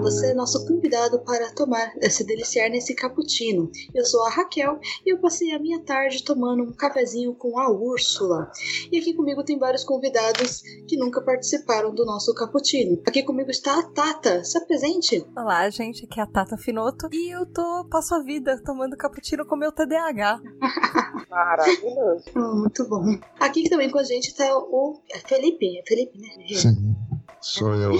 Você 0.00 0.30
é 0.30 0.34
nosso 0.34 0.66
convidado 0.66 1.18
para 1.20 1.52
tomar, 1.52 1.92
eh, 2.00 2.08
se 2.08 2.24
deliciar 2.24 2.70
nesse 2.70 2.94
cappuccino. 2.94 3.70
Eu 3.94 4.04
sou 4.04 4.24
a 4.24 4.30
Raquel 4.30 4.78
e 5.04 5.12
eu 5.12 5.18
passei 5.18 5.52
a 5.52 5.58
minha 5.58 5.80
tarde 5.80 6.22
tomando 6.24 6.62
um 6.62 6.72
cafezinho 6.72 7.34
com 7.34 7.58
a 7.58 7.70
Úrsula. 7.70 8.50
E 8.90 8.98
aqui 8.98 9.14
comigo 9.14 9.42
tem 9.44 9.58
vários 9.58 9.84
convidados 9.84 10.62
que 10.86 10.96
nunca 10.96 11.20
participaram 11.20 11.94
do 11.94 12.04
nosso 12.04 12.34
cappuccino. 12.34 13.02
Aqui 13.06 13.22
comigo 13.22 13.50
está 13.50 13.78
a 13.78 13.82
Tata. 13.82 14.44
Se 14.44 14.58
apresente. 14.58 15.26
Olá, 15.36 15.68
gente, 15.70 16.04
aqui 16.04 16.20
é 16.20 16.22
a 16.22 16.26
Tata 16.26 16.56
Finoto 16.56 17.08
e 17.12 17.34
eu 17.34 17.44
tô 17.46 17.84
passo 17.90 18.14
a 18.14 18.22
vida 18.22 18.60
tomando 18.64 18.96
cappuccino 18.96 19.44
com 19.44 19.56
meu 19.56 19.72
TDAH. 19.72 20.40
Maravilhoso. 21.28 22.24
Oh, 22.34 22.56
muito 22.56 22.88
bom. 22.88 23.18
Aqui 23.38 23.68
também 23.68 23.90
com 23.90 23.98
a 23.98 24.04
gente 24.04 24.28
está 24.28 24.56
o 24.56 25.00
é 25.10 25.18
Felipe. 25.18 25.78
É 25.78 25.82
Felipe, 25.86 26.18
né? 26.18 26.28
Sim, 26.54 26.96
sou 27.40 27.74
eu. 27.74 27.92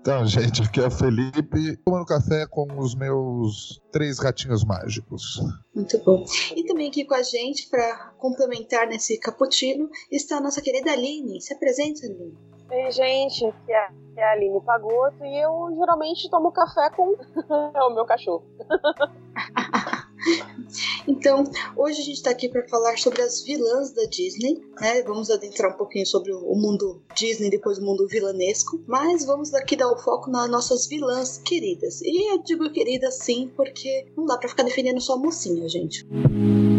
Então, 0.00 0.26
gente, 0.26 0.62
aqui 0.62 0.80
é 0.80 0.86
o 0.86 0.90
Felipe, 0.90 1.76
tomando 1.84 2.06
café 2.06 2.46
com 2.46 2.66
os 2.78 2.94
meus 2.94 3.80
três 3.90 4.18
ratinhos 4.18 4.64
mágicos. 4.64 5.40
Muito 5.74 5.98
bom. 6.04 6.24
E 6.56 6.64
também 6.64 6.88
aqui 6.88 7.04
com 7.04 7.14
a 7.14 7.22
gente, 7.22 7.68
para 7.68 8.12
complementar 8.18 8.86
nesse 8.86 9.18
cappuccino, 9.18 9.88
está 10.10 10.38
a 10.38 10.40
nossa 10.40 10.60
querida 10.60 10.92
Aline. 10.92 11.40
Se 11.40 11.54
apresente, 11.54 12.04
Aline. 12.04 12.36
Oi, 12.70 12.90
gente, 12.90 13.44
aqui 13.44 13.72
é, 13.72 13.84
aqui 13.84 13.94
é 14.16 14.24
a 14.24 14.32
Aline 14.32 14.60
Pagoto 14.62 15.24
e 15.24 15.42
eu 15.42 15.68
geralmente 15.76 16.30
tomo 16.30 16.50
café 16.50 16.88
com 16.96 17.14
o 17.48 17.94
meu 17.94 18.04
cachorro. 18.06 18.44
Então, 21.06 21.44
hoje 21.76 22.00
a 22.00 22.04
gente 22.04 22.16
está 22.16 22.30
aqui 22.30 22.48
para 22.48 22.66
falar 22.68 22.96
sobre 22.96 23.20
as 23.22 23.42
vilãs 23.42 23.92
da 23.92 24.04
Disney, 24.04 24.62
né? 24.80 25.02
Vamos 25.02 25.30
adentrar 25.30 25.74
um 25.74 25.76
pouquinho 25.76 26.06
sobre 26.06 26.32
o 26.32 26.54
mundo 26.54 27.02
Disney, 27.14 27.50
depois 27.50 27.78
o 27.78 27.84
mundo 27.84 28.06
vilanesco, 28.06 28.82
mas 28.86 29.24
vamos 29.24 29.52
aqui 29.52 29.76
dar 29.76 29.90
o 29.90 29.98
foco 29.98 30.30
nas 30.30 30.48
nossas 30.50 30.86
vilãs 30.86 31.38
queridas. 31.38 32.00
E 32.02 32.32
eu 32.32 32.42
digo 32.42 32.70
queridas 32.70 33.18
sim, 33.18 33.50
porque 33.56 34.06
não 34.16 34.26
dá 34.26 34.38
para 34.38 34.48
ficar 34.48 34.62
defendendo 34.62 35.00
só 35.00 35.14
a 35.14 35.18
mocinha, 35.18 35.68
gente. 35.68 36.04
Bom, 36.04 36.71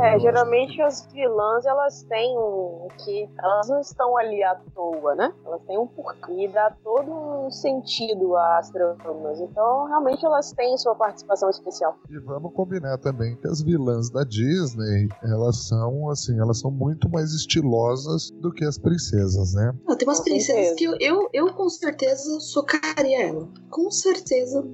É, 0.00 0.18
geralmente 0.18 0.80
as 0.82 1.06
vilãs 1.12 1.64
elas 1.66 2.02
têm 2.04 2.36
um 2.38 2.88
que 3.04 3.28
elas 3.38 3.68
não 3.68 3.80
estão 3.80 4.16
ali 4.16 4.42
à 4.42 4.54
toa, 4.74 5.14
né? 5.14 5.32
Elas 5.44 5.60
têm 5.66 5.78
um 5.78 5.86
porquê 5.86 6.44
e 6.44 6.48
dá 6.48 6.70
todo 6.82 7.10
um 7.10 7.50
sentido 7.50 8.36
às 8.36 8.70
tramas. 8.70 9.40
Então, 9.40 9.86
realmente 9.86 10.24
elas 10.24 10.52
têm 10.52 10.76
sua 10.78 10.94
participação 10.94 11.50
especial. 11.50 11.96
e 12.10 12.18
vamos 12.18 12.52
combinar 12.54 12.98
também 12.98 13.36
que 13.36 13.46
as 13.48 13.60
vilãs 13.62 14.10
da 14.10 14.24
Disney, 14.24 15.08
elas 15.22 15.68
são, 15.68 16.10
assim, 16.10 16.38
elas 16.38 16.58
são 16.60 16.70
muito 16.70 17.08
mais 17.08 17.32
estilosas 17.32 18.30
do 18.40 18.52
que 18.52 18.64
as 18.64 18.78
princesas, 18.78 19.54
né? 19.54 19.72
Não, 19.86 19.96
tem 19.96 20.06
umas 20.06 20.18
Com 20.18 20.24
princesas 20.24 20.68
certeza. 20.68 20.76
que 20.76 21.04
eu, 21.04 21.22
eu, 21.22 21.30
eu 21.32 21.54
com 21.54 21.68
certeza 21.68 22.40
socaria 22.40 23.28
ela. 23.28 23.48
Com 23.70 23.90
certeza. 23.90 24.64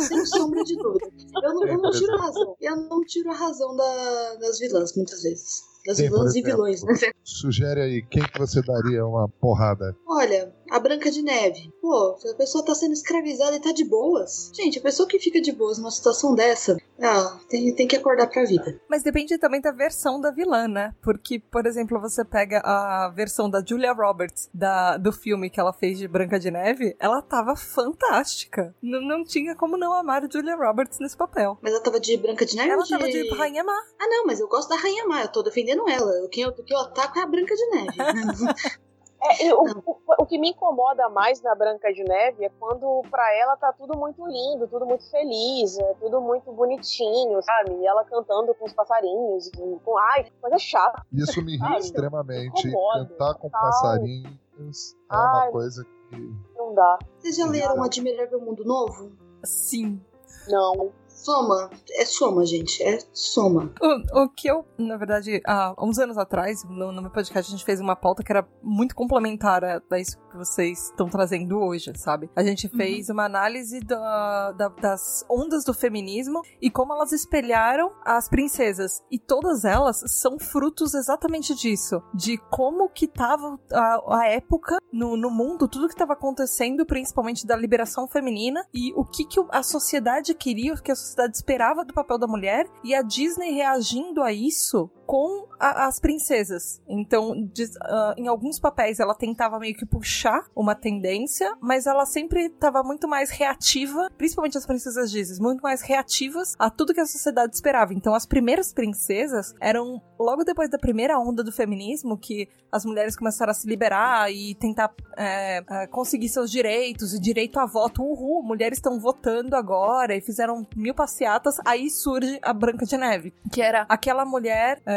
Sem 0.00 0.26
sombra 0.26 0.62
de 0.64 0.76
dúvida. 0.76 1.06
Eu 1.42 1.54
não, 1.54 1.66
eu 1.66 1.78
não 1.78 1.90
tiro 1.90 2.14
a 2.14 2.20
razão. 2.22 2.56
Eu 2.60 2.76
não 2.76 3.04
tiro 3.04 3.30
a 3.30 3.34
razão 3.34 3.76
da- 3.76 4.34
das 4.40 4.58
vilãs, 4.58 4.94
muitas 4.96 5.22
vezes. 5.22 5.62
Das 5.86 5.98
por 5.98 6.02
vilãs 6.02 6.34
e 6.34 6.38
exemplo? 6.40 6.50
vilões, 6.64 6.82
né? 6.82 6.94
Sugere 7.22 7.80
aí, 7.80 8.02
quem 8.02 8.20
que 8.24 8.38
você 8.38 8.60
daria 8.60 9.06
uma 9.06 9.28
porrada? 9.28 9.96
Olha, 10.08 10.52
a 10.68 10.80
Branca 10.80 11.10
de 11.12 11.22
Neve. 11.22 11.70
Pô, 11.80 12.16
a 12.28 12.34
pessoa 12.34 12.64
tá 12.64 12.74
sendo 12.74 12.92
escravizada 12.92 13.54
e 13.56 13.60
tá 13.60 13.70
de 13.70 13.84
boas. 13.84 14.50
Gente, 14.52 14.80
a 14.80 14.82
pessoa 14.82 15.08
que 15.08 15.20
fica 15.20 15.40
de 15.40 15.52
boas 15.52 15.78
numa 15.78 15.92
situação 15.92 16.34
dessa, 16.34 16.76
ah, 17.00 17.38
tem, 17.48 17.74
tem 17.74 17.86
que 17.86 17.96
acordar 17.96 18.26
pra 18.26 18.44
vida. 18.44 18.80
Mas 18.88 19.02
depende 19.02 19.36
também 19.38 19.60
da 19.60 19.72
versão 19.72 20.20
da 20.20 20.30
vilã, 20.30 20.66
né? 20.66 20.94
Porque, 21.02 21.38
por 21.38 21.66
exemplo, 21.66 22.00
você 22.00 22.24
pega 22.24 22.60
a 22.64 23.08
versão 23.14 23.50
da 23.50 23.62
Julia 23.64 23.92
Roberts 23.92 24.48
da, 24.52 24.96
do 24.96 25.12
filme 25.12 25.50
que 25.50 25.60
ela 25.60 25.72
fez 25.72 25.98
de 25.98 26.08
Branca 26.08 26.38
de 26.38 26.50
Neve, 26.50 26.96
ela 26.98 27.20
tava 27.20 27.54
fantástica. 27.54 28.74
Não, 28.82 29.00
não 29.00 29.24
tinha 29.24 29.54
como 29.54 29.76
não 29.76 29.92
amar 29.92 30.24
a 30.24 30.28
Julia 30.30 30.56
Roberts 30.56 30.98
nesse 30.98 31.16
papel. 31.16 31.58
Mas 31.60 31.72
ela 31.72 31.82
tava 31.82 32.00
de 32.00 32.16
Branca 32.16 32.46
de 32.46 32.56
Neve? 32.56 32.70
Ela 32.70 32.82
ou 32.82 32.88
tava 32.88 33.08
de 33.08 33.28
Rainha 33.34 33.64
Má. 33.64 33.78
Ah, 34.00 34.08
não, 34.08 34.26
mas 34.26 34.40
eu 34.40 34.48
gosto 34.48 34.68
da 34.68 34.76
Rainha 34.76 35.06
Má. 35.06 35.22
Eu 35.22 35.32
tô 35.32 35.42
defendendo 35.42 35.88
ela. 35.88 36.12
Quem 36.30 36.44
eu, 36.44 36.52
quem 36.52 36.76
eu 36.76 36.82
ataco 36.82 37.18
é 37.18 37.22
a 37.22 37.26
Branca 37.26 37.54
de 37.54 37.66
Neve. 37.70 37.96
É, 39.22 39.54
o, 39.54 39.62
o, 39.84 39.96
o 40.20 40.26
que 40.26 40.38
me 40.38 40.50
incomoda 40.50 41.08
mais 41.08 41.40
na 41.42 41.54
Branca 41.54 41.92
de 41.92 42.04
Neve 42.04 42.44
é 42.44 42.50
quando 42.60 43.02
pra 43.10 43.34
ela 43.34 43.56
tá 43.56 43.72
tudo 43.72 43.98
muito 43.98 44.24
lindo, 44.26 44.68
tudo 44.68 44.86
muito 44.86 45.08
feliz, 45.10 45.78
é 45.78 45.94
tudo 45.94 46.20
muito 46.20 46.52
bonitinho, 46.52 47.42
sabe? 47.42 47.72
E 47.80 47.86
ela 47.86 48.04
cantando 48.04 48.54
com 48.54 48.66
os 48.66 48.72
passarinhos, 48.72 49.48
e 49.48 49.80
com 49.84 49.98
ai, 49.98 50.26
coisa 50.40 50.58
chata. 50.58 51.02
Isso 51.12 51.42
me 51.42 51.52
irrita 51.54 51.72
Ai, 51.72 51.78
extremamente. 51.78 52.68
incomoda, 52.68 53.06
Cantar 53.06 53.34
com 53.34 53.48
tal. 53.48 53.60
passarinhos 53.62 54.96
é 55.10 55.14
uma 55.14 55.42
Ai. 55.44 55.50
coisa 55.50 55.84
que. 55.84 56.34
Não 56.56 56.74
dá. 56.74 56.98
Vocês 57.18 57.36
já 57.36 57.46
leram 57.46 57.82
Admirável 57.82 58.40
Mundo 58.40 58.64
Novo? 58.64 59.12
Sim. 59.44 60.00
Não. 60.48 60.92
Soma. 61.16 61.70
É 61.92 62.04
soma, 62.04 62.44
gente. 62.44 62.82
É 62.82 62.98
soma. 63.12 63.72
O, 63.80 64.22
o 64.24 64.28
que 64.28 64.48
eu, 64.48 64.66
na 64.78 64.96
verdade, 64.98 65.40
há 65.46 65.74
uns 65.78 65.98
anos 65.98 66.18
atrás, 66.18 66.62
no, 66.64 66.92
no 66.92 67.00
meu 67.00 67.10
podcast, 67.10 67.50
a 67.50 67.56
gente 67.56 67.64
fez 67.64 67.80
uma 67.80 67.96
pauta 67.96 68.22
que 68.22 68.30
era 68.30 68.46
muito 68.62 68.94
complementar 68.94 69.64
a, 69.64 69.82
a 69.90 69.98
isso 69.98 70.18
que 70.36 70.44
vocês 70.44 70.84
estão 70.90 71.08
trazendo 71.08 71.58
hoje, 71.58 71.92
sabe? 71.96 72.30
A 72.36 72.42
gente 72.42 72.68
fez 72.68 73.08
uma 73.08 73.24
análise 73.24 73.80
da- 73.80 74.52
da- 74.52 74.68
das 74.68 75.24
ondas 75.30 75.64
do 75.64 75.72
feminismo 75.72 76.42
e 76.60 76.70
como 76.70 76.92
elas 76.92 77.12
espelharam 77.12 77.90
as 78.04 78.28
princesas. 78.28 79.02
E 79.10 79.18
todas 79.18 79.64
elas 79.64 80.02
são 80.06 80.38
frutos 80.38 80.94
exatamente 80.94 81.54
disso. 81.54 82.02
De 82.14 82.36
como 82.50 82.88
que 82.88 83.06
tava 83.06 83.58
a, 83.72 84.18
a 84.20 84.26
época 84.28 84.76
no, 84.92 85.16
no 85.16 85.30
mundo, 85.30 85.66
tudo 85.68 85.88
que 85.88 85.96
tava 85.96 86.12
acontecendo, 86.12 86.84
principalmente 86.84 87.46
da 87.46 87.56
liberação 87.56 88.06
feminina, 88.06 88.64
e 88.72 88.92
o 88.94 89.04
que, 89.04 89.24
que 89.24 89.40
a 89.50 89.62
sociedade 89.62 90.34
queria, 90.34 90.74
o 90.74 90.82
que 90.82 90.92
a 90.92 90.96
sociedade 90.96 91.36
esperava 91.36 91.84
do 91.84 91.94
papel 91.94 92.18
da 92.18 92.26
mulher, 92.26 92.66
e 92.84 92.94
a 92.94 93.02
Disney 93.02 93.52
reagindo 93.52 94.22
a 94.22 94.32
isso 94.32 94.90
com 95.06 95.46
a- 95.58 95.86
as 95.86 95.98
princesas. 96.00 96.80
Então, 96.88 97.34
diz- 97.52 97.76
ah, 97.82 98.14
em 98.16 98.26
alguns 98.28 98.58
papéis 98.58 98.98
ela 99.00 99.14
tentava 99.14 99.58
meio 99.58 99.74
que 99.74 99.86
puxar 99.86 100.44
uma 100.54 100.74
tendência, 100.74 101.54
mas 101.60 101.86
ela 101.86 102.04
sempre 102.06 102.46
estava 102.46 102.82
muito 102.82 103.06
mais 103.08 103.30
reativa, 103.30 104.10
principalmente 104.18 104.58
as 104.58 104.66
princesas 104.66 105.10
Disney, 105.10 105.40
muito 105.40 105.60
mais 105.62 105.80
reativas 105.82 106.54
a 106.58 106.68
tudo 106.70 106.92
que 106.94 107.00
a 107.00 107.06
sociedade 107.06 107.54
esperava. 107.54 107.94
Então, 107.94 108.14
as 108.14 108.26
primeiras 108.26 108.72
princesas 108.72 109.54
eram 109.60 110.00
logo 110.18 110.44
depois 110.44 110.70
da 110.70 110.78
primeira 110.78 111.18
onda 111.18 111.44
do 111.44 111.52
feminismo 111.52 112.18
que 112.18 112.48
as 112.72 112.84
mulheres 112.84 113.16
começaram 113.16 113.50
a 113.50 113.54
se 113.54 113.66
liberar 113.68 114.30
e 114.32 114.54
tentar 114.54 114.92
é, 115.16 115.62
é, 115.70 115.86
conseguir 115.86 116.28
seus 116.28 116.50
direitos 116.50 117.14
e 117.14 117.20
direito 117.20 117.58
a 117.58 117.64
voto. 117.66 118.02
Uhul, 118.02 118.42
mulheres 118.42 118.78
estão 118.78 118.98
votando 119.00 119.56
agora 119.56 120.14
e 120.14 120.20
fizeram 120.20 120.66
mil 120.76 120.94
passeatas. 120.94 121.56
Aí 121.64 121.88
surge 121.88 122.38
a 122.42 122.52
Branca 122.52 122.84
de 122.84 122.96
Neve, 122.98 123.32
que 123.52 123.62
era 123.62 123.86
aquela 123.88 124.24
mulher 124.26 124.82
é, 124.84 124.95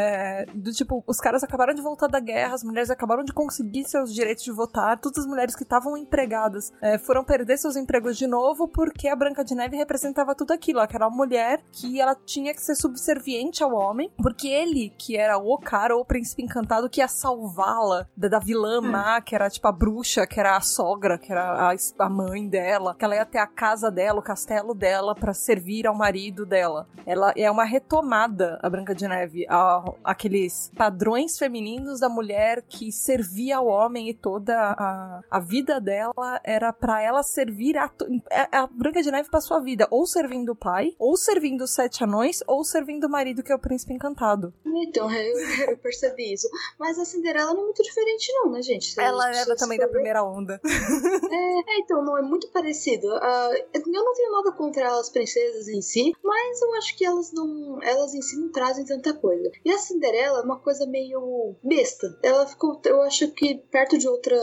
do 0.54 0.72
tipo, 0.72 1.02
os 1.06 1.18
caras 1.18 1.42
acabaram 1.42 1.74
de 1.74 1.82
voltar 1.82 2.06
da 2.08 2.20
guerra, 2.20 2.54
as 2.54 2.64
mulheres 2.64 2.90
acabaram 2.90 3.22
de 3.24 3.32
conseguir 3.32 3.84
seus 3.84 4.12
direitos 4.14 4.44
de 4.44 4.52
votar, 4.52 4.98
todas 4.98 5.18
as 5.18 5.26
mulheres 5.26 5.54
que 5.54 5.62
estavam 5.62 5.96
empregadas 5.96 6.72
é, 6.80 6.98
foram 6.98 7.24
perder 7.24 7.56
seus 7.58 7.76
empregos 7.76 8.16
de 8.16 8.26
novo 8.26 8.68
porque 8.68 9.08
a 9.08 9.16
Branca 9.16 9.44
de 9.44 9.54
Neve 9.54 9.76
representava 9.76 10.34
tudo 10.34 10.52
aquilo, 10.52 10.80
aquela 10.80 11.08
mulher 11.10 11.60
que 11.72 12.00
ela 12.00 12.14
tinha 12.14 12.52
que 12.54 12.62
ser 12.62 12.74
subserviente 12.74 13.62
ao 13.62 13.72
homem, 13.74 14.10
porque 14.18 14.48
ele, 14.48 14.90
que 14.98 15.16
era 15.16 15.38
o 15.38 15.58
cara, 15.58 15.96
o 15.96 16.04
príncipe 16.04 16.42
encantado, 16.42 16.88
que 16.88 17.00
ia 17.00 17.08
salvá-la 17.08 18.06
da, 18.16 18.28
da 18.28 18.38
vilã 18.38 18.80
má, 18.80 19.20
que 19.20 19.34
era 19.34 19.48
tipo 19.50 19.66
a 19.68 19.72
bruxa, 19.72 20.26
que 20.26 20.38
era 20.38 20.56
a 20.56 20.60
sogra, 20.60 21.18
que 21.18 21.30
era 21.32 21.70
a, 21.70 21.74
a 21.98 22.08
mãe 22.08 22.48
dela, 22.48 22.94
que 22.94 23.04
ela 23.04 23.14
ia 23.16 23.24
ter 23.26 23.38
a 23.38 23.46
casa 23.46 23.90
dela, 23.90 24.20
o 24.20 24.22
castelo 24.22 24.74
dela, 24.74 25.14
pra 25.14 25.32
servir 25.34 25.86
ao 25.86 25.94
marido 25.94 26.44
dela. 26.46 26.86
Ela 27.06 27.32
é 27.36 27.50
uma 27.50 27.64
retomada, 27.64 28.58
a 28.62 28.68
Branca 28.70 28.94
de 28.94 29.06
Neve, 29.08 29.46
a- 29.48 29.60
a- 29.60 29.89
aqueles 30.04 30.70
padrões 30.76 31.38
femininos 31.38 32.00
da 32.00 32.08
mulher 32.08 32.62
que 32.68 32.90
servia 32.92 33.58
ao 33.58 33.66
homem 33.66 34.08
e 34.08 34.14
toda 34.14 34.54
a, 34.56 35.20
a 35.30 35.40
vida 35.40 35.80
dela 35.80 36.40
era 36.44 36.72
pra 36.72 37.02
ela 37.02 37.22
servir 37.22 37.76
a, 37.76 37.88
to- 37.88 38.06
a, 38.30 38.62
a 38.62 38.66
Branca 38.66 39.02
de 39.02 39.10
Neve 39.10 39.30
pra 39.30 39.40
sua 39.40 39.60
vida, 39.60 39.86
ou 39.90 40.06
servindo 40.06 40.50
o 40.52 40.56
pai, 40.56 40.94
ou 40.98 41.16
servindo 41.16 41.62
os 41.62 41.70
sete 41.72 42.04
anões, 42.04 42.42
ou 42.46 42.64
servindo 42.64 43.04
o 43.04 43.10
marido 43.10 43.42
que 43.42 43.52
é 43.52 43.54
o 43.54 43.58
príncipe 43.58 43.92
encantado. 43.92 44.52
Então, 44.64 45.10
eu, 45.12 45.38
eu 45.70 45.76
percebi 45.78 46.32
isso. 46.32 46.48
Mas 46.78 46.98
a 46.98 47.04
Cinderela 47.04 47.52
não 47.52 47.60
é 47.62 47.64
muito 47.64 47.82
diferente, 47.82 48.32
não, 48.32 48.50
né, 48.52 48.62
gente? 48.62 48.92
Se- 48.92 49.00
Ela 49.00 49.30
era 49.34 49.54
também 49.56 49.78
da 49.78 49.88
primeira 49.88 50.22
onda. 50.24 50.60
É, 51.30 51.74
é, 51.76 51.78
então, 51.78 52.04
não 52.04 52.18
é 52.18 52.22
muito 52.22 52.48
parecido. 52.50 53.06
Ah, 53.14 53.50
eu 53.74 53.82
não 53.86 54.14
tenho 54.14 54.32
nada 54.32 54.52
contra 54.52 54.98
as 54.98 55.10
princesas 55.10 55.68
em 55.68 55.80
si, 55.80 56.12
mas 56.24 56.60
eu 56.60 56.74
acho 56.74 56.96
que 56.96 57.04
elas 57.04 57.32
não. 57.32 57.78
Elas 57.82 58.14
em 58.14 58.20
si 58.22 58.36
não 58.36 58.50
trazem 58.50 58.84
tanta 58.84 59.12
coisa. 59.14 59.50
E 59.64 59.70
a 59.72 59.78
Cinderela 59.80 60.40
é 60.40 60.42
uma 60.42 60.58
coisa 60.60 60.86
meio 60.86 61.56
besta. 61.62 62.06
Ela 62.22 62.46
ficou. 62.46 62.80
Eu 62.84 63.02
acho 63.02 63.30
que 63.32 63.56
perto 63.70 63.98
de 63.98 64.08
outra. 64.08 64.36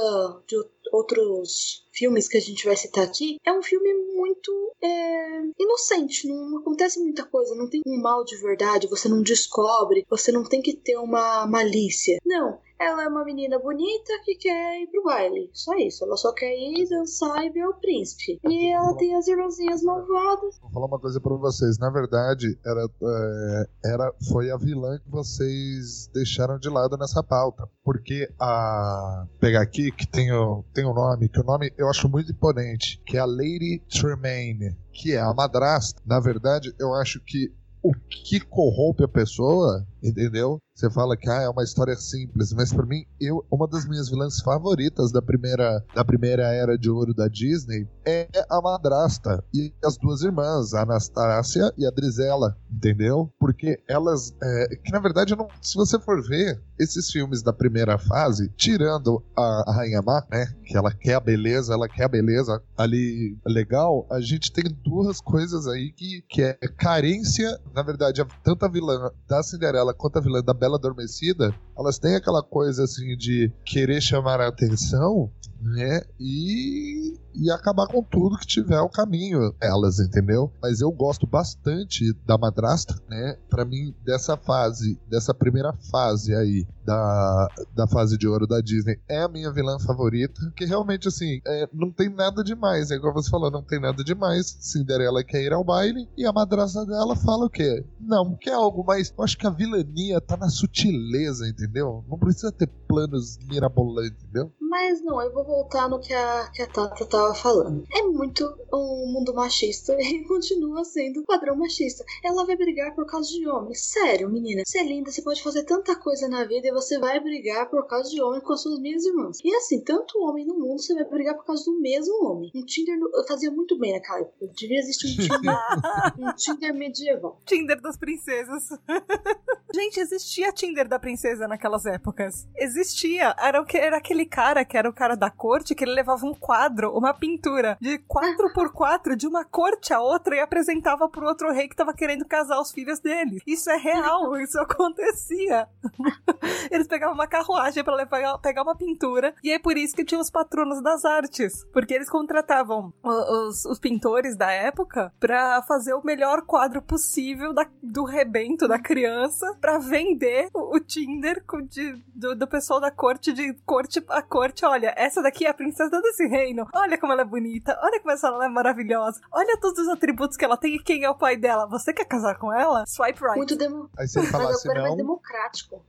de 0.47 0.57
ou- 0.57 0.69
outros 0.91 1.85
filmes 1.97 2.27
que 2.27 2.37
a 2.37 2.41
gente 2.41 2.65
vai 2.65 2.75
citar 2.75 3.03
aqui, 3.03 3.37
é 3.43 3.51
um 3.51 3.63
filme 3.63 3.91
muito 4.15 4.51
é, 4.81 5.41
inocente. 5.59 6.27
Não, 6.27 6.57
acontece 6.57 6.99
muita 6.99 7.25
coisa. 7.25 7.55
Não 7.55 7.69
tem 7.69 7.81
um 7.85 8.01
mal 8.01 8.23
de 8.23 8.37
verdade. 8.37 8.87
Você 8.87 9.09
não 9.09 9.21
descobre. 9.21 10.05
Você 10.09 10.31
não 10.31 10.43
tem 10.43 10.61
que 10.61 10.75
ter 10.75 10.97
uma 10.97 11.47
malícia. 11.47 12.17
Não. 12.25 12.59
Ela 12.79 13.05
é 13.05 13.07
uma 13.07 13.25
menina 13.25 13.57
bonita 13.57 14.13
que 14.23 14.35
quer 14.35 14.81
ir 14.81 14.87
pro 14.91 15.03
baile. 15.03 15.49
Só 15.51 15.73
isso. 15.75 16.05
Ela 16.05 16.15
só 16.15 16.31
quer 16.31 16.53
ir, 16.55 16.87
dançar 16.87 17.43
e 17.43 17.49
ver 17.49 17.65
o 17.65 17.73
príncipe. 17.73 18.39
E 18.47 18.67
ela 18.71 18.95
tem 18.95 19.15
as 19.15 19.27
irmãzinhas 19.27 19.81
malvadas. 19.81 20.59
Vou 20.61 20.69
falar 20.69 20.85
uma 20.85 20.99
coisa 20.99 21.19
pra 21.19 21.35
vocês. 21.35 21.79
Na 21.79 21.89
verdade, 21.89 22.55
era, 22.63 22.83
é, 22.83 23.89
era, 23.93 24.13
foi 24.31 24.51
a 24.51 24.57
vilã 24.57 24.99
que 24.99 25.09
vocês 25.09 26.07
deixaram 26.13 26.59
de 26.59 26.69
lado 26.69 26.95
nessa 26.97 27.23
pauta. 27.23 27.67
Porque 27.83 28.29
a. 28.39 29.25
Pegar 29.39 29.61
aqui, 29.61 29.91
que 29.91 30.05
tem 30.05 30.31
o, 30.31 30.63
tem 30.77 30.85
o 30.85 30.93
nome, 30.93 31.27
que 31.27 31.39
o 31.39 31.43
nome 31.43 31.73
eu 31.75 31.89
acho 31.89 32.07
muito 32.07 32.31
imponente, 32.31 33.01
que 33.03 33.17
é 33.17 33.19
a 33.19 33.25
Lady 33.25 33.81
Tremaine, 33.89 34.77
que 34.93 35.13
é 35.13 35.19
a 35.19 35.33
madrasta. 35.33 35.99
Na 36.05 36.19
verdade, 36.19 36.71
eu 36.77 36.93
acho 36.93 37.19
que 37.19 37.51
o 37.81 37.91
que 37.93 38.39
corrompe 38.39 39.03
a 39.03 39.07
pessoa, 39.07 39.83
entendeu? 40.03 40.59
Você 40.75 40.89
fala 40.91 41.17
que 41.17 41.27
ah, 41.29 41.41
é 41.41 41.49
uma 41.49 41.63
história 41.63 41.95
simples, 41.95 42.53
mas 42.53 42.71
pra 42.71 42.85
mim, 42.85 43.03
eu, 43.19 43.43
uma 43.51 43.67
das 43.67 43.87
minhas 43.87 44.09
vilãs 44.09 44.39
favoritas 44.41 45.11
da 45.11 45.21
primeira, 45.21 45.83
da 45.95 46.05
primeira 46.05 46.43
era 46.53 46.77
de 46.77 46.89
ouro 46.89 47.13
da 47.15 47.27
Disney 47.27 47.87
é 48.05 48.27
a 48.49 48.61
madrasta 48.61 49.43
e 49.53 49.73
as 49.83 49.97
duas 49.97 50.21
irmãs, 50.21 50.73
a 50.73 50.81
Anastácia 50.83 51.73
e 51.77 51.85
a 51.85 51.89
Drizella, 51.89 52.55
entendeu? 52.71 53.31
Porque 53.39 53.81
elas, 53.87 54.31
é, 54.41 54.75
que 54.83 54.91
na 54.91 54.99
verdade, 54.99 55.35
não, 55.35 55.47
se 55.61 55.75
você 55.75 55.99
for 55.99 56.21
ver 56.21 56.61
esses 56.79 57.09
filmes 57.09 57.41
da 57.41 57.51
primeira 57.51 57.97
fase, 57.97 58.49
tirando 58.55 59.23
a, 59.35 59.63
a 59.71 59.73
Rainha 59.73 60.01
Má, 60.01 60.23
né, 60.31 60.45
que 60.63 60.77
ela 60.77 60.93
quer 60.93 61.15
a 61.15 61.19
beleza, 61.19 61.73
ela 61.73 61.89
quer 61.89 62.03
a 62.03 62.09
beleza 62.09 62.61
ali 62.77 63.35
legal, 63.45 64.05
a 64.11 64.21
gente 64.21 64.51
tem 64.51 64.63
duas 64.83 65.19
coisas 65.19 65.67
aí 65.67 65.91
que, 65.91 66.21
que 66.29 66.41
é 66.43 66.53
carência, 66.77 67.59
na 67.73 67.81
verdade, 67.81 68.21
a- 68.21 68.27
tanto 68.43 68.63
a 68.63 68.69
vilã 68.69 69.11
da 69.27 69.41
Cinderela 69.41 69.86
quanto 69.93 70.17
a 70.17 70.21
vilã 70.21 70.41
da 70.41 70.53
Bela 70.53 70.77
Adormecida, 70.77 71.53
elas 71.77 71.97
têm 71.97 72.15
aquela 72.15 72.43
coisa 72.43 72.83
assim 72.83 73.15
de 73.15 73.51
querer 73.65 74.01
chamar 74.01 74.39
a 74.39 74.47
atenção, 74.47 75.29
né? 75.61 76.01
E, 76.19 77.17
e 77.35 77.51
acabar 77.51 77.87
com 77.87 78.01
tudo 78.03 78.37
que 78.37 78.47
tiver 78.47 78.77
ao 78.77 78.89
caminho, 78.89 79.53
elas, 79.61 79.99
entendeu? 79.99 80.51
Mas 80.61 80.81
eu 80.81 80.91
gosto 80.91 81.27
bastante 81.27 82.13
da 82.25 82.37
madrasta, 82.37 82.95
né? 83.09 83.37
Pra 83.49 83.65
mim, 83.65 83.93
dessa 84.03 84.37
fase, 84.37 84.99
dessa 85.09 85.33
primeira 85.33 85.73
fase 85.91 86.33
aí 86.35 86.67
da, 86.85 87.47
da 87.75 87.87
fase 87.87 88.17
de 88.17 88.27
ouro 88.27 88.47
da 88.47 88.61
Disney, 88.61 88.99
é 89.09 89.21
a 89.21 89.27
minha 89.27 89.51
vilã 89.51 89.77
favorita. 89.79 90.51
Que 90.55 90.65
realmente, 90.65 91.07
assim, 91.07 91.41
é, 91.45 91.67
não 91.73 91.91
tem 91.91 92.09
nada 92.09 92.43
demais. 92.43 92.91
É 92.91 92.95
igual 92.95 93.13
você 93.13 93.29
falou, 93.29 93.51
não 93.51 93.63
tem 93.63 93.79
nada 93.79 94.03
demais. 94.03 94.57
Cinderela 94.59 95.23
quer 95.23 95.43
ir 95.43 95.53
ao 95.53 95.63
baile 95.63 96.07
e 96.17 96.25
a 96.25 96.31
madrasta 96.31 96.85
dela 96.85 97.15
fala 97.15 97.45
o 97.45 97.49
quê? 97.49 97.85
Não, 97.99 98.35
quer 98.35 98.53
algo 98.53 98.83
mais. 98.83 99.13
Eu 99.17 99.23
acho 99.23 99.37
que 99.37 99.47
a 99.47 99.51
vilania 99.51 100.21
tá 100.21 100.37
na 100.37 100.49
sutileza, 100.49 101.47
entendeu? 101.47 102.03
Não 102.07 102.17
precisa 102.17 102.51
ter 102.51 102.67
planos 102.87 103.37
mirabolantes, 103.49 104.23
entendeu? 104.23 104.51
Mas 104.69 105.01
não, 105.03 105.21
eu 105.21 105.31
vou 105.33 105.43
voltar 105.43 105.87
no 105.89 105.99
que 105.99 106.13
a, 106.13 106.49
que 106.53 106.61
a 106.61 106.67
Tata 106.67 107.05
tava 107.05 107.33
falando. 107.33 107.83
É 107.93 108.01
muito 108.03 108.43
um 108.73 109.11
mundo 109.13 109.33
machista 109.33 109.93
e 109.99 110.23
continua 110.25 110.83
sendo 110.83 111.23
padrão 111.23 111.55
machista. 111.55 112.03
Ela 112.23 112.45
vai 112.45 112.55
brigar 112.55 112.93
por 112.95 113.05
causa 113.05 113.29
de 113.29 113.47
homem. 113.47 113.73
Sério, 113.73 114.29
menina. 114.29 114.63
Você 114.65 114.79
é 114.79 114.83
linda, 114.83 115.11
você 115.11 115.21
pode 115.21 115.41
fazer 115.41 115.63
tanta 115.63 115.95
coisa 115.95 116.27
na 116.27 116.43
vida 116.45 116.67
e 116.67 116.71
você 116.71 116.99
vai 116.99 117.19
brigar 117.19 117.69
por 117.69 117.85
causa 117.87 118.09
de 118.09 118.21
homem 118.21 118.41
com 118.41 118.53
as 118.53 118.61
suas 118.61 118.79
minhas 118.79 119.05
irmãs. 119.05 119.37
E 119.43 119.55
assim, 119.55 119.81
tanto 119.83 120.19
homem 120.19 120.45
no 120.45 120.55
mundo, 120.57 120.81
você 120.81 120.93
vai 120.93 121.05
brigar 121.05 121.35
por 121.35 121.45
causa 121.45 121.63
do 121.65 121.79
mesmo 121.79 122.25
homem. 122.25 122.51
Um 122.55 122.63
Tinder 122.65 122.97
no- 122.99 123.09
fazia 123.27 123.51
muito 123.51 123.77
bem 123.77 123.93
naquela 123.93 124.19
época. 124.21 124.47
Devia 124.55 124.79
existir 124.79 125.07
um 125.07 125.23
Tinder, 125.37 125.57
um 126.19 126.33
Tinder 126.35 126.73
medieval. 126.73 127.41
Tinder 127.45 127.79
das 127.81 127.97
princesas. 127.97 128.63
Gente, 129.73 129.99
existia 129.99 130.51
Tinder 130.51 130.87
da 130.87 130.97
princesa 130.99 131.47
naquelas 131.47 131.85
épocas. 131.85 132.47
Existia. 132.55 133.35
Era, 133.37 133.61
o 133.61 133.65
que, 133.65 133.77
era 133.77 133.97
aquele 133.97 134.25
cara 134.25 134.56
que 134.65 134.77
era 134.77 134.89
o 134.89 134.93
cara 134.93 135.15
da 135.15 135.29
corte 135.29 135.73
que 135.75 135.83
ele 135.83 135.93
levava 135.93 136.25
um 136.25 136.33
quadro, 136.33 136.91
uma 136.97 137.13
pintura 137.13 137.77
de 137.81 137.97
4x4 137.99 139.15
de 139.15 139.27
uma 139.27 139.43
corte 139.45 139.93
a 139.93 139.99
outra 140.01 140.35
e 140.35 140.39
apresentava 140.39 141.07
pro 141.09 141.25
outro 141.27 141.51
rei 141.51 141.67
que 141.67 141.75
tava 141.75 141.93
querendo 141.93 142.25
casar 142.25 142.59
os 142.59 142.71
filhos 142.71 142.99
dele. 142.99 143.41
Isso 143.45 143.69
é 143.69 143.77
real, 143.77 144.35
isso 144.41 144.59
acontecia. 144.59 145.67
Eles 146.71 146.87
pegavam 146.87 147.15
uma 147.15 147.27
carruagem 147.27 147.83
pra 147.83 147.95
levar, 147.95 148.37
pegar 148.39 148.63
uma 148.63 148.75
pintura 148.75 149.33
e 149.43 149.51
é 149.51 149.59
por 149.59 149.77
isso 149.77 149.95
que 149.95 150.05
tinha 150.05 150.19
os 150.19 150.29
patronos 150.29 150.81
das 150.81 151.05
artes. 151.05 151.65
Porque 151.73 151.93
eles 151.93 152.09
contratavam 152.09 152.93
os, 153.03 153.65
os 153.65 153.79
pintores 153.79 154.35
da 154.35 154.51
época 154.51 155.11
pra 155.19 155.61
fazer 155.63 155.93
o 155.93 156.03
melhor 156.03 156.41
quadro 156.43 156.81
possível 156.81 157.53
da- 157.53 157.67
do 157.81 158.03
rebento 158.03 158.67
da 158.67 158.79
criança 158.79 159.55
pra 159.59 159.77
vender 159.77 160.49
o, 160.53 160.75
o 160.75 160.79
Tinder 160.79 161.43
de- 161.69 162.03
do, 162.13 162.35
do 162.35 162.47
pessoal 162.47 162.79
da 162.79 162.91
corte, 162.91 163.31
de 163.33 163.53
corte 163.65 164.03
a 164.09 164.21
corte. 164.21 164.46
Olha, 164.63 164.93
essa 164.97 165.21
daqui 165.21 165.45
é 165.45 165.49
a 165.49 165.53
princesa 165.53 166.01
desse 166.01 166.27
reino. 166.27 166.67
Olha 166.73 166.97
como 166.97 167.13
ela 167.13 167.21
é 167.21 167.25
bonita. 167.25 167.77
Olha 167.81 167.99
como 167.99 168.11
ela 168.11 168.45
é 168.45 168.49
maravilhosa. 168.49 169.19
Olha 169.31 169.57
todos 169.59 169.79
os 169.79 169.87
atributos 169.87 170.37
que 170.37 170.45
ela 170.45 170.57
tem 170.57 170.75
e 170.75 170.79
quem 170.83 171.03
é 171.03 171.09
o 171.09 171.15
pai 171.15 171.37
dela. 171.37 171.67
Você 171.67 171.93
quer 171.93 172.05
casar 172.05 172.35
com 172.37 172.53
ela? 172.53 172.85
Swipe 172.85 173.19
right. 173.21 173.37
Muito 173.37 173.55
demo... 173.55 173.89
Aí 173.97 174.07
se 174.07 174.19
ele 174.19 174.27
Mas 174.31 174.41
falasse 174.41 174.69
é 174.69 174.73
mais 174.73 174.89
não, 174.89 174.97
democrático. 174.97 175.85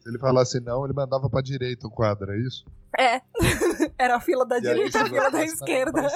se 0.00 0.08
ele 0.08 0.18
falasse 0.18 0.60
não, 0.60 0.84
ele 0.84 0.94
mandava 0.94 1.28
pra 1.28 1.40
direita 1.40 1.86
o 1.86 1.90
quadro, 1.90 2.32
é 2.32 2.38
isso? 2.38 2.64
É. 2.98 3.20
Era 3.98 4.16
a 4.16 4.20
fila 4.20 4.44
da 4.44 4.58
E 4.58 4.62
direita 4.62 4.98
e 4.98 5.00
a 5.00 5.06
fila 5.06 5.24
da 5.24 5.30
pra 5.30 5.44
esquerda. 5.44 6.08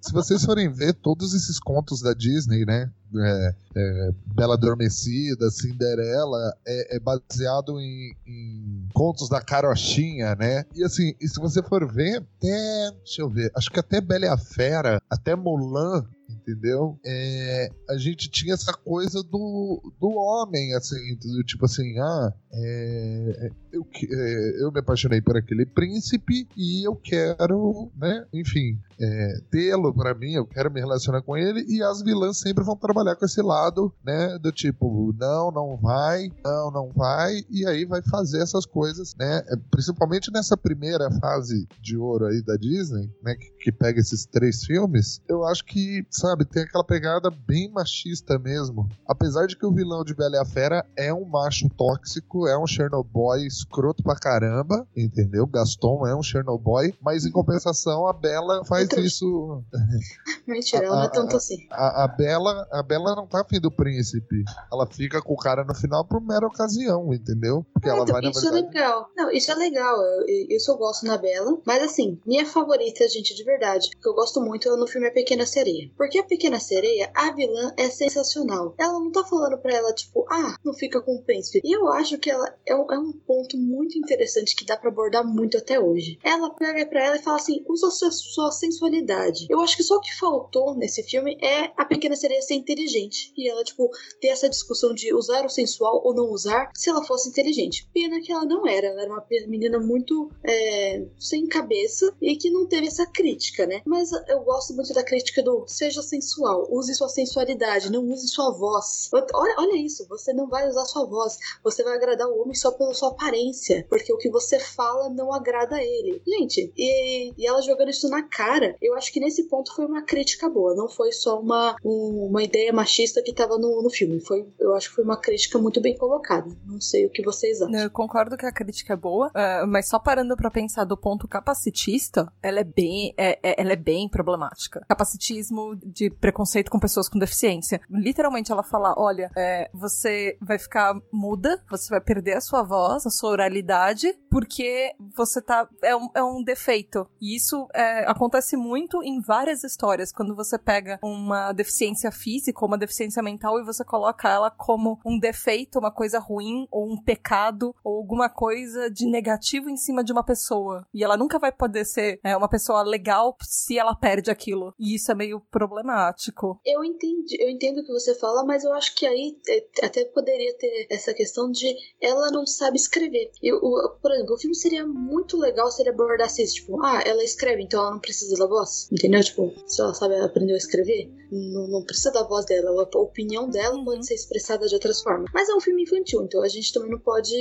Se 0.00 0.12
vocês 0.12 0.44
forem 0.44 0.68
ver 0.70 0.94
todos 0.94 1.34
esses 1.34 1.58
contos 1.58 2.00
da 2.00 2.12
Disney, 2.12 2.64
né? 2.64 2.90
é, 3.22 3.54
é, 3.76 4.10
Bela 4.34 4.54
Adormecida, 4.54 5.50
Cinderela, 5.50 6.56
é, 6.66 6.96
é 6.96 7.00
baseado 7.00 7.80
em, 7.80 8.16
em 8.26 8.88
contos 8.92 9.28
da 9.34 9.42
carochinha, 9.42 10.36
né? 10.36 10.64
E 10.74 10.84
assim, 10.84 11.12
e 11.20 11.28
se 11.28 11.40
você 11.40 11.60
for 11.62 11.90
ver, 11.92 12.18
até. 12.18 12.90
Deixa 12.98 13.22
eu 13.22 13.28
ver, 13.28 13.50
acho 13.56 13.70
que 13.70 13.80
até 13.80 14.00
Bela 14.00 14.26
e 14.26 14.28
a 14.28 14.38
Fera, 14.38 15.00
até 15.10 15.34
Mulan. 15.34 16.06
Entendeu? 16.30 16.98
É, 17.04 17.68
a 17.88 17.98
gente 17.98 18.30
tinha 18.30 18.54
essa 18.54 18.72
coisa 18.72 19.22
do, 19.22 19.92
do 20.00 20.08
homem, 20.10 20.74
assim, 20.74 20.96
do 21.16 21.42
tipo 21.44 21.66
assim, 21.66 21.98
ah, 21.98 22.32
é, 22.52 23.50
eu, 23.74 23.86
é, 24.10 24.62
eu 24.62 24.70
me 24.70 24.78
apaixonei 24.78 25.20
por 25.20 25.36
aquele 25.36 25.66
príncipe 25.66 26.48
e 26.56 26.86
eu 26.86 26.94
quero, 26.94 27.90
né, 27.96 28.24
enfim, 28.32 28.78
é, 29.00 29.40
tê-lo 29.50 29.92
pra 29.92 30.14
mim, 30.14 30.32
eu 30.32 30.46
quero 30.46 30.70
me 30.70 30.80
relacionar 30.80 31.22
com 31.22 31.36
ele, 31.36 31.64
e 31.68 31.82
as 31.82 32.00
vilãs 32.02 32.38
sempre 32.38 32.62
vão 32.62 32.76
trabalhar 32.76 33.16
com 33.16 33.24
esse 33.24 33.42
lado, 33.42 33.92
né, 34.04 34.38
do 34.38 34.52
tipo, 34.52 35.12
não, 35.18 35.50
não 35.50 35.76
vai, 35.76 36.30
não, 36.44 36.70
não 36.70 36.92
vai, 36.94 37.44
e 37.50 37.66
aí 37.66 37.84
vai 37.84 38.00
fazer 38.02 38.40
essas 38.40 38.64
coisas, 38.64 39.14
né, 39.16 39.42
é, 39.48 39.56
principalmente 39.70 40.30
nessa 40.32 40.56
primeira 40.56 41.10
fase 41.20 41.66
de 41.80 41.96
ouro 41.96 42.26
aí 42.26 42.40
da 42.42 42.56
Disney, 42.56 43.10
né, 43.22 43.34
que, 43.34 43.50
que 43.58 43.72
pega 43.72 43.98
esses 43.98 44.24
três 44.24 44.64
filmes, 44.64 45.20
eu 45.28 45.44
acho 45.44 45.64
que, 45.64 46.06
sabe, 46.10 46.44
tem 46.44 46.62
aquela 46.62 46.84
pegada 46.84 47.30
bem 47.30 47.70
machista 47.70 48.38
mesmo, 48.38 48.88
apesar 49.06 49.46
de 49.46 49.56
que 49.56 49.66
o 49.66 49.72
vilão 49.72 50.04
de 50.04 50.14
Bela 50.14 50.36
e 50.36 50.38
a 50.38 50.44
Fera 50.44 50.86
é 50.96 51.12
um 51.12 51.24
macho 51.24 51.68
tóxico, 51.70 52.46
é 52.46 52.56
um 52.56 52.66
Chernobyl 52.66 53.24
escroto 53.64 54.02
pra 54.02 54.14
caramba, 54.14 54.86
entendeu? 54.96 55.46
Gaston 55.46 56.06
é 56.06 56.14
um 56.14 56.22
Chernobyl, 56.22 56.94
mas 57.02 57.24
em 57.24 57.32
compensação 57.32 58.06
a 58.06 58.12
Bela 58.12 58.64
faz 58.64 58.88
trouxa. 58.88 59.06
isso. 59.06 59.62
Mentira, 60.46 60.86
ela 60.86 60.96
não 60.96 61.04
é 61.04 61.08
tanto 61.08 61.36
assim. 61.36 61.66
A, 61.70 62.04
a 62.04 62.08
Bela, 62.08 62.68
a 62.70 62.82
Bela 62.82 63.14
não 63.16 63.26
tá 63.26 63.40
afim 63.40 63.60
do 63.60 63.70
príncipe. 63.70 64.44
Ela 64.72 64.86
fica 64.86 65.20
com 65.22 65.32
o 65.32 65.38
cara 65.38 65.64
no 65.64 65.74
final 65.74 66.04
por 66.04 66.20
mera 66.20 66.46
ocasião, 66.46 67.12
entendeu? 67.12 67.64
Porque 67.72 67.88
ela 67.88 68.02
então, 68.02 68.12
vai, 68.12 68.22
na 68.22 68.30
isso 68.30 68.46
é 68.46 68.50
verdade. 68.50 68.74
legal. 68.74 69.08
Não, 69.16 69.30
isso 69.30 69.50
é 69.50 69.54
legal. 69.54 69.96
Eu, 69.96 70.26
isso 70.50 70.70
eu 70.70 70.76
gosto 70.76 71.06
na 71.06 71.16
Bela. 71.16 71.58
Mas 71.66 71.82
assim, 71.82 72.20
minha 72.26 72.46
favorita, 72.46 73.08
gente, 73.08 73.34
de 73.34 73.44
verdade, 73.44 73.90
que 73.90 74.08
eu 74.08 74.14
gosto 74.14 74.40
muito 74.40 74.68
é 74.68 74.76
no 74.76 74.86
filme 74.86 75.08
A 75.08 75.12
Pequena 75.12 75.46
Sereia. 75.46 75.90
Porque 75.96 76.18
a 76.18 76.24
Pequena 76.24 76.60
Sereia, 76.60 77.10
a 77.14 77.32
vilã 77.32 77.72
é 77.76 77.88
sensacional. 77.88 78.74
Ela 78.78 78.98
não 79.00 79.10
tá 79.10 79.24
falando 79.24 79.58
pra 79.58 79.74
ela, 79.74 79.92
tipo, 79.92 80.26
ah, 80.30 80.56
não 80.64 80.72
fica 80.74 81.00
com 81.00 81.16
o 81.16 81.22
príncipe. 81.22 81.60
E 81.64 81.76
eu 81.76 81.88
acho 81.88 82.18
que 82.18 82.30
ela 82.30 82.54
é 82.66 82.74
um, 82.74 82.92
é 82.92 82.98
um 82.98 83.12
ponto 83.12 83.53
muito 83.56 83.98
interessante 83.98 84.54
que 84.54 84.64
dá 84.64 84.76
pra 84.76 84.90
abordar 84.90 85.26
muito 85.26 85.56
até 85.56 85.78
hoje. 85.80 86.18
Ela 86.22 86.50
pega 86.50 86.86
pra 86.86 87.04
ela 87.04 87.16
e 87.16 87.22
fala 87.22 87.36
assim: 87.36 87.64
usa 87.68 87.90
sua, 87.90 88.10
sua 88.10 88.52
sensualidade. 88.52 89.46
Eu 89.48 89.60
acho 89.60 89.76
que 89.76 89.82
só 89.82 89.96
o 89.96 90.00
que 90.00 90.16
faltou 90.16 90.74
nesse 90.74 91.02
filme 91.02 91.38
é 91.42 91.72
a 91.76 91.84
Pequena 91.84 92.16
Sereia 92.16 92.42
ser 92.42 92.54
inteligente. 92.54 93.32
E 93.36 93.48
ela, 93.48 93.64
tipo, 93.64 93.90
ter 94.20 94.28
essa 94.28 94.48
discussão 94.48 94.94
de 94.94 95.14
usar 95.14 95.44
o 95.44 95.48
sensual 95.48 96.02
ou 96.04 96.14
não 96.14 96.30
usar 96.30 96.70
se 96.74 96.90
ela 96.90 97.04
fosse 97.04 97.28
inteligente. 97.28 97.88
Pena 97.92 98.20
que 98.20 98.32
ela 98.32 98.44
não 98.44 98.66
era. 98.66 98.88
Ela 98.88 99.02
era 99.02 99.12
uma 99.12 99.24
menina 99.46 99.78
muito 99.78 100.30
é, 100.42 101.04
sem 101.18 101.46
cabeça 101.46 102.14
e 102.20 102.36
que 102.36 102.50
não 102.50 102.66
teve 102.66 102.86
essa 102.86 103.06
crítica, 103.06 103.66
né? 103.66 103.82
Mas 103.84 104.10
eu 104.28 104.40
gosto 104.40 104.74
muito 104.74 104.92
da 104.92 105.04
crítica 105.04 105.42
do 105.42 105.64
seja 105.66 106.02
sensual, 106.02 106.66
use 106.70 106.94
sua 106.94 107.08
sensualidade, 107.08 107.90
não 107.90 108.04
use 108.10 108.28
sua 108.28 108.50
voz. 108.52 109.10
Olha, 109.12 109.54
olha 109.58 109.76
isso, 109.76 110.06
você 110.08 110.32
não 110.32 110.48
vai 110.48 110.68
usar 110.68 110.84
sua 110.84 111.04
voz, 111.04 111.38
você 111.62 111.82
vai 111.82 111.94
agradar 111.94 112.28
o 112.28 112.40
homem 112.40 112.54
só 112.54 112.70
pela 112.72 112.94
sua 112.94 113.10
aparência, 113.10 113.43
porque 113.88 114.12
o 114.12 114.18
que 114.18 114.30
você 114.30 114.58
fala 114.58 115.08
não 115.10 115.32
agrada 115.32 115.76
a 115.76 115.82
ele. 115.82 116.22
Gente, 116.26 116.72
e, 116.76 117.32
e 117.36 117.46
ela 117.46 117.60
jogando 117.62 117.90
isso 117.90 118.08
na 118.08 118.22
cara, 118.22 118.76
eu 118.80 118.94
acho 118.94 119.12
que 119.12 119.20
nesse 119.20 119.44
ponto 119.48 119.74
foi 119.74 119.84
uma 119.86 120.02
crítica 120.02 120.48
boa, 120.48 120.74
não 120.74 120.88
foi 120.88 121.12
só 121.12 121.38
uma, 121.40 121.76
um- 121.84 122.26
uma 122.30 122.42
ideia 122.42 122.72
machista 122.72 123.22
que 123.22 123.32
tava 123.34 123.58
no, 123.58 123.82
no 123.82 123.90
filme. 123.90 124.20
Foi, 124.20 124.46
eu 124.58 124.74
acho 124.74 124.88
que 124.88 124.94
foi 124.96 125.04
uma 125.04 125.16
crítica 125.16 125.58
muito 125.58 125.80
bem 125.80 125.96
colocada. 125.96 126.48
Não 126.66 126.80
sei 126.80 127.06
o 127.06 127.10
que 127.10 127.22
vocês 127.22 127.60
acham. 127.60 127.74
Eu 127.78 127.90
concordo 127.90 128.36
que 128.36 128.46
a 128.46 128.52
crítica 128.52 128.92
é 128.94 128.96
boa, 128.96 129.30
é, 129.34 129.64
mas 129.66 129.88
só 129.88 129.98
parando 129.98 130.36
pra 130.36 130.50
pensar 130.50 130.84
do 130.84 130.96
ponto 130.96 131.26
capacitista, 131.28 132.32
ela 132.42 132.60
é 132.60 132.64
bem, 132.64 133.14
é- 133.16 133.38
é- 133.42 133.60
ela 133.60 133.72
é 133.72 133.76
bem 133.76 134.08
problemática. 134.08 134.84
Capacitismo 134.88 135.76
de 135.76 136.10
preconceito 136.10 136.70
com 136.70 136.78
pessoas 136.78 137.08
com 137.08 137.18
deficiência. 137.18 137.80
Literalmente 137.90 138.52
ela 138.52 138.62
fala, 138.62 138.94
olha, 138.96 139.30
é, 139.36 139.70
você 139.72 140.36
vai 140.40 140.58
ficar 140.58 140.94
muda, 141.12 141.62
você 141.70 141.88
vai 141.90 142.00
perder 142.00 142.36
a 142.36 142.40
sua 142.40 142.62
voz, 142.62 143.06
a 143.06 143.10
sua 143.10 143.23
oralidade, 143.28 144.16
porque 144.30 144.92
você 145.14 145.40
tá, 145.40 145.68
é 145.82 145.94
um, 145.96 146.08
é 146.14 146.22
um 146.22 146.42
defeito. 146.42 147.08
E 147.20 147.36
isso 147.36 147.68
é, 147.74 148.08
acontece 148.08 148.56
muito 148.56 149.02
em 149.02 149.20
várias 149.20 149.64
histórias, 149.64 150.12
quando 150.12 150.34
você 150.34 150.58
pega 150.58 150.98
uma 151.02 151.52
deficiência 151.52 152.10
física 152.10 152.60
ou 152.60 152.68
uma 152.68 152.78
deficiência 152.78 153.22
mental 153.22 153.58
e 153.58 153.64
você 153.64 153.84
coloca 153.84 154.28
ela 154.28 154.50
como 154.50 154.98
um 155.04 155.18
defeito, 155.18 155.78
uma 155.78 155.90
coisa 155.90 156.18
ruim, 156.18 156.66
ou 156.70 156.92
um 156.92 157.00
pecado, 157.00 157.74
ou 157.82 157.96
alguma 157.98 158.28
coisa 158.28 158.90
de 158.90 159.06
negativo 159.06 159.70
em 159.70 159.76
cima 159.76 160.02
de 160.02 160.12
uma 160.12 160.24
pessoa. 160.24 160.86
E 160.92 161.02
ela 161.02 161.16
nunca 161.16 161.38
vai 161.38 161.52
poder 161.52 161.84
ser 161.84 162.20
é, 162.22 162.36
uma 162.36 162.48
pessoa 162.48 162.82
legal 162.82 163.36
se 163.42 163.78
ela 163.78 163.94
perde 163.94 164.30
aquilo. 164.30 164.74
E 164.78 164.94
isso 164.94 165.10
é 165.10 165.14
meio 165.14 165.40
problemático. 165.50 166.60
Eu 166.64 166.84
entendi, 166.84 167.36
eu 167.40 167.48
entendo 167.48 167.78
o 167.78 167.84
que 167.84 167.92
você 167.92 168.14
fala, 168.18 168.44
mas 168.44 168.64
eu 168.64 168.72
acho 168.72 168.94
que 168.94 169.06
aí 169.06 169.38
é, 169.48 169.86
até 169.86 170.04
poderia 170.06 170.56
ter 170.58 170.86
essa 170.90 171.14
questão 171.14 171.50
de 171.50 171.74
ela 172.00 172.30
não 172.30 172.46
sabe 172.46 172.76
escrever. 172.76 173.13
E, 173.42 173.52
o, 173.52 173.90
por 174.00 174.12
exemplo, 174.12 174.34
o 174.34 174.38
filme 174.38 174.54
seria 174.54 174.86
muito 174.86 175.36
legal 175.38 175.70
se 175.70 175.82
ele 175.82 175.90
abordasse 175.90 176.42
isso, 176.42 176.54
tipo, 176.56 176.82
ah, 176.84 177.02
ela 177.04 177.22
escreve, 177.22 177.62
então 177.62 177.80
ela 177.80 177.90
não 177.92 178.00
precisa 178.00 178.36
da 178.36 178.46
voz. 178.46 178.88
Entendeu? 178.92 179.22
Tipo, 179.22 179.52
se 179.66 179.80
ela 179.80 179.94
sabe, 179.94 180.14
ela 180.14 180.26
aprendeu 180.26 180.54
a 180.54 180.58
escrever, 180.58 181.10
não, 181.30 181.68
não 181.68 181.84
precisa 181.84 182.12
da 182.12 182.22
voz 182.22 182.44
dela. 182.46 182.70
A 182.94 182.98
opinião 182.98 183.48
dela 183.48 183.74
Uhum. 183.76 183.84
pode 183.84 184.06
ser 184.06 184.14
expressada 184.14 184.66
de 184.66 184.74
outras 184.74 185.02
formas. 185.02 185.30
Mas 185.34 185.48
é 185.48 185.54
um 185.54 185.60
filme 185.60 185.82
infantil, 185.82 186.22
então 186.22 186.42
a 186.42 186.48
gente 186.48 186.72
também 186.72 186.90
não 186.90 186.98
pode. 186.98 187.34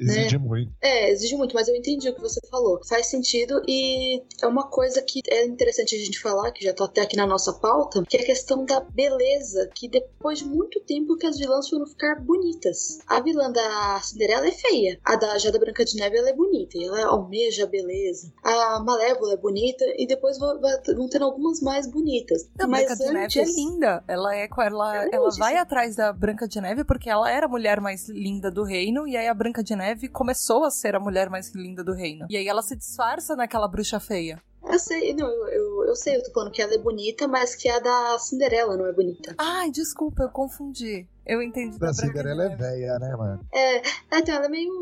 Né, 0.00 0.20
Exige 0.20 0.38
muito. 0.38 0.72
é, 0.82 1.10
exige 1.10 1.36
muito, 1.36 1.54
mas 1.54 1.68
eu 1.68 1.76
entendi 1.76 2.08
o 2.08 2.14
que 2.14 2.20
você 2.20 2.40
falou. 2.50 2.80
Faz 2.88 3.06
sentido 3.06 3.62
e 3.68 4.22
é 4.42 4.46
uma 4.46 4.68
coisa 4.68 5.00
que 5.02 5.20
é 5.28 5.44
interessante 5.44 5.94
a 5.94 5.98
gente 5.98 6.18
falar, 6.20 6.50
que 6.52 6.64
já 6.64 6.72
tá 6.74 6.84
até 6.84 7.00
aqui 7.02 7.16
na 7.16 7.26
nossa 7.26 7.52
pauta, 7.52 8.02
que 8.08 8.16
é 8.16 8.20
a 8.20 8.26
questão 8.26 8.64
da 8.64 8.80
beleza, 8.80 9.68
que 9.74 9.88
depois 9.88 10.38
de 10.38 10.44
muito 10.46 10.80
tempo 10.80 11.16
que 11.16 11.26
as 11.26 11.38
vilãs 11.38 11.68
foram 11.68 11.86
ficar 11.86 12.20
bonitas. 12.20 12.98
A 13.06 13.20
vilã 13.20 13.50
da 13.50 14.00
Cinderela 14.02 14.46
é 14.48 14.52
feia, 14.52 14.98
a 15.04 15.15
da 15.16 15.38
já 15.38 15.50
da 15.50 15.58
Branca 15.58 15.84
de 15.84 15.96
Neve 15.96 16.16
ela 16.16 16.30
é 16.30 16.34
bonita, 16.34 16.76
e 16.76 16.84
ela 16.84 17.06
almeja 17.06 17.64
a 17.64 17.66
beleza. 17.66 18.32
A 18.42 18.80
Malévola 18.80 19.34
é 19.34 19.36
bonita 19.36 19.84
e 19.96 20.06
depois 20.06 20.38
vão, 20.38 20.58
tendo 21.10 21.24
algumas 21.24 21.60
mais 21.60 21.90
bonitas. 21.90 22.48
A 22.58 22.66
Branca 22.66 22.96
de 22.96 23.04
antes, 23.04 23.36
Neve 23.36 23.40
é 23.40 23.54
linda. 23.54 24.04
Ela 24.06 24.36
é 24.36 24.48
ela, 24.58 25.04
É 25.04 25.08
ela 25.12 25.30
vai 25.38 25.56
atrás 25.56 25.96
da 25.96 26.12
Branca 26.12 26.46
de 26.48 26.60
Neve 26.60 26.84
porque 26.84 27.10
ela 27.10 27.30
era 27.30 27.46
a 27.46 27.48
mulher 27.48 27.80
mais 27.80 28.08
linda 28.08 28.50
do 28.50 28.64
reino 28.64 29.06
e 29.06 29.16
aí 29.16 29.28
a 29.28 29.34
Branca 29.34 29.62
de 29.62 29.74
Neve 29.74 30.08
começou 30.08 30.64
a 30.64 30.70
ser 30.70 30.94
a 30.94 31.00
mulher 31.00 31.28
mais 31.28 31.54
linda 31.54 31.82
do 31.82 31.92
reino. 31.92 32.26
E 32.30 32.36
aí 32.36 32.48
ela 32.48 32.62
se 32.62 32.76
disfarça 32.76 33.34
naquela 33.36 33.68
bruxa 33.68 34.00
feia. 34.00 34.40
Eu 34.68 34.78
sei, 34.80 35.14
não, 35.14 35.28
eu, 35.28 35.48
eu, 35.48 35.84
eu 35.86 35.96
sei, 35.96 36.16
eu 36.16 36.22
tô 36.24 36.32
falando 36.32 36.50
que 36.50 36.60
ela 36.60 36.74
é 36.74 36.78
bonita, 36.78 37.28
mas 37.28 37.54
que 37.54 37.68
a 37.68 37.78
da 37.78 38.18
Cinderela 38.18 38.76
não 38.76 38.86
é 38.86 38.92
bonita. 38.92 39.34
Ai, 39.38 39.70
desculpa, 39.70 40.24
eu 40.24 40.28
confundi. 40.28 41.06
Eu 41.26 41.42
entendi 41.42 41.78
Da 41.78 41.86
da 41.90 41.92
Branca 41.92 42.02
de 42.02 42.06
Cinderela 42.18 42.44
é 42.44 42.56
velha, 42.56 42.98
né, 43.00 43.16
mano? 43.16 43.40
É, 43.52 43.82
então 44.18 44.34
ela 44.36 44.46
é 44.46 44.48
meio. 44.48 44.72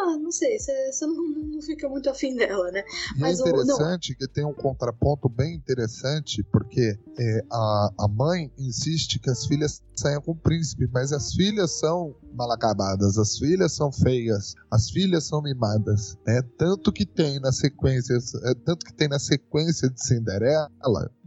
Ah, 0.00 0.16
não 0.16 0.30
sei, 0.30 0.58
você 0.58 1.06
não, 1.06 1.14
não 1.14 1.60
fica 1.62 1.88
muito 1.88 2.08
afim 2.08 2.36
dela, 2.36 2.70
né? 2.70 2.84
E 3.16 3.20
Mas 3.20 3.40
é 3.40 3.42
o- 3.42 3.46
não. 3.46 3.62
interessante 3.62 4.14
que 4.16 4.28
tem 4.28 4.44
um 4.44 4.54
contraponto 4.54 5.28
bem 5.28 5.54
interessante, 5.56 6.42
porque 6.52 6.96
é, 7.18 7.40
a, 7.50 7.90
a 8.00 8.08
mãe 8.08 8.50
insiste 8.58 9.18
que 9.18 9.28
as 9.28 9.44
filhas 9.46 9.82
saiam 9.96 10.22
com 10.22 10.30
o 10.30 10.36
príncipe, 10.36 10.88
mas 10.92 11.12
as 11.12 11.32
filhas 11.34 11.78
são 11.80 12.14
mal 12.32 12.50
acabadas, 12.52 13.18
as 13.18 13.36
filhas 13.36 13.74
são 13.74 13.90
feias, 13.90 14.54
as 14.70 14.88
filhas 14.90 15.26
são 15.26 15.42
mimadas, 15.42 16.16
né? 16.24 16.40
Tanto 16.56 16.92
que 16.92 17.04
tem 17.04 17.40
na 17.40 17.50
sequência, 17.50 18.14
é, 18.44 18.54
tanto 18.64 18.86
que 18.86 18.94
tem 18.94 19.08
na 19.08 19.18
sequência 19.18 19.90
de 19.90 20.00
Cinderela, 20.00 20.70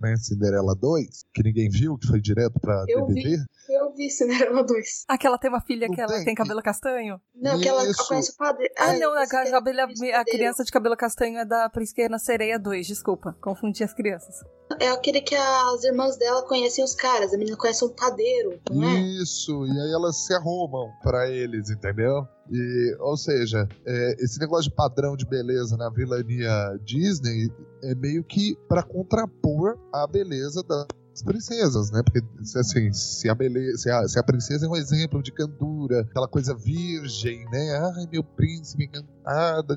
né? 0.01 0.15
Cinderela 0.17 0.73
2, 0.75 1.25
que 1.33 1.43
ninguém 1.43 1.69
viu, 1.69 1.97
que 1.97 2.07
foi 2.07 2.21
direto 2.21 2.57
pra 2.61 2.85
Eu 2.87 3.05
DVD. 3.07 3.43
Eu 3.69 3.93
vi 3.95 4.09
Cinderela 4.09 4.60
2. 4.63 5.05
Ah, 5.07 5.17
que 5.17 5.25
ela 5.27 5.37
tem 5.37 5.49
uma 5.49 5.61
filha 5.61 5.87
Não 5.87 5.95
que 5.95 6.01
ela 6.01 6.13
tem. 6.13 6.25
tem 6.25 6.35
cabelo 6.35 6.61
castanho? 6.61 7.19
Não, 7.35 7.59
que 7.59 7.67
ela 7.67 7.81
conhece 8.07 8.31
o 8.31 8.35
padre. 8.37 8.67
Ah, 8.77 8.85
Ai, 8.89 8.99
não, 8.99 9.13
a, 9.13 9.27
cabelo- 9.27 9.79
a 10.15 10.23
criança 10.25 10.63
de 10.63 10.71
cabelo 10.71 10.95
castanho 10.97 11.37
é 11.39 11.45
da 11.45 11.69
Pequena 11.69 12.17
Sereia 12.19 12.57
2, 12.59 12.85
desculpa. 12.87 13.35
Confundi 13.41 13.83
as 13.83 13.93
crianças. 13.93 14.35
É 14.79 14.87
aquele 14.87 15.19
que 15.21 15.35
as 15.35 15.83
irmãs 15.83 16.17
dela 16.17 16.43
conhecem 16.43 16.83
os 16.83 16.95
caras. 16.95 17.33
A 17.33 17.37
menina 17.37 17.57
conhece 17.57 17.83
um 17.83 17.89
padeiro, 17.89 18.59
não 18.71 18.83
é? 18.87 18.99
Isso, 19.21 19.65
e 19.65 19.69
aí 19.69 19.91
elas 19.93 20.15
se 20.25 20.33
arrumam 20.33 20.89
pra 21.03 21.29
eles, 21.29 21.69
entendeu? 21.69 22.25
E, 22.49 22.95
ou 23.01 23.17
seja, 23.17 23.67
é, 23.85 24.15
esse 24.23 24.39
negócio 24.39 24.69
de 24.69 24.75
padrão 24.75 25.15
de 25.17 25.25
beleza 25.25 25.75
na 25.75 25.89
vilania 25.89 26.77
Disney 26.83 27.49
é 27.83 27.93
meio 27.95 28.23
que 28.23 28.55
pra 28.69 28.81
contrapor 28.81 29.77
a 29.93 30.07
beleza 30.07 30.63
das 31.11 31.21
princesas, 31.21 31.91
né? 31.91 32.01
Porque 32.03 32.23
assim, 32.57 32.91
se 32.93 33.29
a 33.29 33.35
beleza, 33.35 33.77
se 33.77 33.89
a, 33.89 34.07
se 34.07 34.19
a 34.19 34.23
princesa 34.23 34.65
é 34.65 34.69
um 34.69 34.75
exemplo 34.75 35.21
de 35.21 35.31
candura, 35.31 36.01
aquela 36.01 36.27
coisa 36.27 36.55
virgem, 36.55 37.45
né? 37.51 37.77
Ai, 37.95 38.07
meu 38.11 38.23
príncipe 38.23 38.89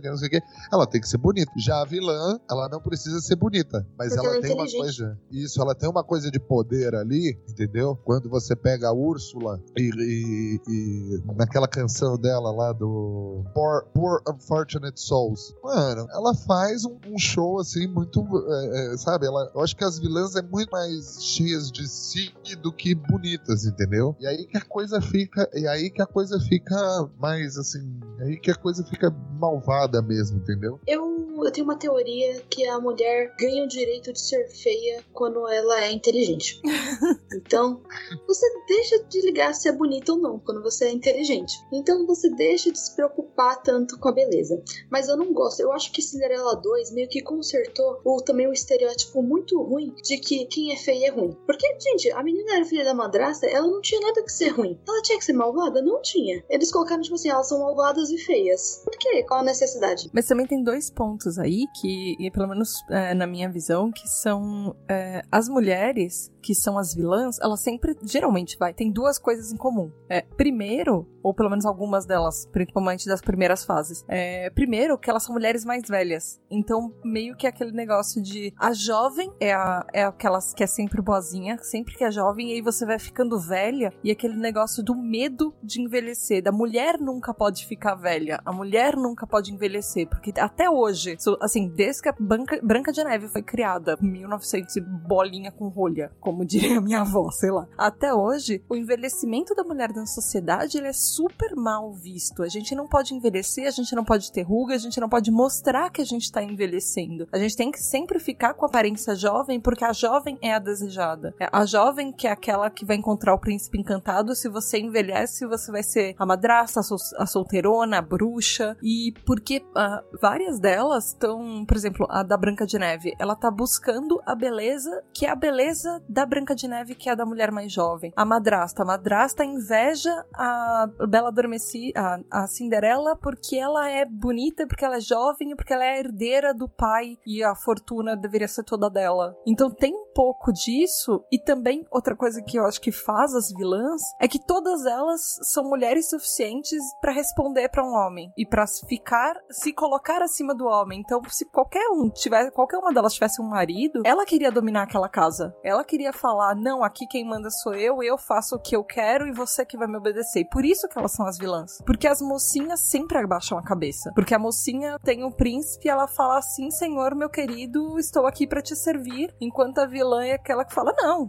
que 0.00 0.08
não 0.08 0.16
sei 0.16 0.28
o 0.28 0.30
quê, 0.30 0.40
ela 0.72 0.86
tem 0.86 1.00
que 1.00 1.08
ser 1.08 1.18
bonita. 1.18 1.50
Já 1.56 1.80
a 1.82 1.84
vilã, 1.84 2.38
ela 2.50 2.68
não 2.68 2.80
precisa 2.80 3.20
ser 3.20 3.36
bonita, 3.36 3.86
mas 3.98 4.08
Porque 4.14 4.26
ela 4.26 4.34
ela 4.34 4.38
é 4.38 4.40
tem 4.48 4.54
uma 4.54 4.70
coisa, 4.70 5.18
isso, 5.30 5.60
ela 5.60 5.74
tem 5.74 5.88
uma 5.88 6.04
coisa 6.04 6.30
de 6.30 6.40
poder 6.40 6.94
ali, 6.94 7.38
entendeu? 7.48 7.96
Quando 8.04 8.28
você 8.28 8.56
pega 8.56 8.88
a 8.88 8.92
Úrsula 8.92 9.60
e, 9.76 9.90
e- 9.90 10.60
e 10.68 11.22
naquela 11.36 11.68
canção 11.68 12.16
dela 12.18 12.50
lá 12.50 12.72
do 12.72 13.44
Poor, 13.54 13.84
Poor 13.94 14.22
Unfortunate 14.28 15.00
Souls, 15.00 15.54
mano, 15.62 16.06
ela 16.10 16.34
faz 16.34 16.84
um, 16.84 16.98
um 17.06 17.18
show 17.18 17.58
assim 17.58 17.86
muito, 17.86 18.20
é, 18.48 18.94
é, 18.94 18.96
sabe? 18.96 19.26
Ela, 19.26 19.50
eu 19.54 19.60
acho 19.62 19.76
que 19.76 19.84
as 19.84 19.98
vilãs 19.98 20.34
é 20.36 20.42
muito 20.42 20.70
mais 20.70 21.22
cheias 21.22 21.70
de 21.70 21.86
si 21.88 22.32
do 22.62 22.72
que 22.72 22.94
bonitas, 22.94 23.64
entendeu? 23.64 24.16
E 24.20 24.26
aí 24.26 24.46
que 24.46 24.56
a 24.56 24.64
coisa 24.64 25.00
fica, 25.00 25.48
e 25.54 25.66
aí 25.66 25.90
que 25.90 26.02
a 26.02 26.06
coisa 26.06 26.38
fica 26.40 26.74
mais 27.18 27.56
assim, 27.56 28.00
aí 28.20 28.36
que 28.38 28.50
a 28.50 28.54
coisa 28.54 28.84
fica 28.84 29.10
malvada 29.38 30.00
mesmo, 30.02 30.38
entendeu? 30.38 30.80
Eu, 30.86 31.44
eu 31.44 31.52
tenho 31.52 31.66
uma 31.66 31.76
teoria 31.76 32.40
que 32.48 32.66
a 32.66 32.78
mulher 32.78 33.34
ganha 33.38 33.64
o 33.64 33.68
direito 33.68 34.12
de 34.12 34.20
ser 34.20 34.48
feia 34.48 35.02
quando 35.12 35.46
ela 35.48 35.84
é 35.84 35.92
inteligente. 35.92 36.60
Então, 37.34 37.82
você 38.28 38.46
deixa 38.68 39.02
de 39.04 39.20
ligar 39.20 39.54
se 39.54 39.68
é 39.68 39.72
bonita 39.72 40.12
ou 40.12 40.18
não 40.18 40.38
quando 40.38 40.62
você 40.62 40.86
é 40.86 40.92
inteligente. 40.92 41.52
Então, 41.72 42.06
você 42.06 42.30
deixa 42.30 42.70
de 42.70 42.78
se 42.78 42.94
preocupar 42.94 43.60
tanto 43.60 43.98
com 43.98 44.08
a 44.08 44.12
beleza. 44.12 44.62
Mas 44.88 45.08
eu 45.08 45.16
não 45.16 45.32
gosto. 45.32 45.60
Eu 45.60 45.72
acho 45.72 45.90
que 45.90 46.00
Cinderela 46.00 46.54
2 46.54 46.92
meio 46.92 47.08
que 47.08 47.20
consertou 47.20 48.00
o, 48.04 48.22
também 48.22 48.46
o 48.46 48.52
estereótipo 48.52 49.22
muito 49.22 49.60
ruim 49.62 49.94
de 50.02 50.16
que 50.18 50.46
quem 50.46 50.72
é 50.72 50.76
feia 50.76 51.08
é 51.08 51.10
ruim. 51.10 51.36
Porque, 51.44 51.66
gente, 51.80 52.10
a 52.12 52.22
menina 52.22 52.54
era 52.54 52.64
filha 52.64 52.84
da 52.84 52.94
madrasta, 52.94 53.46
ela 53.46 53.66
não 53.66 53.80
tinha 53.80 54.00
nada 54.00 54.22
que 54.22 54.32
ser 54.32 54.48
ruim. 54.48 54.78
Ela 54.86 55.02
tinha 55.02 55.18
que 55.18 55.24
ser 55.24 55.32
malvada? 55.32 55.82
Não 55.82 56.00
tinha. 56.00 56.44
Eles 56.48 56.70
colocaram, 56.70 57.02
tipo 57.02 57.16
assim, 57.16 57.30
elas 57.30 57.48
são 57.48 57.58
malvadas 57.60 58.10
e 58.10 58.18
feias. 58.18 58.82
Por 58.84 58.96
quê? 58.96 59.23
Qual 59.26 59.40
a 59.40 59.42
necessidade? 59.42 60.10
Mas 60.12 60.26
também 60.26 60.46
tem 60.46 60.62
dois 60.62 60.90
pontos 60.90 61.38
aí 61.38 61.66
que, 61.80 62.30
pelo 62.32 62.48
menos 62.48 62.84
é, 62.90 63.14
na 63.14 63.26
minha 63.26 63.50
visão, 63.50 63.90
que 63.90 64.08
são 64.08 64.76
é, 64.88 65.22
as 65.30 65.48
mulheres 65.48 66.32
que 66.44 66.54
são 66.54 66.76
as 66.76 66.94
vilãs, 66.94 67.38
elas 67.40 67.60
sempre, 67.60 67.96
geralmente, 68.02 68.58
vai, 68.58 68.74
tem 68.74 68.92
duas 68.92 69.18
coisas 69.18 69.50
em 69.50 69.56
comum. 69.56 69.90
É, 70.10 70.20
primeiro, 70.20 71.08
ou 71.22 71.32
pelo 71.32 71.48
menos 71.48 71.64
algumas 71.64 72.04
delas, 72.04 72.46
principalmente 72.52 73.06
das 73.06 73.22
primeiras 73.22 73.64
fases. 73.64 74.04
É, 74.06 74.50
primeiro, 74.50 74.98
que 74.98 75.08
elas 75.08 75.22
são 75.22 75.32
mulheres 75.32 75.64
mais 75.64 75.88
velhas. 75.88 76.38
Então, 76.50 76.92
meio 77.02 77.34
que 77.34 77.46
aquele 77.46 77.72
negócio 77.72 78.22
de 78.22 78.52
a 78.58 78.74
jovem 78.74 79.32
é, 79.40 79.54
a, 79.54 79.86
é 79.92 80.04
aquela 80.04 80.38
que 80.54 80.62
é 80.62 80.66
sempre 80.66 81.00
boazinha, 81.00 81.56
sempre 81.62 81.96
que 81.96 82.04
é 82.04 82.10
jovem, 82.10 82.50
e 82.50 82.52
aí 82.54 82.60
você 82.60 82.84
vai 82.84 82.98
ficando 82.98 83.40
velha, 83.40 83.90
e 84.04 84.10
aquele 84.10 84.36
negócio 84.36 84.84
do 84.84 84.94
medo 84.94 85.54
de 85.62 85.80
envelhecer. 85.80 86.42
Da 86.42 86.52
mulher 86.52 87.00
nunca 87.00 87.32
pode 87.32 87.66
ficar 87.66 87.94
velha, 87.94 88.38
a 88.44 88.52
mulher 88.52 88.96
nunca 88.96 89.13
pode 89.26 89.52
envelhecer, 89.52 90.08
porque 90.08 90.32
até 90.38 90.68
hoje, 90.68 91.16
assim, 91.40 91.68
desde 91.68 92.02
que 92.02 92.08
a 92.08 92.14
Branca, 92.18 92.58
Branca 92.62 92.92
de 92.92 93.04
Neve 93.04 93.28
foi 93.28 93.42
criada, 93.42 93.96
1900 94.00 94.76
bolinha 95.06 95.52
com 95.52 95.68
rolha, 95.68 96.10
como 96.20 96.44
diria 96.46 96.80
minha 96.80 97.00
avó, 97.00 97.30
sei 97.30 97.50
lá. 97.50 97.66
Até 97.76 98.12
hoje, 98.12 98.62
o 98.68 98.76
envelhecimento 98.76 99.54
da 99.54 99.64
mulher 99.64 99.92
na 99.92 100.06
sociedade, 100.06 100.78
ele 100.78 100.88
é 100.88 100.92
super 100.92 101.54
mal 101.54 101.92
visto. 101.92 102.42
A 102.42 102.48
gente 102.48 102.74
não 102.74 102.88
pode 102.88 103.14
envelhecer, 103.14 103.66
a 103.66 103.70
gente 103.70 103.94
não 103.94 104.04
pode 104.04 104.32
ter 104.32 104.42
ruga, 104.42 104.74
a 104.74 104.78
gente 104.78 105.00
não 105.00 105.08
pode 105.08 105.30
mostrar 105.30 105.90
que 105.90 106.00
a 106.00 106.04
gente 106.04 106.30
tá 106.30 106.42
envelhecendo. 106.42 107.28
A 107.32 107.38
gente 107.38 107.56
tem 107.56 107.70
que 107.70 107.78
sempre 107.78 108.18
ficar 108.18 108.54
com 108.54 108.64
a 108.64 108.68
aparência 108.68 109.14
jovem, 109.14 109.60
porque 109.60 109.84
a 109.84 109.92
jovem 109.92 110.38
é 110.40 110.54
a 110.54 110.58
desejada. 110.58 111.34
É, 111.38 111.48
a 111.50 111.64
jovem 111.64 112.12
que 112.12 112.26
é 112.26 112.30
aquela 112.30 112.70
que 112.70 112.84
vai 112.84 112.96
encontrar 112.96 113.34
o 113.34 113.38
príncipe 113.38 113.78
encantado. 113.78 114.34
Se 114.34 114.48
você 114.48 114.78
envelhece, 114.78 115.46
você 115.46 115.70
vai 115.70 115.82
ser 115.82 116.14
a 116.18 116.26
madrasta, 116.26 116.80
a 117.18 117.26
solteirona, 117.26 117.98
a 117.98 118.02
bruxa. 118.02 118.76
E 118.82 119.03
porque 119.12 119.58
uh, 119.58 120.18
várias 120.20 120.58
delas 120.58 121.08
estão, 121.08 121.64
por 121.66 121.76
exemplo, 121.76 122.06
a 122.10 122.22
da 122.22 122.36
Branca 122.36 122.66
de 122.66 122.78
Neve, 122.78 123.14
ela 123.18 123.34
tá 123.34 123.50
buscando 123.50 124.20
a 124.26 124.34
beleza 124.34 125.02
que 125.12 125.26
é 125.26 125.30
a 125.30 125.34
beleza 125.34 126.02
da 126.08 126.26
Branca 126.26 126.54
de 126.54 126.68
Neve, 126.68 126.94
que 126.94 127.08
é 127.08 127.12
a 127.12 127.14
da 127.14 127.26
mulher 127.26 127.50
mais 127.50 127.72
jovem. 127.72 128.12
A 128.16 128.24
madrasta, 128.24 128.82
a 128.82 128.86
madrasta 128.86 129.44
inveja 129.44 130.24
a 130.34 130.88
Bela 131.08 131.28
Adormeci, 131.28 131.92
a, 131.96 132.18
a 132.30 132.46
Cinderela, 132.46 133.16
porque 133.16 133.56
ela 133.56 133.88
é 133.88 134.04
bonita, 134.04 134.66
porque 134.66 134.84
ela 134.84 134.96
é 134.96 135.00
jovem 135.00 135.52
e 135.52 135.56
porque 135.56 135.72
ela 135.72 135.84
é 135.84 135.98
herdeira 135.98 136.52
do 136.52 136.68
pai 136.68 137.16
e 137.26 137.42
a 137.42 137.54
fortuna 137.54 138.16
deveria 138.16 138.48
ser 138.48 138.64
toda 138.64 138.90
dela. 138.90 139.36
Então 139.46 139.70
tem 139.70 139.94
pouco 140.14 140.52
disso 140.52 141.24
e 141.30 141.38
também 141.38 141.84
outra 141.90 142.16
coisa 142.16 142.42
que 142.42 142.56
eu 142.56 142.64
acho 142.64 142.80
que 142.80 142.92
faz 142.92 143.34
as 143.34 143.52
vilãs 143.52 144.00
é 144.20 144.28
que 144.28 144.38
todas 144.38 144.86
elas 144.86 145.38
são 145.42 145.64
mulheres 145.64 146.08
suficientes 146.08 146.80
para 147.00 147.12
responder 147.12 147.68
para 147.68 147.84
um 147.84 147.92
homem 147.92 148.32
e 148.36 148.46
para 148.46 148.64
ficar 148.66 149.36
se 149.50 149.72
colocar 149.72 150.22
acima 150.22 150.54
do 150.54 150.66
homem. 150.66 151.00
Então, 151.00 151.20
se 151.28 151.44
qualquer 151.46 151.88
um 151.88 152.08
tivesse, 152.08 152.50
qualquer 152.52 152.78
uma 152.78 152.92
delas 152.92 153.14
tivesse 153.14 153.42
um 153.42 153.48
marido, 153.48 154.02
ela 154.04 154.24
queria 154.24 154.52
dominar 154.52 154.84
aquela 154.84 155.08
casa. 155.08 155.54
Ela 155.62 155.84
queria 155.84 156.12
falar: 156.12 156.54
"Não, 156.54 156.84
aqui 156.84 157.06
quem 157.06 157.24
manda 157.24 157.50
sou 157.50 157.74
eu, 157.74 158.02
eu 158.02 158.16
faço 158.16 158.56
o 158.56 158.60
que 158.60 158.76
eu 158.76 158.84
quero 158.84 159.26
e 159.26 159.32
você 159.32 159.66
que 159.66 159.76
vai 159.76 159.88
me 159.88 159.96
obedecer". 159.96 160.46
Por 160.50 160.64
isso 160.64 160.88
que 160.88 160.98
elas 160.98 161.12
são 161.12 161.26
as 161.26 161.38
vilãs. 161.38 161.78
Porque 161.84 162.06
as 162.06 162.20
mocinhas 162.20 162.80
sempre 162.80 163.18
abaixam 163.18 163.58
a 163.58 163.62
cabeça. 163.62 164.12
Porque 164.14 164.34
a 164.34 164.38
mocinha 164.38 164.98
tem 165.02 165.24
o 165.24 165.32
príncipe 165.32 165.88
ela 165.88 166.06
fala 166.06 166.38
assim: 166.38 166.70
"Senhor, 166.70 167.14
meu 167.14 167.28
querido, 167.28 167.98
estou 167.98 168.26
aqui 168.26 168.46
para 168.46 168.62
te 168.62 168.76
servir", 168.76 169.34
enquanto 169.40 169.78
a 169.78 169.86
vilã 169.86 170.03
é 170.24 170.32
aquela 170.32 170.64
que 170.64 170.74
fala: 170.74 170.92
"Não, 170.96 171.28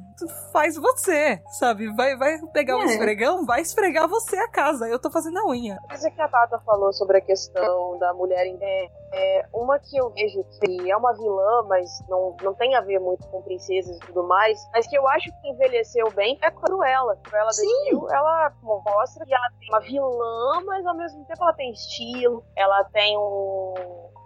faz 0.51 0.75
você", 0.75 1.41
sabe? 1.59 1.93
Vai 1.95 2.15
vai 2.17 2.37
pegar 2.53 2.73
é. 2.73 2.77
um 2.77 2.83
esfregão, 2.83 3.45
vai 3.45 3.61
esfregar 3.61 4.07
você 4.07 4.37
a 4.37 4.49
casa. 4.49 4.87
Eu 4.87 4.99
tô 4.99 5.09
fazendo 5.09 5.39
a 5.39 5.47
unha. 5.47 5.79
Coisa 5.87 6.11
que 6.11 6.21
a 6.21 6.27
Tata 6.27 6.59
falou 6.59 6.91
sobre 6.93 7.17
a 7.17 7.21
questão 7.21 7.97
da 7.99 8.13
mulher 8.13 8.45
é, 8.61 8.89
é 9.13 9.45
uma 9.53 9.79
que 9.79 9.97
eu 9.97 10.09
vejo 10.09 10.43
que 10.59 10.91
é 10.91 10.97
uma 10.97 11.13
vilã, 11.13 11.63
mas 11.67 11.89
não, 12.09 12.35
não 12.41 12.53
tem 12.53 12.75
a 12.75 12.81
ver 12.81 12.99
muito 12.99 13.27
com 13.27 13.41
princesas 13.41 13.95
e 13.95 13.99
tudo 14.01 14.23
mais, 14.23 14.59
mas 14.73 14.87
que 14.87 14.97
eu 14.97 15.07
acho 15.07 15.29
que 15.41 15.49
envelheceu 15.49 16.11
bem 16.11 16.37
é 16.41 16.47
a 16.47 16.51
Cruella. 16.51 17.15
Cruella 17.23 17.51
Sim. 17.51 17.89
ela 18.11 18.51
mostra 18.63 19.25
que 19.25 19.33
ela 19.33 19.49
tem 19.59 19.69
uma 19.69 19.79
vilã, 19.79 20.61
mas 20.65 20.85
ao 20.85 20.95
mesmo 20.95 21.25
tempo 21.25 21.43
ela 21.43 21.53
tem 21.53 21.71
estilo, 21.71 22.43
ela 22.55 22.83
tem 22.85 23.17
um, 23.17 23.73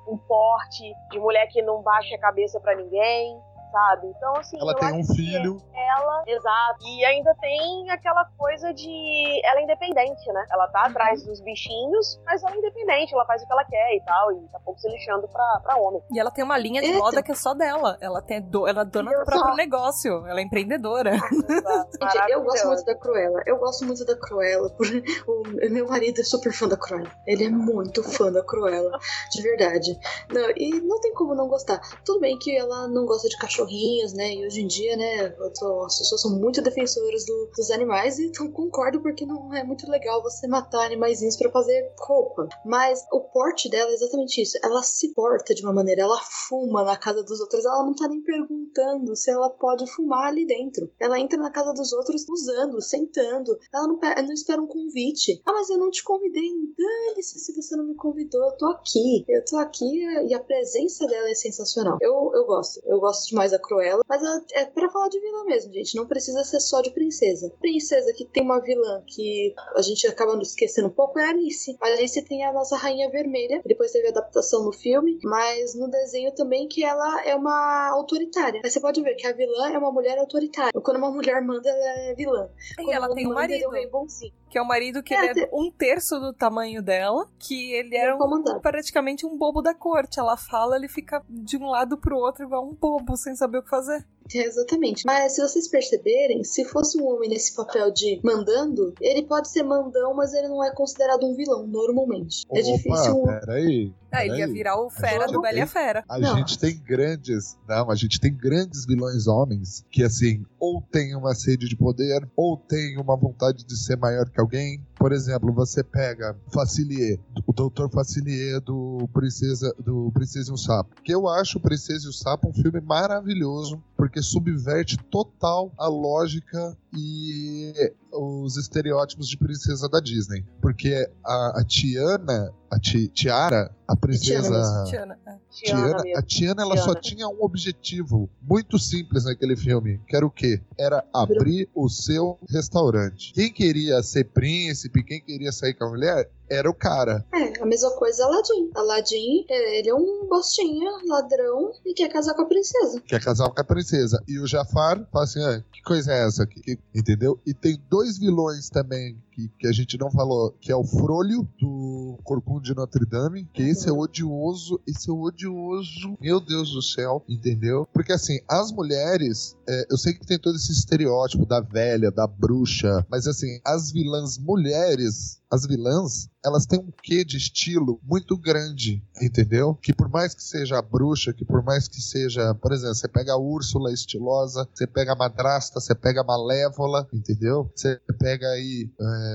um 0.07 0.17
porte 0.17 0.93
de 1.11 1.19
mulher 1.19 1.47
que 1.47 1.61
não 1.61 1.81
baixa 1.81 2.15
a 2.15 2.19
cabeça 2.19 2.59
para 2.59 2.75
ninguém, 2.75 3.39
sabe? 3.71 4.07
Então, 4.07 4.35
assim. 4.35 4.57
Ela 4.59 4.75
tem 4.75 4.99
um 4.99 5.05
filho. 5.05 5.57
Ela, 5.73 6.23
exato. 6.27 6.85
E 6.85 7.05
ainda 7.05 7.35
tem 7.35 7.89
aquela 7.89 8.25
coisa 8.37 8.73
de. 8.73 9.41
Ela 9.43 9.59
é 9.59 9.63
independente, 9.63 10.31
né? 10.31 10.45
Ela 10.51 10.67
tá 10.67 10.81
uhum. 10.81 10.89
atrás 10.89 11.23
dos 11.23 11.39
bichinhos, 11.41 12.19
mas 12.25 12.43
ela 12.43 12.55
é 12.55 12.57
independente, 12.57 13.13
ela 13.13 13.25
faz 13.25 13.41
o 13.41 13.45
que 13.45 13.51
ela 13.51 13.65
quer 13.65 13.95
e 13.95 14.01
tal, 14.05 14.31
e 14.31 14.47
tá 14.49 14.59
pouco 14.59 14.79
se 14.79 14.89
lixando 14.89 15.27
pra, 15.27 15.59
pra 15.63 15.77
homem. 15.77 16.01
E 16.11 16.19
ela 16.19 16.31
tem 16.31 16.43
uma 16.43 16.57
linha 16.57 16.81
de 16.81 16.93
moda 16.93 17.23
que 17.23 17.31
é 17.31 17.35
só 17.35 17.53
dela. 17.53 17.97
Ela, 18.01 18.21
tem 18.21 18.41
do... 18.41 18.67
ela 18.67 18.81
é 18.81 18.85
dona 18.85 19.11
do 19.11 19.25
próprio 19.25 19.55
negócio. 19.55 20.25
Ela 20.27 20.39
é 20.39 20.43
empreendedora. 20.43 21.11
Gente, 21.13 22.31
eu 22.31 22.43
gosto 22.43 22.67
muito 22.67 22.85
da 22.85 22.95
Cruella. 22.95 23.41
Eu 23.45 23.57
gosto 23.57 23.85
muito 23.85 24.05
da 24.05 24.15
Cruella. 24.15 24.69
O 25.27 25.43
meu 25.71 25.87
marido 25.87 26.21
é 26.21 26.23
super 26.23 26.51
fã 26.51 26.67
da 26.67 26.77
Cruella. 26.77 27.11
Ele 27.25 27.45
é 27.45 27.49
muito 27.49 28.03
fã 28.03 28.31
da 28.31 28.43
Cruella. 28.43 28.97
De 29.31 29.41
verdade. 29.41 29.97
Não, 30.31 30.49
e 30.55 30.81
não 30.81 30.99
tem 30.99 31.13
como 31.13 31.35
não 31.35 31.47
gostar. 31.47 31.79
Tudo 32.05 32.19
bem 32.19 32.37
que 32.37 32.55
ela 32.55 32.87
não 32.87 33.05
gosta 33.05 33.27
de 33.27 33.37
cachorro 33.37 33.58
cachorrinhos, 33.59 34.13
né? 34.13 34.33
E 34.33 34.45
hoje 34.45 34.61
em 34.61 34.67
dia, 34.67 34.95
né, 34.95 35.29
tô, 35.59 35.85
as 35.85 35.97
pessoas 35.97 36.21
são 36.21 36.39
muito 36.39 36.61
defensoras 36.61 37.25
do, 37.25 37.51
dos 37.55 37.71
animais 37.71 38.19
então 38.19 38.51
concordo 38.51 39.01
porque 39.01 39.25
não 39.25 39.53
é 39.53 39.63
muito 39.63 39.89
legal 39.89 40.21
você 40.21 40.47
matar 40.47 40.85
animaizinhos 40.85 41.35
para 41.35 41.51
fazer 41.51 41.91
roupa. 41.99 42.47
Mas 42.65 43.05
o 43.11 43.21
porte 43.21 43.69
dela 43.69 43.91
é 43.91 43.93
exatamente 43.93 44.41
isso. 44.41 44.57
Ela 44.63 44.81
se 44.83 45.13
porta 45.13 45.53
de 45.53 45.63
uma 45.63 45.73
maneira, 45.73 46.01
ela 46.01 46.19
fuma 46.47 46.83
na 46.83 46.97
casa 46.97 47.23
dos 47.23 47.39
outros, 47.39 47.65
ela 47.65 47.83
não 47.83 47.93
tá 47.93 48.07
nem 48.07 48.21
perguntando 48.21 49.15
se 49.15 49.29
ela 49.29 49.49
pode 49.49 49.89
fumar 49.91 50.27
ali 50.27 50.45
dentro. 50.45 50.89
Ela 50.99 51.19
entra 51.19 51.37
na 51.37 51.51
casa 51.51 51.73
dos 51.73 51.91
outros 51.93 52.27
usando, 52.29 52.81
sentando. 52.81 53.57
Ela 53.73 53.87
não, 53.87 53.99
não 53.99 54.33
espera 54.33 54.61
um 54.61 54.67
convite. 54.67 55.41
Ah, 55.45 55.53
mas 55.53 55.69
eu 55.69 55.77
não 55.77 55.89
te 55.89 56.03
convidei. 56.03 56.49
Dane-se 56.77 57.39
se 57.39 57.53
você 57.55 57.75
não 57.75 57.85
me 57.85 57.95
convidou. 57.95 58.43
Eu 58.43 58.57
tô 58.57 58.65
aqui. 58.67 59.25
Eu 59.27 59.43
tô 59.45 59.57
aqui 59.57 60.03
e 60.27 60.33
a 60.33 60.39
presença 60.39 61.05
dela 61.07 61.29
é 61.29 61.35
sensacional. 61.35 61.97
Eu, 62.01 62.31
eu 62.33 62.45
gosto. 62.45 62.81
Eu 62.85 62.99
gosto 62.99 63.27
demais 63.29 63.48
mais 63.49 63.53
a 63.53 63.59
Cruella, 63.59 64.03
mas 64.07 64.21
ela, 64.21 64.41
é 64.53 64.65
para 64.65 64.89
falar 64.89 65.09
de 65.09 65.19
vilã 65.19 65.43
mesmo, 65.45 65.73
gente. 65.73 65.95
Não 65.95 66.05
precisa 66.05 66.43
ser 66.43 66.59
só 66.59 66.81
de 66.81 66.91
princesa. 66.91 67.51
Princesa 67.59 68.13
que 68.13 68.25
tem 68.25 68.43
uma 68.43 68.59
vilã 68.61 69.03
que 69.07 69.53
a 69.75 69.81
gente 69.81 70.07
acaba 70.07 70.39
esquecendo 70.41 70.87
um 70.87 70.91
pouco 70.91 71.19
é 71.19 71.25
a 71.25 71.29
Alice. 71.29 71.75
A 71.81 71.87
Alice 71.87 72.21
tem 72.23 72.45
a 72.45 72.53
nossa 72.53 72.77
Rainha 72.77 73.09
Vermelha, 73.09 73.61
depois 73.65 73.91
teve 73.91 74.09
adaptação 74.09 74.63
no 74.63 74.71
filme, 74.71 75.19
mas 75.23 75.75
no 75.75 75.89
desenho 75.89 76.33
também 76.33 76.67
que 76.67 76.83
ela 76.83 77.23
é 77.25 77.35
uma 77.35 77.89
autoritária. 77.89 78.61
Aí 78.63 78.69
você 78.69 78.79
pode 78.79 79.01
ver 79.01 79.15
que 79.15 79.25
a 79.25 79.33
vilã 79.33 79.71
é 79.71 79.77
uma 79.77 79.91
mulher 79.91 80.17
autoritária. 80.19 80.71
Quando 80.81 80.97
uma 80.97 81.11
mulher 81.11 81.41
manda, 81.41 81.69
ela 81.69 82.09
é 82.09 82.13
vilã. 82.15 82.49
E 82.79 82.91
ela 82.91 83.13
tem 83.13 83.27
um 83.27 83.33
marido. 83.33 83.75
É 83.75 83.87
bonzinho. 83.87 84.33
Que 84.49 84.57
é 84.57 84.61
um 84.61 84.65
marido 84.65 85.03
que 85.03 85.13
é, 85.13 85.29
ele 85.29 85.41
é 85.41 85.49
um 85.53 85.69
terço 85.69 86.19
do 86.19 86.33
tamanho 86.33 86.81
dela, 86.81 87.29
que 87.37 87.71
ele 87.73 87.95
era 87.95 88.15
um, 88.15 88.59
praticamente 88.61 89.25
um 89.25 89.37
bobo 89.37 89.61
da 89.61 89.75
corte. 89.75 90.19
Ela 90.19 90.35
fala, 90.35 90.75
ele 90.75 90.87
fica 90.87 91.23
de 91.29 91.55
um 91.55 91.67
lado 91.67 91.97
pro 91.97 92.17
outro 92.17 92.43
igual 92.43 92.67
um 92.67 92.73
bobo, 92.73 93.15
sem 93.15 93.35
saber 93.39 93.57
o 93.59 93.63
que 93.63 93.69
fazer. 93.69 94.05
É, 94.33 94.45
exatamente. 94.45 95.03
Mas 95.05 95.33
se 95.33 95.41
vocês 95.41 95.67
perceberem, 95.67 96.43
se 96.43 96.65
fosse 96.65 97.01
um 97.01 97.07
homem 97.07 97.29
nesse 97.29 97.55
papel 97.55 97.91
de 97.91 98.19
mandando, 98.23 98.93
ele 99.01 99.23
pode 99.23 99.49
ser 99.49 99.63
mandão, 99.63 100.13
mas 100.13 100.33
ele 100.33 100.47
não 100.47 100.63
é 100.63 100.71
considerado 100.71 101.25
um 101.25 101.35
vilão, 101.35 101.65
normalmente. 101.67 102.45
É 102.51 102.59
Opa, 102.59 102.69
é 102.69 102.73
difícil. 102.73 103.23
Peraí. 103.23 103.93
Ah, 104.11 104.25
ele 104.25 104.37
ia 104.37 104.47
virar 104.47 104.81
o 104.81 104.89
fera 104.89 105.27
do 105.27 105.41
Bela 105.41 105.67
Fera. 105.67 106.03
A 106.09 106.17
não. 106.17 106.37
gente 106.37 106.57
tem 106.57 106.79
grandes. 106.79 107.57
Não, 107.67 107.91
a 107.91 107.95
gente 107.95 108.19
tem 108.19 108.33
grandes 108.33 108.85
vilões 108.85 109.27
homens 109.27 109.85
que, 109.91 110.03
assim, 110.03 110.43
ou 110.59 110.81
tem 110.81 111.15
uma 111.15 111.35
sede 111.35 111.67
de 111.67 111.75
poder, 111.75 112.27
ou 112.35 112.57
tem 112.57 112.97
uma 112.97 113.15
vontade 113.15 113.63
de 113.63 113.77
ser 113.77 113.97
maior 113.97 114.27
que 114.29 114.39
alguém. 114.39 114.83
Por 114.95 115.11
exemplo, 115.11 115.53
você 115.53 115.83
pega 115.83 116.35
Facilier, 116.51 117.19
o 117.45 117.53
Doutor 117.53 117.89
Facilier 117.91 118.59
do 118.61 119.07
Princesa, 119.13 119.73
do 119.79 120.11
Princesa 120.11 120.49
e 120.49 120.53
o 120.53 120.57
Sapo. 120.57 120.95
Que 121.03 121.13
eu 121.13 121.27
acho 121.27 121.57
o 121.57 121.61
Princesa 121.61 122.07
e 122.07 122.09
o 122.09 122.13
Sapo 122.13 122.49
um 122.49 122.53
filme 122.53 122.81
maravilhoso, 122.81 123.81
porque 123.99 124.21
subverte 124.21 124.97
total 124.97 125.73
a 125.77 125.89
lógica 125.89 126.77
e 126.95 127.93
os 128.11 128.57
estereótipos 128.57 129.27
de 129.27 129.37
princesa 129.37 129.87
da 129.89 129.99
Disney. 129.99 130.45
Porque 130.61 131.09
a, 131.25 131.59
a 131.59 131.63
Tiana, 131.65 132.51
a 132.71 132.79
ti, 132.79 133.07
Tiara, 133.07 133.73
a 133.87 133.95
princesa. 133.95 134.83
Tiana, 134.87 135.19
é. 135.25 135.37
Tiana, 135.51 136.03
a 136.15 136.21
Tiana, 136.21 136.61
ela 136.61 136.75
Tiana. 136.75 136.93
só 136.93 136.95
tinha 136.95 137.27
um 137.27 137.41
objetivo 137.43 138.29
muito 138.41 138.77
simples 138.77 139.25
naquele 139.25 139.55
filme, 139.55 139.99
que 140.07 140.15
era 140.15 140.25
o 140.25 140.29
quê? 140.29 140.61
Era 140.77 141.03
abrir 141.13 141.67
o 141.73 141.89
seu 141.89 142.37
restaurante. 142.49 143.33
Quem 143.33 143.51
queria 143.51 144.01
ser 144.03 144.25
príncipe, 144.25 145.03
quem 145.03 145.19
queria 145.21 145.51
sair 145.51 145.73
com 145.73 145.85
a 145.85 145.89
mulher, 145.89 146.29
era 146.49 146.69
o 146.69 146.73
cara. 146.73 147.25
É, 147.33 147.61
a 147.61 147.65
mesma 147.65 147.91
coisa 147.91 148.25
Aladdin. 148.25 148.71
Aladdin, 148.75 149.45
é, 149.49 149.79
ele 149.79 149.89
é 149.89 149.93
um 149.95 150.27
bostinha, 150.27 150.91
ladrão, 151.07 151.71
e 151.85 151.93
quer 151.93 152.09
casar 152.09 152.33
com 152.33 152.41
a 152.43 152.45
princesa. 152.47 153.01
Quer 153.01 153.21
casar 153.23 153.49
com 153.49 153.61
a 153.61 153.63
princesa. 153.63 154.23
E 154.27 154.39
o 154.39 154.47
Jafar 154.47 155.03
fala 155.11 155.25
assim: 155.25 155.41
ah, 155.43 155.63
que 155.71 155.81
coisa 155.83 156.11
é 156.13 156.25
essa 156.27 156.43
aqui? 156.43 156.59
Que- 156.61 156.79
Entendeu? 156.93 157.39
E 157.45 157.53
tem 157.53 157.79
dois 157.89 157.98
vilões 158.17 158.69
também 158.69 159.17
que, 159.39 159.51
que 159.59 159.67
a 159.67 159.71
gente 159.71 159.97
não 159.97 160.11
falou, 160.11 160.51
que 160.59 160.71
é 160.71 160.75
o 160.75 160.83
Frolho 160.83 161.47
do 161.59 162.17
Corcunda 162.23 162.63
de 162.63 162.75
Notre 162.75 163.05
Dame, 163.05 163.47
que 163.53 163.63
esse 163.63 163.87
é 163.87 163.91
odioso, 163.91 164.81
esse 164.87 165.09
é 165.09 165.13
odioso, 165.13 166.17
meu 166.19 166.39
Deus 166.39 166.71
do 166.71 166.81
céu, 166.81 167.23
entendeu? 167.27 167.87
Porque 167.93 168.11
assim, 168.11 168.39
as 168.47 168.71
mulheres, 168.71 169.55
é, 169.67 169.87
eu 169.89 169.97
sei 169.97 170.13
que 170.13 170.25
tem 170.25 170.39
todo 170.39 170.55
esse 170.55 170.71
estereótipo 170.71 171.45
da 171.45 171.61
velha, 171.61 172.11
da 172.11 172.27
bruxa, 172.27 173.05
mas 173.09 173.27
assim, 173.27 173.59
as 173.65 173.91
vilãs 173.91 174.37
mulheres, 174.37 175.39
as 175.51 175.65
vilãs, 175.65 176.29
elas 176.45 176.65
têm 176.65 176.79
um 176.79 176.91
quê 177.03 177.25
de 177.25 177.37
estilo 177.37 177.99
muito 178.03 178.37
grande, 178.37 179.03
entendeu? 179.21 179.75
Que 179.81 179.93
por 179.93 180.07
mais 180.07 180.33
que 180.33 180.43
seja 180.43 180.77
a 180.77 180.81
bruxa, 180.81 181.33
que 181.33 181.43
por 181.43 181.63
mais 181.63 181.87
que 181.87 181.99
seja, 182.01 182.53
por 182.55 182.71
exemplo, 182.71 182.95
você 182.95 183.07
pega 183.07 183.33
a 183.33 183.37
Úrsula 183.37 183.91
estilosa, 183.91 184.67
você 184.73 184.85
pega 184.85 185.13
a 185.13 185.15
madrasta, 185.15 185.79
você 185.79 185.95
pega 185.95 186.21
a 186.21 186.23
malévola, 186.23 187.07
entendeu? 187.11 187.69
Você 187.75 187.99
pega 188.19 188.47
aí, 188.47 188.89
é, 188.99 189.28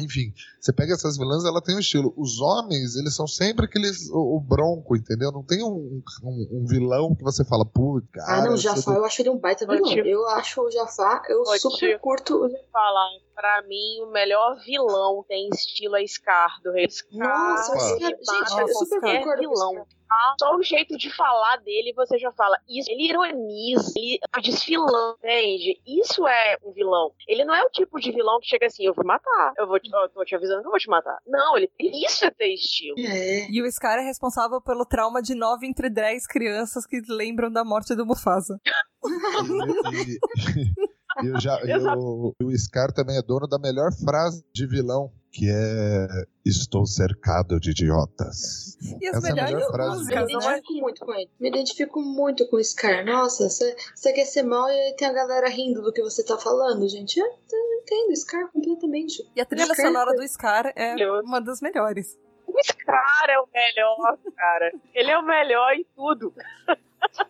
enfim, 0.00 0.32
você 0.60 0.72
pega 0.72 0.94
essas 0.94 1.16
vilãs, 1.16 1.44
ela 1.44 1.60
tem 1.62 1.76
um 1.76 1.80
estilo. 1.80 2.12
Os 2.16 2.40
homens, 2.40 2.96
eles 2.96 3.14
são 3.14 3.26
sempre 3.26 3.66
aqueles, 3.66 4.08
o, 4.10 4.36
o 4.36 4.40
bronco, 4.40 4.96
entendeu? 4.96 5.30
Não 5.32 5.42
tem 5.42 5.62
um, 5.62 6.02
um, 6.22 6.48
um 6.52 6.66
vilão 6.66 7.14
que 7.14 7.22
você 7.22 7.44
fala, 7.44 7.64
putz, 7.64 8.08
cara. 8.12 8.42
ah, 8.42 8.44
não, 8.44 8.54
o 8.54 8.56
Jafar, 8.56 8.96
eu 8.96 9.04
acho 9.04 9.22
ele 9.22 9.30
um 9.30 9.38
baita 9.38 9.66
vilão. 9.66 9.92
Eu 10.04 10.26
acho 10.28 10.60
o 10.60 10.70
Jafar, 10.70 11.22
eu 11.28 11.44
super 11.58 11.76
tio. 11.78 11.98
curto. 12.00 12.36
o- 12.44 12.50
falar, 12.72 13.08
pra 13.38 13.62
mim, 13.62 14.02
o 14.02 14.10
melhor 14.10 14.56
vilão 14.64 15.24
tem 15.28 15.48
estilo 15.52 15.96
é 15.96 16.04
Scar, 16.04 16.60
do 16.60 16.72
Rei 16.72 16.90
Scar. 16.90 17.12
Nossa, 17.16 17.94
ele 17.94 18.00
gente, 18.00 18.60
eu 18.60 18.68
super 18.68 19.00
concordo 19.00 19.44
com 19.44 19.54
vilão. 19.54 19.86
Ah, 20.10 20.34
Só 20.40 20.56
o 20.56 20.62
jeito 20.62 20.96
de 20.96 21.14
falar 21.14 21.58
dele, 21.58 21.92
você 21.94 22.18
já 22.18 22.32
fala, 22.32 22.58
isso, 22.68 22.90
ele 22.90 23.10
ironiza, 23.10 23.92
ele 23.94 24.18
tá 24.32 24.40
desfilando, 24.40 25.18
entende? 25.22 25.78
Isso 25.86 26.26
é 26.26 26.56
um 26.64 26.72
vilão. 26.72 27.12
Ele 27.28 27.44
não 27.44 27.54
é 27.54 27.62
o 27.62 27.70
tipo 27.70 28.00
de 28.00 28.10
vilão 28.10 28.40
que 28.40 28.48
chega 28.48 28.66
assim, 28.66 28.86
eu 28.86 28.94
vou 28.94 29.04
matar, 29.04 29.52
eu 29.58 29.68
vou 29.68 29.78
te, 29.78 29.90
eu 29.92 30.08
tô 30.08 30.24
te 30.24 30.34
avisando 30.34 30.62
que 30.62 30.66
eu 30.66 30.70
vou 30.70 30.80
te 30.80 30.88
matar. 30.88 31.18
Não, 31.26 31.56
ele 31.58 31.70
isso 31.78 32.24
é 32.24 32.30
ter 32.30 32.54
estilo. 32.54 32.96
É. 32.98 33.48
E 33.50 33.62
o 33.62 33.70
Scar 33.70 33.98
é 33.98 34.02
responsável 34.02 34.60
pelo 34.62 34.86
trauma 34.86 35.20
de 35.22 35.34
9 35.34 35.66
entre 35.66 35.90
10 35.90 36.26
crianças 36.26 36.86
que 36.86 37.02
lembram 37.08 37.52
da 37.52 37.62
morte 37.62 37.94
do 37.94 38.06
Mufasa. 38.06 38.58
E, 41.22 41.26
e 41.26 41.70
eu 41.72 41.98
o, 41.98 42.34
o 42.42 42.58
Scar 42.58 42.92
também 42.92 43.16
é 43.18 43.22
dono 43.22 43.46
da 43.46 43.58
melhor 43.58 43.90
frase 43.92 44.44
de 44.54 44.66
vilão, 44.66 45.10
que 45.32 45.48
é 45.50 46.06
Estou 46.44 46.86
cercado 46.86 47.60
de 47.60 47.72
idiotas. 47.72 48.76
E 49.00 49.06
as 49.06 49.16
Essa 49.16 49.28
é 49.28 49.30
a 49.30 49.34
melhores 49.34 49.54
melhor 49.54 49.70
frase. 49.72 49.90
Me 49.90 49.96
músicas, 49.98 50.20
né? 50.20 50.32
identifico 50.32 50.72
muito 50.80 51.04
com 51.04 51.14
ele. 51.14 51.30
Me 51.40 51.48
identifico 51.48 52.00
muito 52.00 52.48
com 52.48 52.56
o 52.56 52.64
Scar. 52.64 53.04
Nossa, 53.04 53.48
você 53.50 54.12
quer 54.12 54.24
ser 54.24 54.44
mal 54.44 54.68
e 54.68 54.72
aí 54.72 54.96
tem 54.96 55.06
a 55.08 55.12
galera 55.12 55.48
rindo 55.50 55.82
do 55.82 55.92
que 55.92 56.02
você 56.02 56.24
tá 56.24 56.38
falando, 56.38 56.88
gente. 56.88 57.18
Eu, 57.20 57.26
eu 57.26 57.80
entendo, 57.82 58.16
Scar 58.16 58.50
completamente. 58.50 59.22
E 59.36 59.40
a 59.40 59.44
trilha 59.44 59.66
Scar 59.66 59.86
sonora 59.86 60.10
foi- 60.10 60.16
do 60.16 60.28
Scar 60.28 60.72
é 60.74 60.94
uma 61.22 61.40
das 61.40 61.60
melhores. 61.60 62.16
O 62.46 62.52
Scar 62.64 63.26
é 63.28 63.38
o 63.38 63.46
melhor, 63.52 64.18
cara. 64.34 64.72
Ele 64.94 65.10
é 65.10 65.18
o 65.18 65.22
melhor 65.26 65.74
em 65.74 65.84
tudo. 65.94 66.32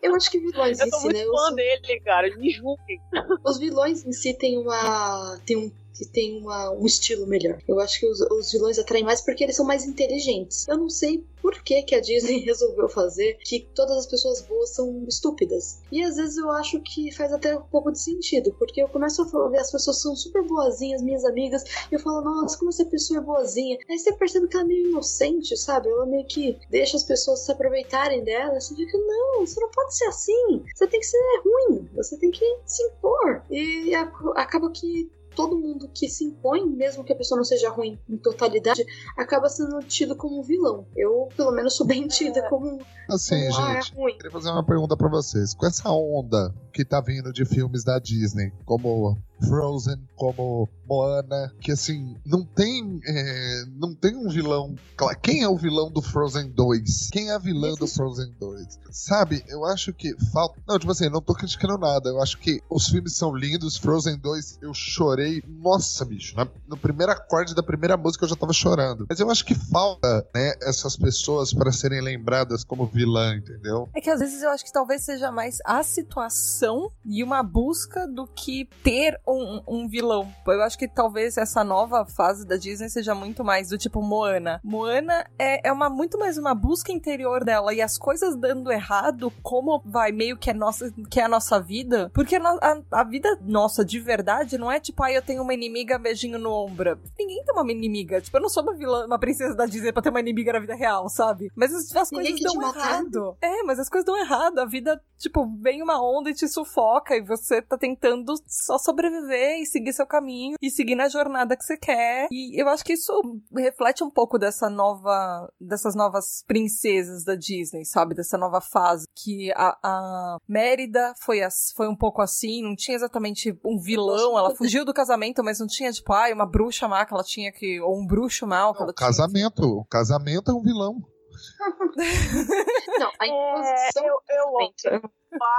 Eu 0.02 0.14
acho 0.14 0.30
que 0.30 0.38
vilões 0.38 0.78
Eu 0.80 0.86
em 0.86 0.90
si, 0.90 1.02
muito 1.04 1.16
né? 1.16 1.24
fã 1.24 1.48
Os, 1.50 1.54
dele, 1.56 2.00
cara. 2.00 2.36
Me 2.36 2.50
julguem. 2.50 3.00
os 3.44 3.58
vilões 3.58 4.04
em 4.04 4.12
si 4.12 4.34
têm 4.34 4.58
uma. 4.58 5.38
Tem 5.44 5.56
um, 5.56 5.72
que 5.98 6.06
tem 6.06 6.40
uma, 6.40 6.70
um 6.70 6.86
estilo 6.86 7.26
melhor. 7.26 7.58
Eu 7.66 7.80
acho 7.80 7.98
que 7.98 8.06
os, 8.06 8.20
os 8.20 8.52
vilões 8.52 8.78
atraem 8.78 9.04
mais 9.04 9.20
porque 9.20 9.42
eles 9.42 9.56
são 9.56 9.66
mais 9.66 9.84
inteligentes. 9.84 10.66
Eu 10.68 10.78
não 10.78 10.88
sei 10.88 11.24
por 11.42 11.60
que, 11.62 11.82
que 11.82 11.94
a 11.94 12.00
Disney 12.00 12.38
resolveu 12.46 12.88
fazer 12.88 13.38
que 13.44 13.68
todas 13.74 13.96
as 13.98 14.06
pessoas 14.06 14.40
boas 14.42 14.70
são 14.70 15.04
estúpidas. 15.08 15.80
E 15.90 16.02
às 16.02 16.16
vezes 16.16 16.36
eu 16.36 16.50
acho 16.52 16.80
que 16.80 17.12
faz 17.12 17.32
até 17.32 17.56
um 17.56 17.62
pouco 17.62 17.90
de 17.90 18.00
sentido, 18.00 18.54
porque 18.58 18.82
eu 18.82 18.88
começo 18.88 19.22
a 19.22 19.48
ver 19.48 19.58
as 19.58 19.72
pessoas 19.72 20.00
são 20.00 20.14
super 20.14 20.42
boazinhas, 20.44 21.02
minhas 21.02 21.24
amigas, 21.24 21.64
e 21.90 21.94
eu 21.94 22.00
falo, 22.00 22.22
nossa, 22.22 22.56
como 22.56 22.70
essa 22.70 22.84
pessoa 22.84 23.18
é 23.18 23.22
boazinha. 23.22 23.78
Aí 23.88 23.98
você 23.98 24.12
percebe 24.12 24.46
que 24.46 24.56
ela 24.56 24.64
é 24.64 24.68
meio 24.68 24.88
inocente, 24.88 25.56
sabe? 25.56 25.88
Ela 25.88 26.06
meio 26.06 26.26
que 26.26 26.58
deixa 26.70 26.96
as 26.96 27.04
pessoas 27.04 27.40
se 27.40 27.50
aproveitarem 27.50 28.22
dela. 28.22 28.60
Você 28.60 28.74
fica, 28.74 28.96
não, 28.98 29.46
você 29.46 29.60
não 29.60 29.70
pode 29.70 29.96
ser 29.96 30.04
assim. 30.04 30.64
Você 30.74 30.86
tem 30.86 31.00
que 31.00 31.06
ser 31.06 31.18
ruim, 31.44 31.88
você 31.94 32.16
tem 32.16 32.30
que 32.30 32.44
se 32.66 32.82
impor. 32.84 33.42
E 33.50 33.94
acaba 33.94 34.70
que 34.70 35.10
todo 35.38 35.56
mundo 35.56 35.88
que 35.94 36.08
se 36.08 36.24
impõe, 36.24 36.66
mesmo 36.68 37.04
que 37.04 37.12
a 37.12 37.16
pessoa 37.16 37.36
não 37.36 37.44
seja 37.44 37.70
ruim 37.70 37.96
em 38.10 38.16
totalidade, 38.16 38.84
acaba 39.16 39.48
sendo 39.48 39.78
tido 39.84 40.16
como 40.16 40.40
um 40.40 40.42
vilão. 40.42 40.84
Eu, 40.96 41.28
pelo 41.36 41.52
menos, 41.52 41.76
sou 41.76 41.86
bem 41.86 42.08
tida 42.08 42.42
como, 42.48 42.80
Assim, 43.08 43.48
como 43.48 43.60
ah, 43.60 43.74
gente, 43.74 43.92
é 43.92 43.96
ruim. 43.96 44.14
queria 44.16 44.32
fazer 44.32 44.50
uma 44.50 44.66
pergunta 44.66 44.96
pra 44.96 45.08
vocês. 45.08 45.54
Com 45.54 45.64
essa 45.64 45.92
onda 45.92 46.52
que 46.78 46.84
tá 46.84 47.00
vindo 47.00 47.32
de 47.32 47.44
filmes 47.44 47.82
da 47.82 47.98
Disney, 47.98 48.52
como 48.64 49.18
Frozen, 49.48 49.96
como 50.14 50.68
Moana, 50.86 51.52
que 51.60 51.72
assim, 51.72 52.16
não 52.24 52.44
tem. 52.44 53.00
é, 53.04 53.64
não 53.76 53.94
tem 53.94 54.16
um 54.16 54.28
vilão. 54.28 54.76
Quem 55.20 55.42
é 55.42 55.48
o 55.48 55.56
vilão 55.56 55.90
do 55.90 56.00
Frozen 56.00 56.50
2? 56.50 57.10
Quem 57.10 57.30
é 57.30 57.34
a 57.34 57.38
vilã 57.38 57.74
do 57.74 57.86
Frozen 57.86 58.32
2? 58.38 58.78
Sabe, 58.90 59.44
eu 59.48 59.64
acho 59.64 59.92
que 59.92 60.14
falta. 60.32 60.60
Não, 60.66 60.78
tipo 60.78 60.90
assim, 60.92 61.08
não 61.08 61.20
tô 61.20 61.34
criticando 61.34 61.78
nada. 61.78 62.10
Eu 62.10 62.22
acho 62.22 62.38
que 62.38 62.60
os 62.70 62.88
filmes 62.88 63.16
são 63.16 63.34
lindos. 63.34 63.76
Frozen 63.76 64.18
2, 64.18 64.58
eu 64.62 64.72
chorei. 64.72 65.42
Nossa, 65.46 66.04
bicho. 66.04 66.36
Na, 66.36 66.46
no 66.66 66.76
primeiro 66.76 67.12
acorde 67.12 67.54
da 67.54 67.62
primeira 67.62 67.96
música 67.96 68.24
eu 68.24 68.28
já 68.28 68.36
tava 68.36 68.52
chorando. 68.52 69.06
Mas 69.08 69.18
eu 69.18 69.30
acho 69.30 69.44
que 69.44 69.54
falta, 69.54 70.26
né, 70.34 70.54
essas 70.62 70.96
pessoas 70.96 71.52
pra 71.52 71.72
serem 71.72 72.00
lembradas 72.00 72.62
como 72.62 72.86
vilã, 72.86 73.36
entendeu? 73.36 73.88
É 73.94 74.00
que 74.00 74.10
às 74.10 74.20
vezes 74.20 74.42
eu 74.42 74.50
acho 74.50 74.64
que 74.64 74.72
talvez 74.72 75.04
seja 75.04 75.30
mais 75.30 75.58
a 75.64 75.82
situação 75.82 76.67
e 77.04 77.22
uma 77.24 77.42
busca 77.42 78.06
do 78.06 78.26
que 78.26 78.68
ter 78.82 79.18
um, 79.26 79.62
um 79.66 79.88
vilão. 79.88 80.30
Eu 80.46 80.62
acho 80.62 80.78
que 80.78 80.88
talvez 80.88 81.36
essa 81.36 81.62
nova 81.64 82.04
fase 82.04 82.46
da 82.46 82.56
Disney 82.56 82.88
seja 82.88 83.14
muito 83.14 83.44
mais 83.44 83.68
do 83.68 83.78
tipo 83.78 84.02
Moana. 84.02 84.60
Moana 84.64 85.24
é, 85.38 85.68
é 85.68 85.72
uma 85.72 85.88
muito 85.88 86.18
mais 86.18 86.36
uma 86.38 86.54
busca 86.54 86.92
interior 86.92 87.44
dela 87.44 87.72
e 87.74 87.80
as 87.80 87.96
coisas 87.98 88.36
dando 88.36 88.70
errado, 88.72 89.32
como 89.42 89.82
vai 89.84 90.12
meio 90.12 90.36
que 90.36 90.50
é, 90.50 90.54
nossa, 90.54 90.92
que 91.10 91.20
é 91.20 91.24
a 91.24 91.28
nossa 91.28 91.60
vida. 91.60 92.10
Porque 92.14 92.36
a, 92.36 92.40
a- 92.42 92.82
a 92.90 93.04
vida 93.04 93.38
nossa 93.42 93.84
de 93.84 93.98
verdade 94.00 94.58
não 94.58 94.70
é 94.70 94.78
tipo, 94.80 95.02
ah, 95.02 95.12
eu 95.12 95.22
tenho 95.22 95.42
uma 95.42 95.54
inimiga, 95.54 95.98
beijinho 95.98 96.38
no 96.38 96.50
ombro. 96.52 96.98
Ninguém 97.18 97.42
tem 97.44 97.54
uma 97.54 97.70
inimiga. 97.72 98.20
Tipo, 98.20 98.36
eu 98.36 98.42
não 98.42 98.48
sou 98.48 98.62
uma 98.62 98.74
vilã, 98.74 99.06
uma 99.06 99.18
princesa 99.18 99.54
da 99.54 99.66
Disney 99.66 99.92
pra 99.92 100.02
ter 100.02 100.10
uma 100.10 100.20
inimiga 100.20 100.52
na 100.52 100.58
vida 100.60 100.74
real, 100.74 101.08
sabe? 101.08 101.50
Mas 101.54 101.72
as, 101.74 101.94
as 101.96 102.10
coisas 102.10 102.32
dão 102.40 102.62
errado. 102.78 103.36
É, 103.42 103.62
mas 103.62 103.78
as 103.78 103.88
coisas 103.88 104.04
dão 104.06 104.16
errado. 104.16 104.58
A 104.58 104.64
vida, 104.66 105.00
tipo, 105.16 105.46
vem 105.60 105.82
uma 105.82 106.00
onda 106.02 106.30
e 106.30 106.34
te 106.34 106.48
sufoca 106.64 107.16
e 107.16 107.22
você 107.22 107.62
tá 107.62 107.76
tentando 107.78 108.34
só 108.46 108.78
sobreviver 108.78 109.60
e 109.60 109.66
seguir 109.66 109.92
seu 109.92 110.06
caminho 110.06 110.56
e 110.60 110.70
seguir 110.70 110.94
na 110.94 111.08
jornada 111.08 111.56
que 111.56 111.64
você 111.64 111.76
quer. 111.76 112.28
E 112.30 112.60
eu 112.60 112.68
acho 112.68 112.84
que 112.84 112.94
isso 112.94 113.12
reflete 113.56 114.02
um 114.02 114.10
pouco 114.10 114.38
dessa 114.38 114.68
nova, 114.68 115.50
dessas 115.60 115.94
novas 115.94 116.42
princesas 116.46 117.24
da 117.24 117.34
Disney, 117.34 117.84
sabe? 117.84 118.14
Dessa 118.14 118.36
nova 118.36 118.60
fase 118.60 119.06
que 119.14 119.50
a, 119.54 119.76
a 119.82 120.36
Mérida 120.48 121.14
foi, 121.20 121.42
as- 121.42 121.72
foi 121.76 121.88
um 121.88 121.96
pouco 121.96 122.20
assim, 122.22 122.62
não 122.62 122.74
tinha 122.74 122.96
exatamente 122.96 123.56
um 123.64 123.78
vilão, 123.80 124.38
ela 124.38 124.54
fugiu 124.56 124.84
do 124.84 124.92
casamento, 124.94 125.42
mas 125.44 125.58
não 125.60 125.66
tinha, 125.66 125.92
tipo, 125.92 126.12
ai, 126.12 126.32
uma 126.32 126.46
bruxa 126.46 126.88
má 126.88 127.04
que 127.04 127.14
ela 127.14 127.22
tinha 127.24 127.52
que, 127.52 127.80
ou 127.80 127.98
um 128.00 128.06
bruxo 128.06 128.46
mau 128.46 128.74
que 128.74 128.82
ela 128.82 128.90
O 128.90 128.94
tinha. 128.94 129.06
casamento. 129.06 129.62
O 129.62 129.84
casamento 129.84 130.50
é 130.50 130.54
um 130.54 130.62
vilão. 130.62 130.96
Não, 132.98 133.10
a 133.18 133.26
É, 133.26 133.28
imposição. 133.28 134.04
eu, 134.06 134.20
eu, 134.28 134.72
eu 134.92 135.00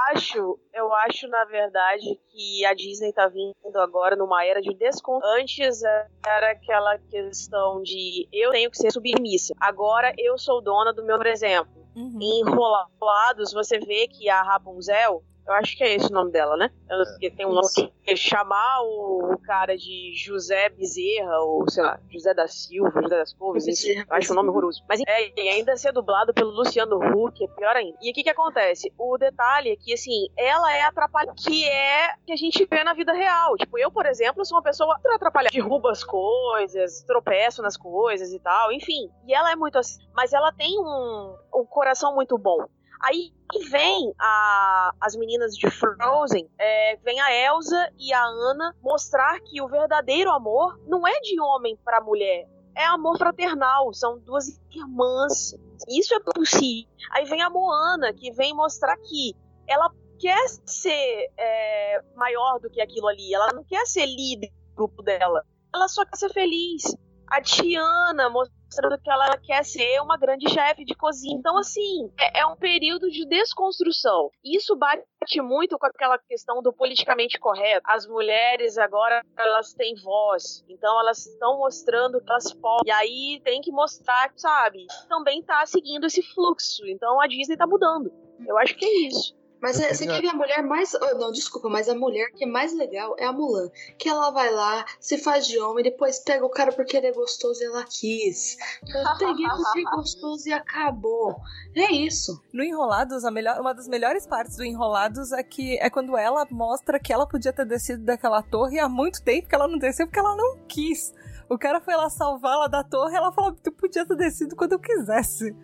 acho, 0.08 0.58
eu 0.74 0.92
acho, 0.94 1.28
na 1.28 1.44
verdade, 1.44 2.18
que 2.30 2.64
a 2.64 2.74
Disney 2.74 3.12
tá 3.12 3.28
vindo 3.28 3.54
agora 3.78 4.16
numa 4.16 4.44
era 4.44 4.60
de 4.60 4.74
desconto. 4.74 5.24
Antes 5.26 5.82
era 6.26 6.50
aquela 6.52 6.98
questão 6.98 7.82
de 7.82 8.28
eu 8.32 8.50
tenho 8.50 8.70
que 8.70 8.76
ser 8.76 8.90
submissa. 8.90 9.54
Agora 9.60 10.12
eu 10.18 10.36
sou 10.38 10.60
dona 10.62 10.92
do 10.92 11.04
meu, 11.04 11.16
por 11.16 11.26
exemplo. 11.26 11.70
Uhum. 11.96 12.18
Em 12.20 12.40
Enrolados, 12.40 13.52
você 13.52 13.78
vê 13.78 14.06
que 14.08 14.28
a 14.28 14.42
Rapunzel, 14.42 15.22
eu 15.46 15.54
acho 15.54 15.76
que 15.76 15.82
é 15.82 15.94
esse 15.94 16.10
o 16.10 16.14
nome 16.14 16.30
dela, 16.30 16.56
né? 16.56 16.70
Porque 16.88 17.30
tem 17.30 17.46
um 17.46 17.52
nome 17.52 17.68
que 17.72 17.92
é 18.06 18.16
chamar 18.16 18.82
o, 18.82 19.34
o 19.34 19.38
cara 19.38 19.76
de 19.76 20.12
José 20.14 20.68
Bezerra, 20.68 21.38
ou 21.40 21.68
sei 21.68 21.82
lá, 21.82 22.00
José 22.10 22.34
da 22.34 22.46
Silva, 22.46 23.02
José 23.02 23.16
das 23.16 23.32
Couves, 23.32 23.84
eu 23.84 24.04
acho 24.10 24.32
um 24.32 24.36
nome 24.36 24.48
horroroso. 24.48 24.84
Mas 24.88 25.00
é, 25.06 25.32
e 25.36 25.48
ainda 25.48 25.76
ser 25.76 25.92
dublado 25.92 26.32
pelo 26.32 26.50
Luciano 26.50 26.96
Huck, 26.96 27.42
é 27.42 27.48
pior 27.48 27.76
ainda. 27.76 27.96
E 28.00 28.10
o 28.10 28.14
que 28.14 28.22
que 28.22 28.30
acontece? 28.30 28.92
O 28.98 29.16
detalhe 29.18 29.70
é 29.70 29.76
que, 29.76 29.92
assim, 29.92 30.28
ela 30.36 30.74
é 30.74 30.82
atrapalhada, 30.82 31.34
que 31.36 31.68
é 31.68 32.14
que 32.26 32.32
a 32.32 32.36
gente 32.36 32.66
vê 32.70 32.84
na 32.84 32.94
vida 32.94 33.12
real. 33.12 33.56
Tipo, 33.56 33.78
eu, 33.78 33.90
por 33.90 34.06
exemplo, 34.06 34.44
sou 34.44 34.56
uma 34.56 34.62
pessoa 34.62 34.98
atrapalhada, 35.14 35.52
derruba 35.52 35.90
as 35.90 36.04
coisas, 36.04 37.02
tropeço 37.04 37.62
nas 37.62 37.76
coisas 37.76 38.32
e 38.32 38.38
tal, 38.38 38.72
enfim. 38.72 39.10
E 39.26 39.34
ela 39.34 39.52
é 39.52 39.56
muito 39.56 39.78
assim, 39.78 40.00
mas 40.14 40.32
ela 40.32 40.52
tem 40.52 40.78
um, 40.78 41.36
um 41.54 41.64
coração 41.64 42.14
muito 42.14 42.38
bom. 42.38 42.66
Aí 43.00 43.32
vem 43.70 44.12
a- 44.18 44.92
as 45.00 45.16
meninas 45.16 45.54
de 45.56 45.68
Frozen, 45.70 46.48
é, 46.58 46.96
vem 46.96 47.18
a 47.20 47.32
Elsa 47.34 47.90
e 47.98 48.12
a 48.12 48.24
Anna 48.24 48.76
mostrar 48.82 49.40
que 49.40 49.60
o 49.60 49.68
verdadeiro 49.68 50.30
amor 50.30 50.78
não 50.86 51.06
é 51.06 51.18
de 51.20 51.40
homem 51.40 51.76
pra 51.84 52.00
mulher, 52.00 52.46
é 52.76 52.84
amor 52.84 53.16
fraternal, 53.18 53.92
são 53.94 54.18
duas 54.18 54.60
irmãs. 54.70 55.54
Isso 55.88 56.14
é 56.14 56.20
possível. 56.20 56.90
Aí 57.12 57.24
vem 57.24 57.42
a 57.42 57.50
Moana, 57.50 58.12
que 58.12 58.30
vem 58.32 58.54
mostrar 58.54 58.96
que 58.98 59.34
ela 59.66 59.90
quer 60.18 60.46
ser 60.66 61.30
é, 61.38 62.02
maior 62.14 62.60
do 62.60 62.68
que 62.70 62.80
aquilo 62.80 63.08
ali, 63.08 63.34
ela 63.34 63.52
não 63.54 63.64
quer 63.64 63.86
ser 63.86 64.04
líder 64.06 64.48
do 64.48 64.74
grupo 64.76 65.02
dela, 65.02 65.42
ela 65.74 65.88
só 65.88 66.04
quer 66.04 66.16
ser 66.16 66.32
feliz. 66.32 66.82
A 67.30 67.40
Tiana 67.40 68.28
mostrando 68.28 69.00
que 69.00 69.10
ela 69.10 69.36
quer 69.38 69.64
ser 69.64 70.00
uma 70.00 70.16
grande 70.16 70.48
chefe 70.50 70.84
de 70.84 70.94
cozinha. 70.94 71.36
Então, 71.36 71.56
assim, 71.56 72.10
é, 72.18 72.40
é, 72.40 72.46
um 72.46 72.56
período 72.56 73.10
de 73.10 73.24
desconstrução. 73.26 74.30
Isso 74.44 74.76
bate 74.76 75.04
muito 75.40 75.78
com 75.78 75.86
aquela 75.86 76.18
questão 76.18 76.60
do 76.62 76.72
politicamente 76.72 77.38
correto. 77.38 77.82
As 77.84 78.06
mulheres 78.06 78.78
agora, 78.78 79.24
elas 79.36 79.72
têm 79.72 79.94
voz. 80.02 80.64
Então, 80.68 80.98
elas 81.00 81.26
estão 81.26 81.58
mostrando 81.58 82.20
que 82.20 82.30
elas 82.30 82.52
podem. 82.52 82.88
E 82.88 82.90
aí 82.90 83.40
tem 83.44 83.60
que 83.60 83.70
mostrar, 83.70 84.32
sabe? 84.36 84.86
Também 85.08 85.42
tá 85.42 85.64
seguindo 85.66 86.06
esse 86.06 86.22
fluxo. 86.34 86.86
Então, 86.86 87.20
a 87.20 87.26
Disney 87.26 87.56
tá 87.56 87.66
mudando. 87.66 88.12
Eu 88.46 88.58
acho 88.58 88.74
que 88.76 88.84
é 88.84 89.06
isso. 89.06 89.39
Mas 89.60 89.78
é, 89.78 89.92
você 89.92 90.06
quer 90.06 90.20
ver 90.20 90.28
a 90.28 90.34
mulher 90.34 90.62
mais. 90.62 90.94
Oh, 90.94 91.18
não, 91.18 91.30
desculpa, 91.30 91.68
mas 91.68 91.88
a 91.88 91.94
mulher 91.94 92.30
que 92.32 92.44
é 92.44 92.46
mais 92.46 92.74
legal 92.74 93.14
é 93.18 93.24
a 93.24 93.32
Mulan. 93.32 93.70
Que 93.98 94.08
ela 94.08 94.30
vai 94.30 94.50
lá, 94.52 94.84
se 94.98 95.18
faz 95.18 95.46
de 95.46 95.58
homem, 95.58 95.84
depois 95.84 96.18
pega 96.20 96.44
o 96.44 96.50
cara 96.50 96.72
porque 96.72 96.96
ele 96.96 97.06
é 97.06 97.12
gostoso 97.12 97.62
e 97.62 97.66
ela 97.66 97.84
quis. 97.84 98.56
Eu 98.82 99.18
peguei 99.18 99.46
porque 99.46 99.80
é 99.86 99.90
gostoso 99.96 100.48
e 100.48 100.52
acabou. 100.52 101.36
É 101.74 101.92
isso. 101.92 102.42
No 102.52 102.62
Enrolados, 102.62 103.24
a 103.24 103.30
melhor, 103.30 103.60
uma 103.60 103.74
das 103.74 103.86
melhores 103.86 104.26
partes 104.26 104.56
do 104.56 104.64
Enrolados 104.64 105.32
é 105.32 105.42
que 105.42 105.78
é 105.78 105.90
quando 105.90 106.16
ela 106.16 106.46
mostra 106.50 106.98
que 106.98 107.12
ela 107.12 107.26
podia 107.26 107.52
ter 107.52 107.66
descido 107.66 108.04
daquela 108.04 108.42
torre 108.42 108.78
há 108.78 108.88
muito 108.88 109.22
tempo 109.22 109.48
que 109.48 109.54
ela 109.54 109.68
não 109.68 109.78
desceu 109.78 110.06
porque 110.06 110.18
ela 110.18 110.34
não 110.36 110.58
quis. 110.66 111.12
O 111.50 111.58
cara 111.58 111.80
foi 111.80 111.96
lá 111.96 112.08
salvá-la 112.08 112.68
da 112.68 112.84
torre 112.84 113.14
e 113.14 113.16
ela 113.16 113.32
falou: 113.32 113.52
Tu 113.52 113.72
podia 113.72 114.06
ter 114.06 114.16
descido 114.16 114.54
quando 114.54 114.72
eu 114.72 114.78
quisesse. 114.78 115.54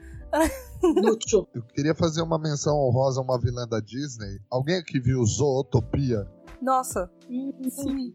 Eu 1.55 1.63
queria 1.75 1.95
fazer 1.95 2.23
uma 2.23 2.39
menção 2.39 2.77
honrosa 2.77 3.21
a 3.21 3.25
uma 3.25 3.39
vilã 3.39 3.67
da 3.67 3.81
Disney. 3.81 4.41
Alguém 4.51 4.77
aqui 4.77 5.01
viu 5.01 5.25
Zootopia? 5.25 6.27
Nossa, 6.61 7.11
sim. 7.71 8.15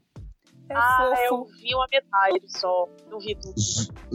É 0.72 0.78
ah, 0.78 0.98
fofo. 1.10 1.22
eu 1.22 1.46
vi 1.58 1.76
uma 1.76 1.88
metade 1.92 2.46
só. 2.48 2.88
Não 3.10 3.20
vi 3.20 3.36
tudo. 3.36 3.56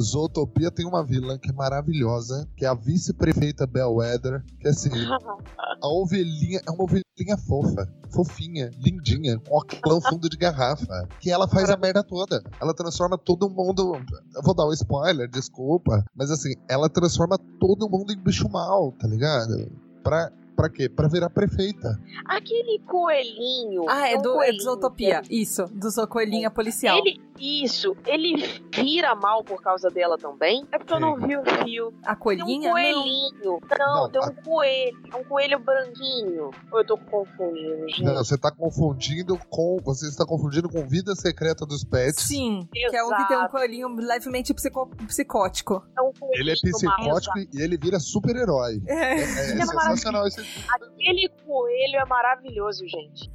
Zootopia 0.00 0.70
tem 0.70 0.86
uma 0.86 1.04
vilã 1.04 1.38
que 1.38 1.50
é 1.50 1.52
maravilhosa, 1.52 2.48
que 2.56 2.64
é 2.64 2.68
a 2.68 2.74
vice-prefeita 2.74 3.66
Bellwether, 3.66 4.42
que 4.58 4.66
é 4.66 4.70
assim, 4.70 4.90
a 5.82 5.88
ovelhinha 5.88 6.60
é 6.66 6.70
uma 6.70 6.84
ovelhinha 6.84 7.36
fofa, 7.46 7.86
fofinha, 8.10 8.70
lindinha, 8.78 9.38
com 9.38 9.56
óculos 9.56 10.06
fundo 10.08 10.28
de 10.28 10.36
garrafa, 10.36 11.08
que 11.20 11.30
ela 11.30 11.46
faz 11.46 11.68
a 11.70 11.76
merda 11.76 12.02
toda. 12.02 12.42
Ela 12.60 12.74
transforma 12.74 13.18
todo 13.18 13.50
mundo, 13.50 13.94
eu 14.34 14.42
vou 14.42 14.54
dar 14.54 14.66
um 14.66 14.72
spoiler, 14.72 15.28
desculpa, 15.28 16.04
mas 16.14 16.30
assim, 16.30 16.54
ela 16.68 16.88
transforma 16.88 17.38
todo 17.60 17.88
mundo 17.88 18.12
em 18.12 18.18
bicho 18.18 18.48
mal, 18.48 18.92
tá 18.92 19.06
ligado? 19.06 19.70
Pra 20.02 20.30
Pra 20.56 20.70
quê? 20.70 20.88
Pra 20.88 21.06
virar 21.06 21.28
prefeita. 21.28 22.00
Aquele 22.24 22.80
coelhinho. 22.86 23.84
Ah, 23.88 24.08
é, 24.08 24.16
do, 24.16 24.42
é 24.42 24.52
do 24.52 24.62
Zootopia. 24.62 25.20
Isso, 25.30 25.64
do 25.66 26.08
coelhinha 26.08 26.50
policial. 26.50 26.96
Ele, 26.98 27.20
isso, 27.38 27.94
ele 28.06 28.42
vira 28.74 29.14
mal 29.14 29.44
por 29.44 29.60
causa 29.62 29.90
dela 29.90 30.16
também? 30.16 30.66
É 30.72 30.78
porque 30.78 30.94
Sim. 30.94 31.00
eu 31.02 31.06
não 31.06 31.16
vi 31.16 31.36
o 31.36 31.44
fio. 31.62 31.92
A 32.02 32.16
coelhinha? 32.16 32.72
Tem 32.74 32.90
um 32.90 32.94
coelhinho. 32.94 33.60
Não, 33.78 34.02
não 34.02 34.10
tem 34.10 34.20
um 34.20 34.24
a... 34.24 34.32
coelho. 34.32 34.98
Um 35.14 35.24
coelho 35.24 35.58
branquinho. 35.58 36.50
Ou 36.72 36.78
eu 36.78 36.86
tô 36.86 36.96
confundindo, 36.96 37.88
gente? 37.88 38.02
Não, 38.02 38.16
você 38.16 38.38
tá 38.38 38.50
confundindo 38.50 39.38
com. 39.50 39.76
Você 39.84 40.08
está 40.08 40.24
confundindo 40.24 40.70
com 40.70 40.86
Vida 40.86 41.14
Secreta 41.14 41.66
dos 41.66 41.84
Pets. 41.84 42.26
Sim, 42.26 42.66
Exato. 42.74 42.90
que 42.90 42.96
é 42.96 43.04
um 43.04 43.10
que 43.10 43.28
tem 43.28 43.36
um 43.36 43.48
coelhinho 43.48 43.88
levemente 43.94 44.54
psico... 44.54 44.86
psicótico. 45.06 45.82
É 45.96 46.00
um 46.00 46.12
ele 46.32 46.52
é 46.52 46.54
psicótico 46.54 47.38
e 47.38 47.60
ele 47.60 47.76
vira 47.76 48.00
super-herói. 48.00 48.82
É, 48.86 48.94
é, 48.94 49.18
é, 49.18 49.22
é 49.22 49.66
sensacional 49.66 50.26
esse 50.26 50.45
Aquele 50.68 51.28
coelho 51.44 51.96
é 51.96 52.04
maravilhoso, 52.04 52.86
gente. 52.86 53.30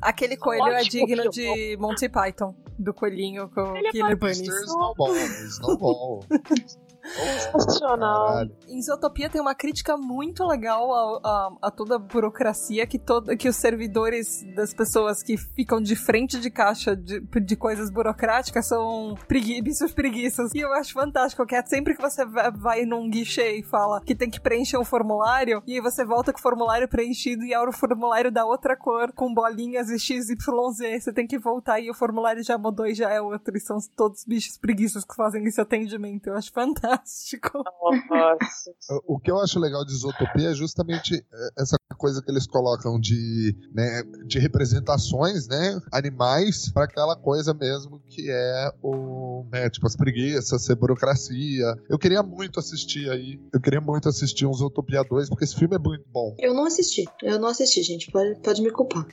Aquele 0.00 0.36
coelho 0.36 0.68
é 0.68 0.82
digno 0.82 1.28
de 1.28 1.76
Monty 1.78 2.08
Python, 2.08 2.54
do 2.78 2.94
coelhinho 2.94 3.48
com 3.48 3.76
Ele 3.76 3.88
é 3.88 3.90
Killer 3.90 4.16
Bunnies. 4.16 4.40
Snowball, 4.40 5.16
Snowball. 5.16 6.24
Sensacional. 7.02 8.46
Em 8.68 8.82
Zootopia 8.82 9.30
tem 9.30 9.40
uma 9.40 9.54
crítica 9.54 9.96
muito 9.96 10.46
legal 10.46 10.92
a, 10.92 11.20
a, 11.28 11.52
a, 11.62 11.70
toda 11.70 11.96
a 11.96 11.98
burocracia 11.98 12.86
que, 12.86 12.98
todo, 12.98 13.36
que 13.36 13.48
os 13.48 13.56
servidores 13.56 14.44
das 14.54 14.74
pessoas 14.74 15.22
que 15.22 15.36
ficam 15.36 15.80
de 15.80 15.96
frente 15.96 16.38
de 16.38 16.50
caixa 16.50 16.94
de, 16.94 17.20
de 17.20 17.56
coisas 17.56 17.90
burocráticas 17.90 18.68
são 18.68 19.14
pregui, 19.26 19.60
bichos 19.62 19.92
preguiças. 19.94 20.52
E 20.54 20.60
eu 20.60 20.72
acho 20.74 20.92
fantástico 20.92 21.46
que 21.46 21.54
é 21.54 21.64
sempre 21.64 21.94
que 21.94 22.02
você 22.02 22.24
vai 22.24 22.84
num 22.84 23.08
guichê 23.08 23.58
e 23.58 23.62
fala 23.62 24.00
que 24.02 24.14
tem 24.14 24.30
que 24.30 24.40
preencher 24.40 24.78
um 24.78 24.84
formulário, 24.84 25.62
e 25.66 25.74
aí 25.74 25.80
você 25.80 26.04
volta 26.04 26.32
com 26.32 26.38
o 26.38 26.42
formulário 26.42 26.88
preenchido 26.88 27.44
e 27.44 27.52
é 27.52 27.60
o 27.60 27.72
formulário 27.72 28.30
da 28.30 28.44
outra 28.44 28.76
cor, 28.76 29.12
com 29.12 29.32
bolinhas 29.32 29.90
e 29.90 29.98
XYZ. 29.98 30.36
Você 31.00 31.12
tem 31.12 31.26
que 31.26 31.38
voltar 31.38 31.80
e 31.80 31.90
o 31.90 31.94
formulário 31.94 32.42
já 32.42 32.58
mudou 32.58 32.86
e 32.86 32.94
já 32.94 33.10
é 33.10 33.20
outro. 33.20 33.56
E 33.56 33.60
são 33.60 33.78
todos 33.96 34.24
bichos 34.24 34.58
preguiças 34.58 35.04
que 35.04 35.14
fazem 35.14 35.44
esse 35.44 35.60
atendimento. 35.60 36.28
Eu 36.28 36.36
acho 36.36 36.52
fantástico 36.52 36.89
fantástico. 36.90 37.62
Nossa. 38.10 39.02
O 39.06 39.18
que 39.18 39.30
eu 39.30 39.40
acho 39.40 39.58
legal 39.58 39.84
de 39.84 39.92
Isotopia 39.92 40.50
é 40.50 40.54
justamente 40.54 41.14
é, 41.14 41.62
essa 41.62 41.76
coisa 41.96 42.22
que 42.22 42.30
eles 42.30 42.46
colocam 42.46 42.98
de, 42.98 43.54
né, 43.74 44.02
de 44.26 44.38
representações, 44.38 45.46
né, 45.46 45.78
animais 45.92 46.70
para 46.72 46.84
aquela 46.84 47.14
coisa 47.14 47.52
mesmo 47.52 48.00
que 48.08 48.30
é 48.30 48.72
o, 48.82 49.44
né, 49.52 49.68
tipo 49.68 49.86
as 49.86 49.96
preguiças, 49.96 50.64
ser 50.64 50.76
burocracia. 50.76 51.74
Eu 51.88 51.98
queria 51.98 52.22
muito 52.22 52.58
assistir 52.58 53.10
aí, 53.10 53.38
eu 53.52 53.60
queria 53.60 53.80
muito 53.80 54.08
assistir 54.08 54.46
uns 54.46 54.60
Utopia 54.60 55.02
2 55.02 55.28
porque 55.28 55.44
esse 55.44 55.54
filme 55.54 55.76
é 55.76 55.78
muito 55.78 56.04
bom. 56.10 56.34
Eu 56.38 56.54
não 56.54 56.64
assisti, 56.64 57.04
eu 57.22 57.38
não 57.38 57.48
assisti, 57.48 57.82
gente, 57.82 58.10
pode, 58.10 58.40
pode 58.40 58.62
me 58.62 58.70
culpar. 58.70 59.06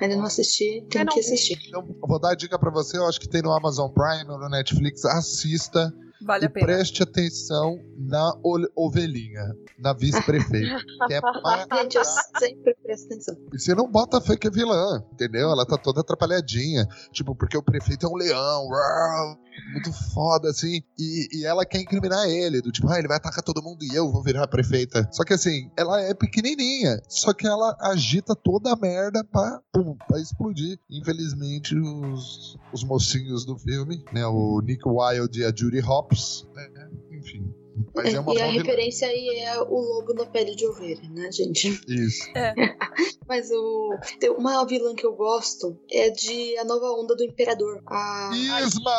Ainda 0.00 0.16
não 0.16 0.24
assisti, 0.24 0.84
tenho 0.88 1.06
que 1.06 1.20
assistir. 1.20 1.58
Então, 1.68 1.86
vou 2.00 2.18
dar 2.18 2.32
a 2.32 2.34
dica 2.34 2.58
para 2.58 2.70
você, 2.70 2.96
eu 2.96 3.06
acho 3.06 3.20
que 3.20 3.28
tem 3.28 3.42
no 3.42 3.52
Amazon 3.52 3.90
Prime, 3.90 4.24
no 4.24 4.48
Netflix, 4.48 5.04
assista 5.04 5.92
Vale 6.22 6.44
e 6.44 6.46
a 6.46 6.50
pena. 6.50 6.66
preste 6.66 7.02
atenção 7.02 7.78
na 7.96 8.32
ovelhinha, 8.76 9.54
na 9.78 9.92
vice-prefeita. 9.92 10.76
que 11.06 11.14
é 11.14 11.20
Gente, 11.80 11.96
eu 11.96 12.04
sempre 12.04 12.74
presto 12.82 13.06
atenção. 13.06 13.36
E 13.52 13.58
você 13.58 13.74
não 13.74 13.90
bota 13.90 14.20
fé 14.20 14.36
que 14.36 14.48
é 14.48 14.50
vilã, 14.50 15.02
entendeu? 15.12 15.50
Ela 15.50 15.66
tá 15.66 15.76
toda 15.78 16.00
atrapalhadinha. 16.00 16.86
Tipo, 17.12 17.34
porque 17.34 17.56
o 17.56 17.62
prefeito 17.62 18.06
é 18.06 18.08
um 18.08 18.16
leão. 18.16 18.66
Uau, 18.66 19.38
muito 19.72 19.92
foda, 19.92 20.48
assim. 20.48 20.82
E, 20.98 21.40
e 21.40 21.46
ela 21.46 21.64
quer 21.64 21.80
incriminar 21.80 22.28
ele, 22.28 22.60
do 22.60 22.72
tipo, 22.72 22.88
ah, 22.88 22.98
ele 22.98 23.08
vai 23.08 23.16
atacar 23.16 23.42
todo 23.42 23.62
mundo 23.62 23.84
e 23.84 23.94
eu 23.94 24.10
vou 24.10 24.22
virar 24.22 24.44
a 24.44 24.48
prefeita. 24.48 25.08
Só 25.12 25.24
que 25.24 25.32
assim, 25.32 25.70
ela 25.76 26.00
é 26.00 26.14
pequenininha. 26.14 27.00
Só 27.08 27.32
que 27.32 27.46
ela 27.46 27.76
agita 27.80 28.34
toda 28.34 28.72
a 28.72 28.76
merda 28.76 29.24
pra, 29.24 29.60
pum, 29.72 29.96
pra 30.06 30.20
explodir. 30.20 30.78
Infelizmente, 30.90 31.76
os, 31.76 32.58
os 32.72 32.84
mocinhos 32.84 33.44
do 33.44 33.58
filme, 33.58 34.04
né? 34.12 34.26
O 34.26 34.60
Nick 34.60 34.82
Wilde 34.86 35.40
e 35.40 35.44
a 35.44 35.54
Judy 35.54 35.80
Hopps, 35.80 36.46
né? 36.54 36.68
Enfim, 37.12 37.52
é, 37.96 38.08
é 38.08 38.34
e 38.34 38.42
a 38.42 38.46
referência 38.46 39.08
aí 39.08 39.28
é 39.40 39.60
o 39.60 39.78
lobo 39.78 40.14
na 40.14 40.26
pele 40.26 40.54
de 40.54 40.66
ovelha, 40.66 41.08
né, 41.10 41.30
gente? 41.32 41.80
Isso. 41.88 42.28
É. 42.36 42.54
Mas 43.28 43.50
o, 43.50 43.96
uma 44.36 44.64
vilã 44.66 44.94
que 44.94 45.06
eu 45.06 45.14
gosto 45.14 45.78
é 45.90 46.10
de 46.10 46.58
A 46.58 46.64
Nova 46.64 46.90
Onda 46.92 47.14
do 47.14 47.24
Imperador. 47.24 47.82
A 47.86 48.30
Isma! 48.34 48.90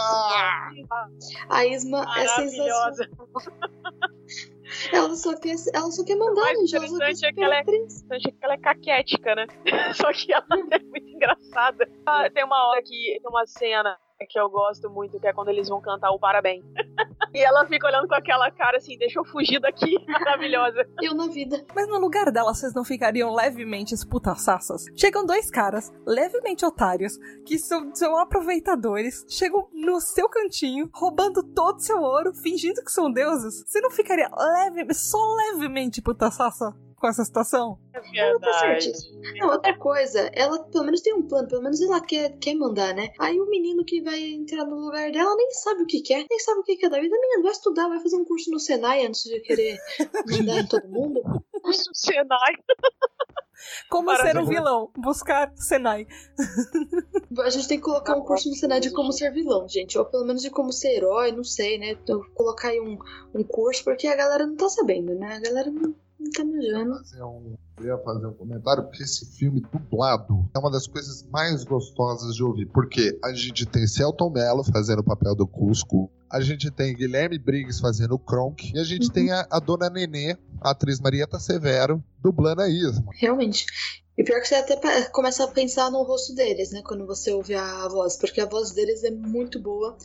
A 1.50 1.66
Isma 1.66 2.06
é 2.18 2.28
sensacional. 2.28 2.92
Ela 4.92 5.16
só 5.16 5.36
quer, 5.38 5.56
ela 5.74 5.92
só 5.92 6.04
quer 6.06 6.16
mandar, 6.16 6.42
o 6.42 6.46
mais 6.46 6.60
interessante 6.62 7.26
é 7.26 7.34
que 7.34 7.44
ela 7.44 7.56
é, 7.58 7.64
que 7.64 8.34
ela 8.42 8.54
é 8.54 8.58
caquética, 8.58 9.36
né? 9.36 9.46
só 9.94 10.14
que 10.14 10.32
ela 10.32 10.46
é 10.50 10.80
muito 10.80 11.10
engraçada. 11.10 11.90
Ah, 12.06 12.30
tem 12.30 12.46
uma 12.46 12.70
hora 12.70 12.82
que 12.82 13.20
tem 13.22 13.30
uma 13.30 13.46
cena 13.46 13.98
que 14.26 14.40
eu 14.40 14.50
gosto 14.50 14.90
muito, 14.90 15.20
que 15.20 15.28
é 15.28 15.34
quando 15.34 15.50
eles 15.50 15.68
vão 15.70 15.82
cantar 15.82 16.12
o 16.12 16.20
parabéns. 16.20 16.64
e 17.34 17.40
ela 17.40 17.66
fica 17.68 17.88
olhando 17.88 18.08
com 18.08 18.16
aquela 18.16 18.52
cara 18.52 18.78
assim, 18.78 18.98
deixa 18.98 19.20
eu 19.20 19.26
fugir 19.26 19.60
daqui, 19.60 19.96
maravilhosa. 20.08 20.88
Eu 21.02 21.14
na 21.14 21.28
vida. 21.28 21.66
Mas 21.76 21.88
no 21.88 22.00
lugar 22.00 22.32
dela, 22.32 22.54
vocês 22.54 22.74
não 22.74 22.84
ficariam 22.84 23.34
levemente 23.34 23.94
esputaçaças? 23.94 24.86
Chegam 24.96 25.26
dois 25.26 25.50
caras, 25.50 25.92
levemente 26.06 26.66
otários, 26.66 27.18
que 27.46 27.58
são, 27.58 27.94
são 27.94 28.18
aproveitadores, 28.18 29.26
chegam 29.28 29.68
no 29.74 30.00
seu 30.00 30.30
cantinho, 30.30 30.90
roubando 30.94 31.44
todo 31.44 31.78
o 31.78 31.82
seu 31.82 32.00
ouro, 32.02 32.34
fingindo 32.34 32.84
que 32.84 32.92
são 32.92 33.12
deuses. 33.12 33.64
Você 33.66 33.82
não 33.82 33.92
ficaria 33.92 34.30
leve, 34.36 34.94
só 34.94 35.20
levemente 35.52 36.02
putaçaça? 36.02 36.74
Com 37.02 37.08
essa 37.08 37.26
situação. 37.26 37.80
É 37.94 38.00
verdade. 38.00 38.92
Não, 39.40 39.50
outra 39.50 39.76
coisa, 39.76 40.30
ela 40.34 40.64
pelo 40.66 40.86
menos 40.86 41.02
tem 41.02 41.16
um 41.16 41.28
plano, 41.28 41.48
pelo 41.48 41.64
menos 41.64 41.82
ela 41.82 42.00
quer, 42.00 42.38
quer 42.38 42.54
mandar, 42.54 42.94
né? 42.94 43.10
Aí 43.20 43.40
o 43.42 43.50
menino 43.50 43.84
que 43.84 44.02
vai 44.02 44.22
entrar 44.22 44.64
no 44.66 44.76
lugar 44.76 45.12
dela 45.12 45.36
nem 45.36 45.50
sabe 45.50 45.82
o 45.82 45.88
que 45.88 46.02
quer, 46.02 46.24
nem 46.30 46.40
sabe 46.40 46.60
o 46.60 46.64
que 46.64 46.78
quer 46.78 46.90
da 46.90 47.00
vida. 47.00 47.18
Menino, 47.20 47.42
vai 47.42 47.52
estudar, 47.52 47.90
vai 47.90 48.00
fazer 48.00 48.18
um 48.18 48.24
curso 48.24 48.52
no 48.52 48.60
Senai 48.60 49.04
antes 49.04 49.24
de 49.24 49.40
querer 49.40 49.80
mandar 50.30 50.60
em 50.60 50.68
todo 50.68 50.88
mundo. 50.88 51.22
Curso 51.62 51.90
no 51.90 51.96
Senai. 51.96 52.54
Como 53.88 54.08
Para 54.08 54.24
ser 54.24 54.38
um 54.38 54.46
vilão? 54.46 54.92
Buscar 54.98 55.52
Senai. 55.56 56.08
A 57.44 57.50
gente 57.52 57.68
tem 57.68 57.78
que 57.78 57.84
colocar 57.84 58.16
um 58.16 58.24
curso 58.24 58.50
no 58.50 58.56
Senai 58.56 58.80
de 58.80 58.92
como 58.92 59.12
ser 59.12 59.32
vilão, 59.32 59.68
gente. 59.68 59.96
Ou 59.98 60.06
pelo 60.06 60.26
menos 60.26 60.42
de 60.42 60.50
como 60.50 60.72
ser 60.72 60.96
herói, 60.96 61.32
não 61.32 61.44
sei, 61.44 61.78
né? 61.78 61.92
Então, 61.92 62.20
colocar 62.34 62.70
aí 62.70 62.80
um, 62.80 62.98
um 63.36 63.44
curso, 63.44 63.84
porque 63.84 64.08
a 64.08 64.16
galera 64.16 64.48
não 64.48 64.56
tá 64.56 64.68
sabendo, 64.70 65.14
né? 65.14 65.36
A 65.36 65.40
galera 65.40 65.70
não, 65.70 65.96
manjando. 66.46 66.96
fazer 66.98 67.24
um, 67.24 67.56
eu 67.80 67.86
ia 67.86 67.98
fazer 68.00 68.28
um 68.28 68.34
comentário, 68.34 68.84
porque 68.84 69.04
esse 69.04 69.26
filme 69.38 69.62
dublado 69.72 70.50
é 70.54 70.60
uma 70.60 70.72
das 70.72 70.88
coisas 70.88 71.24
mais 71.32 71.64
gostosas 71.64 72.36
de 72.36 72.44
ouvir. 72.44 72.68
Porque 72.68 73.18
a 73.24 73.34
gente 73.34 73.66
tem 73.66 73.88
Celton 73.88 74.30
Mello 74.30 74.64
fazendo 74.64 75.00
o 75.00 75.04
papel 75.04 75.36
do 75.36 75.48
Cusco, 75.48 76.10
a 76.30 76.40
gente 76.40 76.72
tem 76.72 76.96
Guilherme 76.96 77.38
Briggs 77.38 77.82
fazendo 77.82 78.14
o 78.16 78.20
Kronk, 78.20 78.72
e 78.74 78.80
a 78.80 78.84
gente 78.84 79.08
Uhum. 79.08 79.14
tem 79.14 79.32
a, 79.32 79.46
a 79.50 79.60
dona 79.60 79.90
Nenê, 79.90 80.38
a 80.62 80.72
atriz 80.72 81.00
Marieta 81.00 81.40
Severo, 81.40 82.02
dublando 82.22 82.62
a 82.62 82.70
Isma. 82.70 83.12
Realmente. 83.16 83.66
E 84.18 84.24
pior 84.24 84.42
que 84.42 84.48
você 84.48 84.56
até 84.56 84.76
começa 85.10 85.44
a 85.44 85.48
pensar 85.48 85.90
no 85.90 86.04
rosto 86.04 86.36
deles, 86.36 86.72
né? 86.72 86.82
Quando 86.86 87.08
você 87.08 87.32
ouve 87.32 87.56
a 87.56 87.88
voz. 87.88 88.18
Porque 88.18 88.42
a 88.42 88.46
voz 88.46 88.72
deles 88.72 89.04
é 89.04 89.12
muito 89.12 89.60
boa 89.60 89.98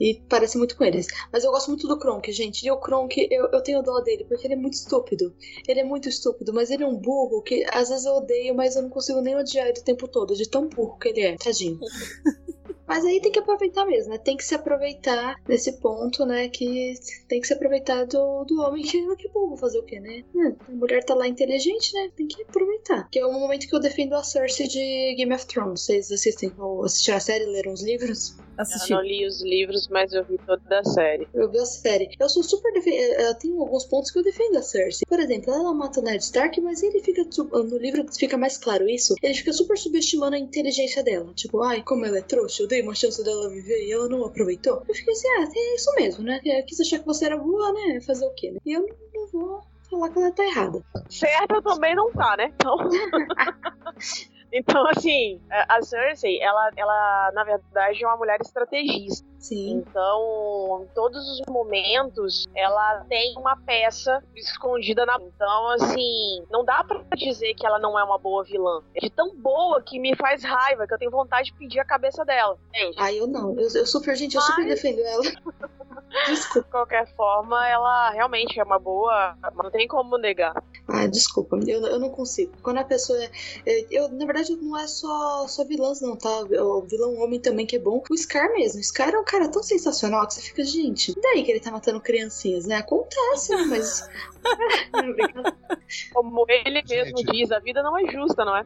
e 0.00 0.20
parece 0.28 0.58
muito 0.58 0.76
com 0.76 0.84
eles. 0.84 1.06
Mas 1.32 1.44
eu 1.44 1.50
gosto 1.50 1.68
muito 1.68 1.86
do 1.86 1.98
Kronk, 1.98 2.30
gente. 2.32 2.66
E 2.66 2.70
o 2.70 2.76
Kronk, 2.78 3.28
eu, 3.30 3.46
eu 3.52 3.62
tenho 3.62 3.82
dó 3.82 4.00
dele, 4.00 4.24
porque 4.24 4.46
ele 4.46 4.54
é 4.54 4.56
muito 4.56 4.74
estúpido. 4.74 5.34
Ele 5.66 5.80
é 5.80 5.84
muito 5.84 6.08
estúpido, 6.08 6.52
mas 6.52 6.70
ele 6.70 6.82
é 6.82 6.86
um 6.86 6.96
burro 6.96 7.40
que 7.42 7.64
às 7.72 7.88
vezes 7.88 8.04
eu 8.04 8.14
odeio, 8.14 8.54
mas 8.54 8.76
eu 8.76 8.82
não 8.82 8.90
consigo 8.90 9.20
nem 9.20 9.36
odiar 9.36 9.68
ele 9.68 9.80
o 9.80 9.84
tempo 9.84 10.08
todo, 10.08 10.34
de 10.34 10.48
tão 10.48 10.68
burro 10.68 10.98
que 10.98 11.08
ele 11.08 11.20
é. 11.20 11.36
Tadinho. 11.36 11.78
Mas 12.86 13.04
aí 13.04 13.20
tem 13.20 13.30
que 13.32 13.38
aproveitar 13.38 13.84
mesmo, 13.86 14.10
né? 14.12 14.18
Tem 14.18 14.36
que 14.36 14.44
se 14.44 14.54
aproveitar 14.54 15.36
nesse 15.48 15.72
ponto, 15.80 16.24
né? 16.26 16.48
Que 16.48 16.94
tem 17.28 17.40
que 17.40 17.46
se 17.46 17.54
aproveitar 17.54 18.04
do, 18.06 18.44
do 18.44 18.60
homem 18.60 18.82
que, 18.82 19.16
que 19.16 19.28
é 19.28 19.30
burro 19.30 19.56
fazer 19.56 19.78
o 19.78 19.82
quê, 19.84 20.00
né? 20.00 20.22
É, 20.36 20.48
A 20.68 20.74
mulher 20.74 21.04
tá 21.04 21.14
lá 21.14 21.26
inteligente, 21.28 21.92
né? 21.94 22.10
Tem 22.16 22.26
que 22.26 22.42
aproveitar. 22.42 23.08
Que 23.10 23.18
é 23.18 23.26
o 23.26 23.32
momento 23.32 23.66
que 23.68 23.74
eu 23.74 23.80
defendo 23.80 24.14
a 24.14 24.22
Cersei 24.22 24.66
de 24.68 25.14
Game 25.16 25.32
of 25.34 25.46
Thrones. 25.46 25.80
Vocês 25.82 26.10
assistem 26.10 26.52
ou 26.58 26.84
assistiram 26.84 27.16
a 27.16 27.20
série, 27.20 27.44
leram 27.46 27.72
os 27.72 27.82
livros? 27.82 28.36
Assisti. 28.58 28.92
Eu 28.92 28.98
não 28.98 29.04
li 29.04 29.26
os 29.26 29.40
livros, 29.42 29.88
mas 29.88 30.12
eu 30.12 30.22
vi 30.24 30.36
toda 30.38 30.78
a 30.80 30.84
série. 30.84 31.26
Eu 31.32 31.50
vi 31.50 31.58
a 31.58 31.64
série. 31.64 32.10
Eu 32.20 32.28
sou 32.28 32.42
super 32.42 32.70
defen- 32.74 32.98
eh, 32.98 33.28
Eu 33.30 33.34
tenho 33.34 33.58
alguns 33.60 33.84
pontos 33.86 34.10
que 34.10 34.18
eu 34.18 34.22
defendo 34.22 34.56
a 34.58 34.62
Cersei. 34.62 35.06
Por 35.08 35.18
exemplo, 35.18 35.52
ela 35.54 35.72
mata 35.72 36.00
o 36.00 36.02
Ned 36.02 36.22
Stark, 36.22 36.60
mas 36.60 36.82
ele 36.82 37.00
fica. 37.00 37.22
No 37.42 37.78
livro 37.78 38.04
fica 38.12 38.36
mais 38.36 38.58
claro 38.58 38.88
isso. 38.88 39.14
Ele 39.22 39.34
fica 39.34 39.52
super 39.52 39.78
subestimando 39.78 40.36
a 40.36 40.38
inteligência 40.38 41.02
dela. 41.02 41.32
Tipo, 41.34 41.62
ai, 41.62 41.82
como 41.82 42.04
ela 42.04 42.18
é 42.18 42.22
trouxa, 42.22 42.62
eu 42.62 42.68
dei 42.72 42.82
uma 42.82 42.94
chance 42.94 43.22
dela 43.22 43.50
viver 43.50 43.86
e 43.86 43.92
ela 43.92 44.08
não 44.08 44.24
aproveitou. 44.24 44.82
Eu 44.88 44.94
fiquei 44.94 45.12
assim, 45.12 45.28
ah, 45.28 45.48
é 45.54 45.74
isso 45.74 45.94
mesmo, 45.94 46.24
né? 46.24 46.40
Eu 46.42 46.64
quis 46.64 46.80
achar 46.80 46.98
que 46.98 47.06
você 47.06 47.26
era 47.26 47.36
boa, 47.36 47.72
né? 47.72 48.00
Fazer 48.00 48.24
o 48.24 48.34
quê, 48.34 48.50
né? 48.50 48.58
E 48.64 48.72
eu 48.72 48.80
não, 48.80 48.88
não 49.14 49.28
vou 49.28 49.62
falar 49.90 50.08
que 50.08 50.18
ela 50.18 50.30
tá 50.32 50.44
errada. 50.44 50.82
Certa 51.10 51.60
também 51.60 51.94
não 51.94 52.10
tá, 52.12 52.34
né? 52.36 52.52
Então. 52.54 52.76
Então, 54.52 54.86
assim, 54.88 55.40
a 55.50 55.80
Cersei, 55.82 56.38
ela, 56.40 56.70
ela, 56.76 57.30
na 57.32 57.42
verdade, 57.44 58.04
é 58.04 58.06
uma 58.06 58.16
mulher 58.16 58.38
estrategista. 58.40 59.26
Sim. 59.38 59.78
Então, 59.88 60.84
em 60.84 60.94
todos 60.94 61.18
os 61.30 61.40
momentos, 61.48 62.46
ela 62.54 63.04
tem 63.08 63.34
uma 63.36 63.56
peça 63.56 64.22
escondida 64.36 65.04
na. 65.06 65.16
Então, 65.20 65.68
assim, 65.70 66.44
não 66.50 66.64
dá 66.64 66.84
pra 66.84 67.02
dizer 67.16 67.54
que 67.54 67.66
ela 67.66 67.78
não 67.78 67.98
é 67.98 68.04
uma 68.04 68.18
boa 68.18 68.44
vilã. 68.44 68.82
É 68.94 69.00
de 69.00 69.10
tão 69.10 69.34
boa 69.36 69.82
que 69.82 69.98
me 69.98 70.14
faz 70.14 70.44
raiva, 70.44 70.86
que 70.86 70.94
eu 70.94 70.98
tenho 70.98 71.10
vontade 71.10 71.50
de 71.50 71.54
pedir 71.58 71.80
a 71.80 71.84
cabeça 71.84 72.24
dela. 72.24 72.56
Gente, 72.74 72.96
Ah, 73.00 73.12
eu 73.12 73.26
não. 73.26 73.58
Eu, 73.58 73.68
eu 73.74 73.86
super, 73.86 74.14
gente, 74.14 74.36
eu 74.36 74.40
super 74.42 74.64
Mas- 74.64 74.74
defendo 74.74 75.00
ela. 75.00 75.22
Desculpa. 76.26 76.66
de 76.66 76.70
qualquer 76.72 77.14
forma, 77.16 77.68
ela 77.68 78.10
realmente 78.10 78.58
é 78.60 78.64
uma 78.64 78.78
boa. 78.78 79.36
Não 79.56 79.70
tem 79.70 79.86
como 79.88 80.16
negar. 80.18 80.54
Ah, 80.88 81.06
desculpa, 81.06 81.58
eu, 81.66 81.80
eu 81.86 81.98
não 81.98 82.10
consigo. 82.10 82.52
Quando 82.62 82.78
a 82.78 82.84
pessoa 82.84 83.18
é. 83.22 83.30
é- 83.66 83.86
Eu, 83.90 84.08
na 84.10 84.26
verdade, 84.26 84.54
não 84.56 84.76
é 84.78 84.86
só, 84.86 85.46
só 85.48 85.64
vilãs, 85.64 86.00
não, 86.00 86.16
tá? 86.16 86.28
O 86.40 86.82
vilão 86.82 87.16
homem 87.20 87.40
também 87.40 87.64
que 87.66 87.76
é 87.76 87.78
bom. 87.78 88.02
O 88.10 88.16
Scar 88.16 88.52
mesmo. 88.52 88.80
O 88.80 88.84
Scar 88.84 89.14
é 89.14 89.18
um 89.18 89.24
cara 89.24 89.48
tão 89.48 89.62
sensacional 89.62 90.26
que 90.26 90.34
você 90.34 90.40
fica, 90.42 90.64
gente, 90.64 91.12
e 91.12 91.20
daí 91.20 91.42
que 91.44 91.50
ele 91.50 91.60
tá 91.60 91.70
matando 91.70 92.00
criancinhas, 92.00 92.66
né? 92.66 92.76
Acontece, 92.76 93.54
né? 93.54 93.64
mas. 93.70 94.08
Como 96.12 96.44
ele 96.48 96.82
mesmo 96.88 97.18
Gente. 97.18 97.32
diz, 97.32 97.52
a 97.52 97.58
vida 97.58 97.82
não 97.82 97.96
é 97.98 98.10
justa, 98.10 98.44
não 98.44 98.56
é? 98.56 98.64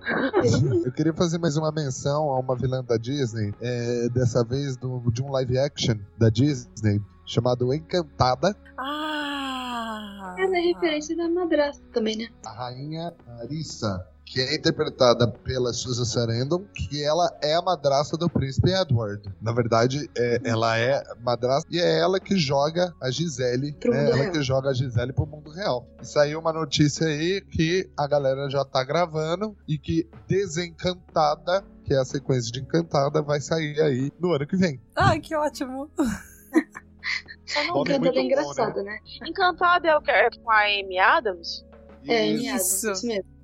Eu 0.85 0.93
queria 0.93 1.13
fazer 1.13 1.39
mais 1.39 1.57
uma 1.57 1.71
menção 1.73 2.31
a 2.31 2.39
uma 2.39 2.57
vilã 2.57 2.83
da 2.85 2.97
Disney, 2.97 3.53
é, 3.61 4.09
dessa 4.11 4.45
vez 4.45 4.77
do- 4.77 5.03
de 5.11 5.23
um 5.23 5.31
live 5.33 5.59
action 5.59 5.97
da 6.17 6.29
Disney, 6.31 7.01
chamado 7.27 7.73
Encantada, 7.75 8.57
Ah! 8.79 10.35
Ela 10.39 10.57
é 10.59 10.61
referência 10.61 11.17
da 11.17 11.29
madrasta 11.29 11.83
também, 11.93 12.17
né? 12.17 12.29
a 12.45 12.51
rainha 12.53 13.12
Arissa, 13.41 14.07
que 14.25 14.39
é 14.41 14.55
interpretada 14.55 15.27
pela 15.29 15.73
Susan 15.73 16.05
Sarandon, 16.05 16.65
que 16.75 17.03
ela 17.03 17.27
é 17.43 17.55
a 17.55 17.62
madrasta 17.62 18.17
do 18.19 18.29
príncipe 18.29 18.71
Edward. 18.71 19.23
Na 19.41 19.53
verdade, 19.53 20.11
é- 20.17 20.41
ela 20.45 20.77
é 20.79 21.03
madrasta 21.23 21.67
e 21.73 21.79
é 21.81 21.99
ela 21.99 22.21
que 22.21 22.37
joga 22.37 22.93
a 23.01 23.11
Gisele, 23.11 23.73
Pro 23.75 23.93
né? 23.93 23.99
mundo 24.01 24.09
ela 24.12 24.23
real. 24.25 24.33
que 24.33 24.43
joga 24.43 24.69
a 24.71 24.75
Gisele 24.75 25.12
pro 25.15 25.27
mundo 25.27 25.51
real. 25.51 25.87
E 26.03 26.07
saiu 26.07 26.39
uma 26.39 26.53
notícia 26.53 27.07
aí 27.07 27.41
que 27.41 27.89
a 27.97 28.07
galera 28.07 28.51
já 28.51 28.62
tá 28.65 28.85
gravando 28.85 29.57
e 29.67 29.79
que 29.79 30.07
Desencantada, 30.29 31.65
que 31.85 31.95
é 31.95 31.99
a 31.99 32.05
sequência 32.05 32.53
de 32.53 32.61
Encantada, 32.61 33.23
vai 33.23 33.41
sair 33.41 33.81
aí 33.81 34.12
no 34.21 34.33
ano 34.35 34.47
que 34.47 34.57
vem. 34.57 34.79
Ai, 34.95 35.19
que 35.21 35.35
ótimo. 35.35 35.89
Eu 37.55 37.65
não 37.67 37.75
muito 37.75 37.93
é 37.93 37.99
bom, 37.99 38.19
engraçada, 38.19 38.83
né? 38.83 38.99
Encantada 39.27 39.89
é 39.89 39.97
o 39.97 40.01
que 40.03 40.11
é 40.11 40.31
com 40.31 40.51
a 40.51 40.63
Amy 40.65 40.99
Adams? 40.99 41.65
É, 42.09 42.27
Isso. 42.27 42.43
em 42.43 42.49
Adams, 42.51 42.83
Isso. 42.83 43.07
mesmo. 43.07 43.37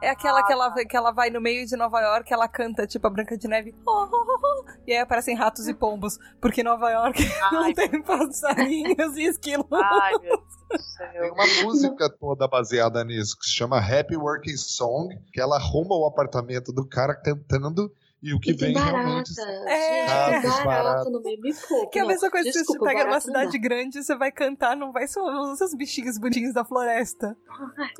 É 0.00 0.10
aquela 0.10 0.44
que 0.46 0.52
ela, 0.52 0.72
que 0.72 0.96
ela 0.96 1.10
vai 1.10 1.30
no 1.30 1.40
meio 1.40 1.66
de 1.66 1.74
Nova 1.76 2.00
York, 2.00 2.32
ela 2.32 2.46
canta 2.46 2.86
tipo 2.86 3.06
a 3.06 3.10
Branca 3.10 3.36
de 3.36 3.48
Neve. 3.48 3.74
"Oh, 3.84 3.90
oh, 3.90 4.08
oh, 4.12 4.38
oh", 4.40 4.70
e 4.86 4.92
aí 4.92 4.98
aparecem 4.98 5.34
ratos 5.34 5.66
e 5.66 5.74
pombos. 5.74 6.16
Porque 6.40 6.62
Nova 6.62 6.90
York 6.90 7.18
não 7.50 7.64
Ai, 7.64 7.74
tem 7.74 8.00
passarinhos 8.02 9.16
e 9.16 9.24
esquilos. 9.24 9.66
ai 9.72 10.12
meu 10.12 10.20
Deus 10.20 10.40
do 10.70 11.10
Tem 11.12 11.30
uma 11.32 11.46
música 11.64 12.08
toda 12.08 12.46
baseada 12.46 13.02
nisso, 13.04 13.36
que 13.36 13.46
se 13.46 13.52
chama 13.52 13.78
Happy 13.78 14.16
Working 14.16 14.56
Song, 14.56 15.18
que 15.32 15.40
ela 15.40 15.56
arruma 15.56 15.96
o 15.96 16.06
apartamento 16.06 16.72
do 16.72 16.86
cara 16.86 17.14
cantando 17.14 17.92
e 18.22 18.34
o 18.34 18.40
que 18.40 18.50
E 18.50 18.54
vem 18.54 18.72
barata. 18.72 18.96
realmente. 18.98 19.30
É. 19.66 20.04
Ratos, 20.06 20.50
barata 20.50 20.64
barata. 20.64 21.10
no 21.10 21.22
meio. 21.22 21.40
Me 21.40 21.54
pouco. 21.54 21.90
Que 21.90 21.98
é 21.98 22.02
a 22.02 22.06
mesma 22.06 22.30
coisa 22.30 22.44
que 22.46 22.52
se 22.52 22.58
você 22.58 22.64
Desculpa, 22.66 22.86
pega 22.86 23.04
numa 23.04 23.20
cidade 23.20 23.58
grande, 23.58 24.02
você 24.02 24.14
vai 24.16 24.30
cantar, 24.30 24.76
não 24.76 24.92
vai 24.92 25.06
ser 25.06 25.20
os 25.20 25.58
seus 25.58 25.74
bichinhos 25.74 26.18
bonitinhos 26.18 26.52
da 26.54 26.64
floresta. 26.64 27.36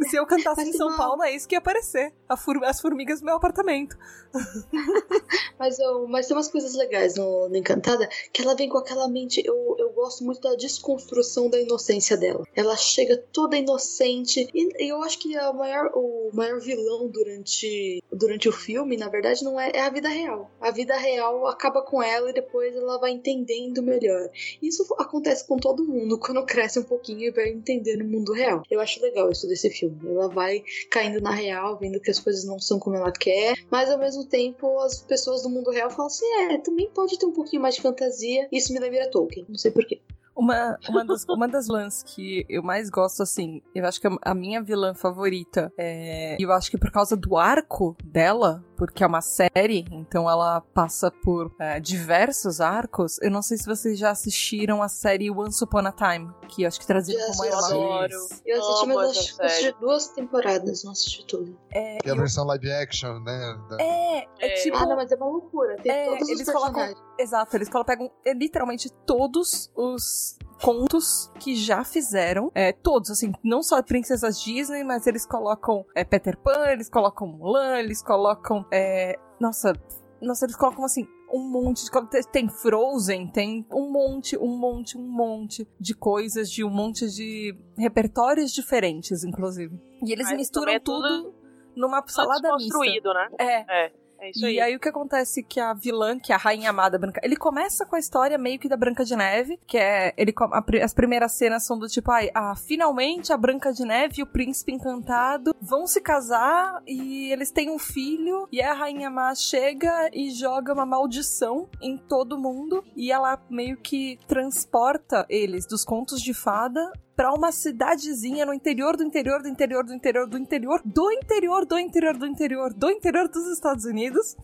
Se 0.09 0.17
eu 0.17 0.27
cantasse 0.27 0.63
em 0.63 0.73
São 0.73 0.97
Paulo, 0.97 1.23
é 1.23 1.35
isso 1.35 1.49
que 1.49 1.55
ia 1.55 1.59
aparecer. 1.59 2.13
Fur- 2.39 2.63
as 2.65 2.81
formigas 2.81 3.21
do 3.21 3.27
meu 3.27 3.37
apartamento. 3.37 3.97
Mas, 5.59 5.79
eu, 5.79 6.07
mas 6.09 6.27
tem 6.27 6.37
umas 6.37 6.49
coisas 6.49 6.75
legais 6.75 7.17
no, 7.17 7.49
no 7.49 7.57
Encantada 7.57 8.09
que 8.33 8.41
ela 8.43 8.55
vem 8.55 8.69
com 8.69 8.79
aquela 8.79 9.09
mente. 9.09 9.43
Eu, 9.45 9.77
eu 9.79 9.91
gosto 9.91 10.25
muito 10.25 10.41
da 10.41 10.55
desconstrução 10.55 11.51
da 11.51 11.61
inocência 11.61 12.17
dela. 12.17 12.45
Ela 12.55 12.77
chega 12.77 13.17
toda 13.33 13.57
inocente. 13.57 14.49
E, 14.55 14.85
e 14.85 14.89
eu 14.91 15.03
acho 15.03 15.19
que 15.19 15.37
a 15.37 15.53
maior, 15.53 15.91
o 15.95 16.31
maior 16.33 16.59
vilão 16.61 17.09
durante, 17.09 18.03
durante 18.11 18.49
o 18.49 18.53
filme, 18.53 18.97
na 18.97 19.09
verdade, 19.09 19.45
não 19.45 19.61
é, 19.61 19.71
é 19.75 19.83
a 19.83 19.91
vida 19.91 20.09
real. 20.11 20.51
A 20.61 20.71
vida 20.71 20.97
real 20.97 21.47
acaba 21.47 21.83
com 21.83 22.03
ela 22.03 22.31
e 22.31 22.35
depois 22.35 22.75
ela 22.75 22.99
vai 22.99 23.11
entendendo 23.13 23.83
melhor. 23.83 24.29
Isso 24.63 24.87
acontece 24.99 25.47
com 25.47 25.57
todo 25.57 25.85
mundo 25.85 26.19
quando 26.21 26.45
cresce 26.45 26.79
um 26.79 26.85
pouquinho 26.85 27.23
e 27.23 27.31
vai 27.31 27.49
entendendo 27.49 28.03
o 28.03 28.09
mundo 28.09 28.33
real. 28.33 28.63
Eu 28.71 28.81
acho 28.81 29.01
legal 29.01 29.31
isso 29.31 29.47
desse 29.49 29.71
filme. 29.71 29.99
Ela 30.05 30.29
vai 30.29 30.63
caindo 30.91 31.21
na 31.21 31.31
real, 31.31 31.79
vendo 31.79 32.01
que 32.01 32.11
as 32.11 32.19
coisas 32.19 32.45
não 32.45 32.59
são 32.59 32.79
como 32.79 32.97
ela 32.97 33.13
quer, 33.13 33.55
mas 33.71 33.91
ao 33.91 33.99
mesmo 33.99 34.25
tempo 34.27 34.79
as 34.81 35.01
pessoas 35.03 35.43
do 35.43 35.51
mundo 35.51 35.71
real 35.71 35.91
falam 35.91 36.07
assim: 36.07 36.27
é, 36.43 36.59
também 36.59 36.91
pode 36.91 37.19
ter 37.19 37.27
um 37.27 37.33
pouquinho 37.33 37.63
mais 37.63 37.75
de 37.77 37.83
fantasia. 37.83 38.49
Isso 38.53 38.73
me 38.73 38.79
lembra 38.79 39.11
Tolkien, 39.11 39.47
não 39.49 39.57
sei 39.57 39.71
porquê. 39.71 40.01
Uma, 40.41 40.79
uma, 40.89 41.05
das, 41.05 41.25
uma 41.29 41.47
das 41.47 41.67
vilãs 41.67 42.03
que 42.03 42.47
eu 42.49 42.63
mais 42.63 42.89
gosto, 42.89 43.23
assim, 43.23 43.61
eu 43.75 43.85
acho 43.87 44.01
que 44.01 44.09
a- 44.23 44.35
minha 44.35 44.63
vilã 44.63 44.95
favorita 44.95 45.71
é. 45.77 46.37
E 46.41 46.43
eu 46.43 46.51
acho 46.53 46.71
que 46.71 46.79
por 46.79 46.91
causa 46.91 47.15
do 47.15 47.37
arco 47.37 47.95
dela, 48.03 48.65
porque 48.77 49.05
é 49.05 49.07
uma 49.07 49.21
série, 49.21 49.85
então 49.91 50.29
ela 50.31 50.61
passa 50.73 51.11
por 51.11 51.55
é, 51.61 51.79
diversos 51.79 52.61
arcos. 52.61 53.19
Eu 53.21 53.31
não 53.31 53.43
sei 53.43 53.59
se 53.59 53.67
vocês 53.67 53.99
já 53.99 54.11
assistiram 54.11 54.83
a 54.83 54.89
série 54.89 55.31
Once 55.31 55.63
Upon 55.63 55.87
a 55.87 55.93
Time, 55.93 56.31
que 56.49 56.63
eu 56.63 56.69
acho 56.69 56.81
que 56.81 56.87
trazia 56.87 57.19
como 57.27 57.45
uma 57.45 57.67
Adoro. 57.67 58.13
Eu 58.47 58.61
assisti, 58.63 58.87
mas 58.87 58.97
eu 58.97 59.01
acho 59.11 59.37
eu 59.41 59.47
assisti 59.47 59.75
duas 59.79 60.09
temporadas, 60.09 60.85
não 60.85 60.93
assisti 60.93 61.27
tudo. 61.27 61.59
É, 61.73 61.99
Que 61.99 62.09
é 62.09 62.13
a 62.13 62.15
eu- 62.15 62.19
versão 62.19 62.45
live 62.47 62.71
action, 62.73 63.21
né? 63.21 63.59
da- 63.69 63.77
é, 63.81 64.19
é 64.41 64.47
É. 64.47 64.55
tipo. 64.63 64.77
ah, 64.77 64.87
não, 64.87 64.97
mas 64.97 65.11
é 65.13 65.17
uma 65.17 65.27
loucura. 65.27 65.77
Tem 65.77 65.93
É, 65.93 66.05
todos 66.07 66.23
os 66.23 66.29
eles 66.31 66.47
colocam- 66.53 66.75
personagens. 66.75 67.05
Exato, 67.19 67.57
eles 67.57 67.69
colocam, 67.69 67.97
pegam 67.97 68.11
é, 68.25 68.33
literalmente 68.35 68.91
todos 69.07 69.71
os 69.77 70.37
contos 70.63 71.31
que 71.39 71.55
já 71.55 71.85
fizeram. 71.85 72.51
É, 72.55 72.73
todos, 72.73 73.11
assim, 73.11 73.33
não 73.45 73.63
só 73.63 73.81
princesas 73.83 74.41
Disney, 74.41 74.83
mas 74.85 75.07
eles 75.07 75.25
colocam 75.27 75.85
é, 75.95 76.03
Peter 76.05 76.37
Pan, 76.37 76.67
eles 76.71 76.89
colocam 76.89 77.27
Mulan, 77.29 77.79
eles 77.79 78.03
colocam. 78.03 78.65
é, 78.73 79.17
nossa, 79.41 79.73
nossa, 80.21 80.45
eles 80.47 80.57
colocam 80.57 80.85
assim. 80.85 81.07
Um 81.33 81.49
monte 81.49 81.85
de. 81.85 81.91
Tem 82.33 82.49
Frozen, 82.49 83.29
tem 83.29 83.65
um 83.73 83.89
monte, 83.93 84.37
um 84.37 84.49
monte, 84.59 84.99
um 84.99 85.09
monte 85.09 85.65
de 85.79 85.95
coisas, 85.95 86.51
de 86.51 86.65
um 86.65 86.69
monte 86.71 87.09
de 87.09 87.57
repertórios 87.79 88.53
diferentes, 88.53 89.23
inclusive. 89.23 89.73
E 90.05 90.13
eles 90.13 90.27
Mas 90.27 90.37
misturam 90.37 90.73
é 90.73 90.81
tudo. 90.81 91.33
Numa 91.77 92.03
salada 92.07 92.55
mista. 92.55 92.73
construído, 92.73 93.13
né? 93.15 93.29
É. 93.39 93.87
É. 93.87 93.93
É 94.21 94.31
isso 94.31 94.45
aí. 94.45 94.57
E 94.57 94.61
aí 94.61 94.77
o 94.77 94.81
que 94.81 94.89
acontece 94.89 95.43
que 95.43 95.59
a 95.59 95.73
vilã, 95.73 96.19
que 96.19 96.31
é 96.31 96.35
a 96.35 96.39
rainha 96.39 96.69
amada 96.69 96.99
Branca, 96.99 97.21
ele 97.25 97.37
começa 97.37 97.87
com 97.87 97.97
a 97.97 97.99
história 97.99 98.37
meio 98.37 98.59
que 98.59 98.69
da 98.69 98.77
Branca 98.77 99.05
de 99.05 99.17
Neve, 99.17 99.59
que 99.67 99.79
é 99.79 100.13
ele 100.17 100.33
a 100.39 100.65
as 100.85 100.95
primeiras 100.95 101.33
cenas 101.33 101.65
são 101.65 101.79
do 101.79 101.89
tipo, 101.89 102.11
ai, 102.11 102.31
ah, 102.35 102.55
finalmente 102.55 103.33
a 103.33 103.37
Branca 103.37 103.73
de 103.73 103.85
Neve 103.85 104.21
e 104.21 104.23
o 104.23 104.27
príncipe 104.27 104.73
encantado 104.73 105.55
vão 105.61 105.87
se 105.87 106.01
casar 106.01 106.83
e 106.87 107.33
eles 107.33 107.51
têm 107.51 107.71
um 107.71 107.79
filho 107.79 108.47
e 108.53 108.61
a 108.61 108.75
rainha 108.75 109.09
má 109.09 109.35
chega 109.35 110.11
e 110.13 110.31
joga 110.31 110.75
uma 110.75 110.85
maldição 110.85 111.69
em 111.81 111.97
todo 111.97 112.39
mundo 112.39 112.85
e 112.95 113.11
ela 113.11 113.43
meio 113.49 113.79
que 113.79 114.19
transporta 114.29 115.25
eles 115.29 115.67
dos 115.67 115.85
contos 115.85 116.21
de 116.21 116.35
fada 116.35 116.93
pra 117.21 117.35
uma 117.35 117.53
cidadezinha 117.53 118.47
no 118.47 118.55
interior 118.55 118.97
do 118.97 119.05
interior 119.05 119.43
do 119.43 119.49
interior 119.51 119.85
do 119.85 119.93
interior 119.93 120.27
do 120.27 120.39
interior 120.39 120.81
do 120.83 121.13
interior 121.13 121.67
do 121.67 121.79
interior 121.79 122.17
do 122.17 122.27
interior 122.27 122.73
do 122.73 122.91
interior 122.91 123.29
dos 123.29 123.47
Estados 123.49 123.85
Unidos. 123.85 124.35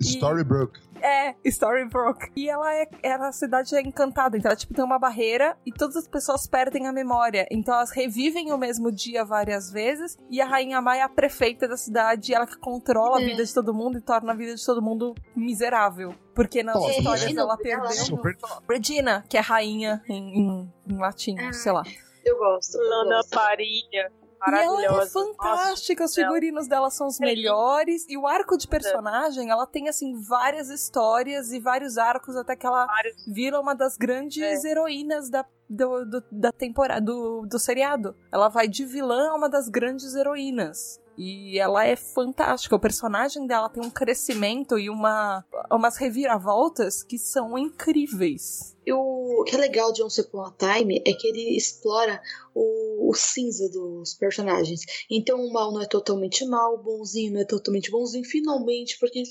Storybrooke. 0.00 0.80
É, 1.02 1.34
Storybrooke. 1.44 2.32
E 2.34 2.48
ela 2.48 2.72
é, 2.74 2.88
ela, 3.02 3.28
a 3.28 3.32
cidade 3.32 3.76
é 3.76 3.80
encantada, 3.82 4.36
então 4.38 4.48
ela 4.50 4.56
tipo 4.56 4.72
tem 4.72 4.82
uma 4.84 4.98
barreira 4.98 5.54
e 5.66 5.70
todas 5.70 5.96
as 5.96 6.08
pessoas 6.08 6.46
perdem 6.46 6.86
a 6.86 6.92
memória. 6.92 7.46
Então 7.50 7.74
elas 7.74 7.90
revivem 7.90 8.52
o 8.52 8.56
mesmo 8.58 8.90
dia 8.90 9.22
várias 9.22 9.70
vezes 9.70 10.16
e 10.30 10.40
a 10.40 10.46
rainha 10.46 10.80
Má 10.80 10.96
é 10.96 11.02
a 11.02 11.08
prefeita 11.10 11.68
da 11.68 11.76
cidade, 11.76 12.32
ela 12.34 12.46
que 12.46 12.56
controla 12.56 13.18
a 13.18 13.22
É. 13.22 13.26
vida 13.26 13.44
de 13.44 13.52
todo 13.52 13.74
mundo 13.74 13.98
e 13.98 14.00
torna 14.00 14.32
a 14.32 14.34
vida 14.34 14.54
de 14.54 14.64
todo 14.64 14.80
mundo 14.80 15.14
miserável. 15.36 16.14
Porque 16.34 16.62
nas 16.62 16.74
Top, 16.74 16.90
histórias 16.90 17.22
Regina, 17.22 17.42
ela 17.42 17.52
ela- 17.52 17.62
perdeu 17.62 17.90
Super. 17.92 18.36
Regina, 18.68 19.24
que 19.28 19.36
é 19.36 19.40
rainha 19.40 20.02
em, 20.08 20.38
em, 20.40 20.72
em 20.88 20.96
latim, 20.98 21.36
Ah, 21.38 21.52
sei 21.52 21.70
lá. 21.70 21.82
Eu 22.24 22.38
gosto. 22.38 22.76
eu 22.76 22.88
Lana 22.88 23.16
gosto. 23.16 23.30
Parilha. 23.30 24.12
E 24.46 24.50
ela 24.50 24.60
é 24.60 24.66
Maravilhosa. 24.66 25.10
fantástica, 25.10 26.04
os 26.04 26.14
figurinos 26.14 26.68
dela 26.68 26.90
são 26.90 27.06
os 27.06 27.18
É 27.18 27.24
melhores. 27.24 28.04
E 28.10 28.18
o 28.18 28.26
arco 28.26 28.58
de 28.58 28.68
personagem, 28.68 29.48
ela 29.50 29.66
tem, 29.66 29.88
assim, 29.88 30.20
várias 30.20 30.68
histórias 30.68 31.50
e 31.50 31.58
vários 31.58 31.96
arcos 31.96 32.36
até 32.36 32.54
que 32.54 32.66
ela 32.66 32.84
vários- 32.84 33.24
vira 33.26 33.58
uma 33.58 33.74
das 33.74 33.96
grandes 33.96 34.64
É. 34.64 34.70
heroínas 34.70 35.30
da, 35.30 35.46
do, 35.68 36.04
do- 36.04 36.24
da 36.30 36.52
temporada, 36.52 37.00
do, 37.00 37.46
do 37.46 37.58
seriado. 37.58 38.14
Ela 38.30 38.48
vai 38.50 38.68
de 38.68 38.84
vilã 38.84 39.30
a 39.30 39.34
uma 39.34 39.48
das 39.48 39.70
grandes 39.70 40.14
heroínas. 40.14 41.00
E 41.16 41.58
ela 41.58 41.86
é 41.86 41.96
fantástica. 41.96 42.76
O 42.76 42.80
personagem 42.80 43.46
dela 43.46 43.70
tem 43.70 43.82
um 43.82 43.88
crescimento 43.88 44.78
e 44.78 44.90
uma, 44.90 45.42
umas 45.70 45.96
reviravoltas 45.96 47.02
que 47.02 47.16
são 47.18 47.56
incríveis. 47.56 48.73
E 48.86 48.92
o 48.92 49.44
que 49.44 49.54
é 49.54 49.58
legal 49.58 49.92
de 49.92 50.02
Once 50.02 50.20
Upon 50.20 50.42
a 50.44 50.52
Time 50.52 51.02
é 51.06 51.12
que 51.12 51.26
ele 51.28 51.56
explora 51.56 52.20
o, 52.54 53.10
o 53.10 53.14
cinza 53.14 53.68
dos 53.70 54.14
personagens. 54.14 54.80
Então 55.10 55.40
o 55.40 55.52
mal 55.52 55.72
não 55.72 55.80
é 55.82 55.86
totalmente 55.86 56.44
mal, 56.46 56.74
o 56.74 56.82
bonzinho 56.82 57.32
não 57.32 57.40
é 57.40 57.44
totalmente 57.44 57.90
bonzinho. 57.90 58.24
Finalmente, 58.24 58.98
porque 58.98 59.22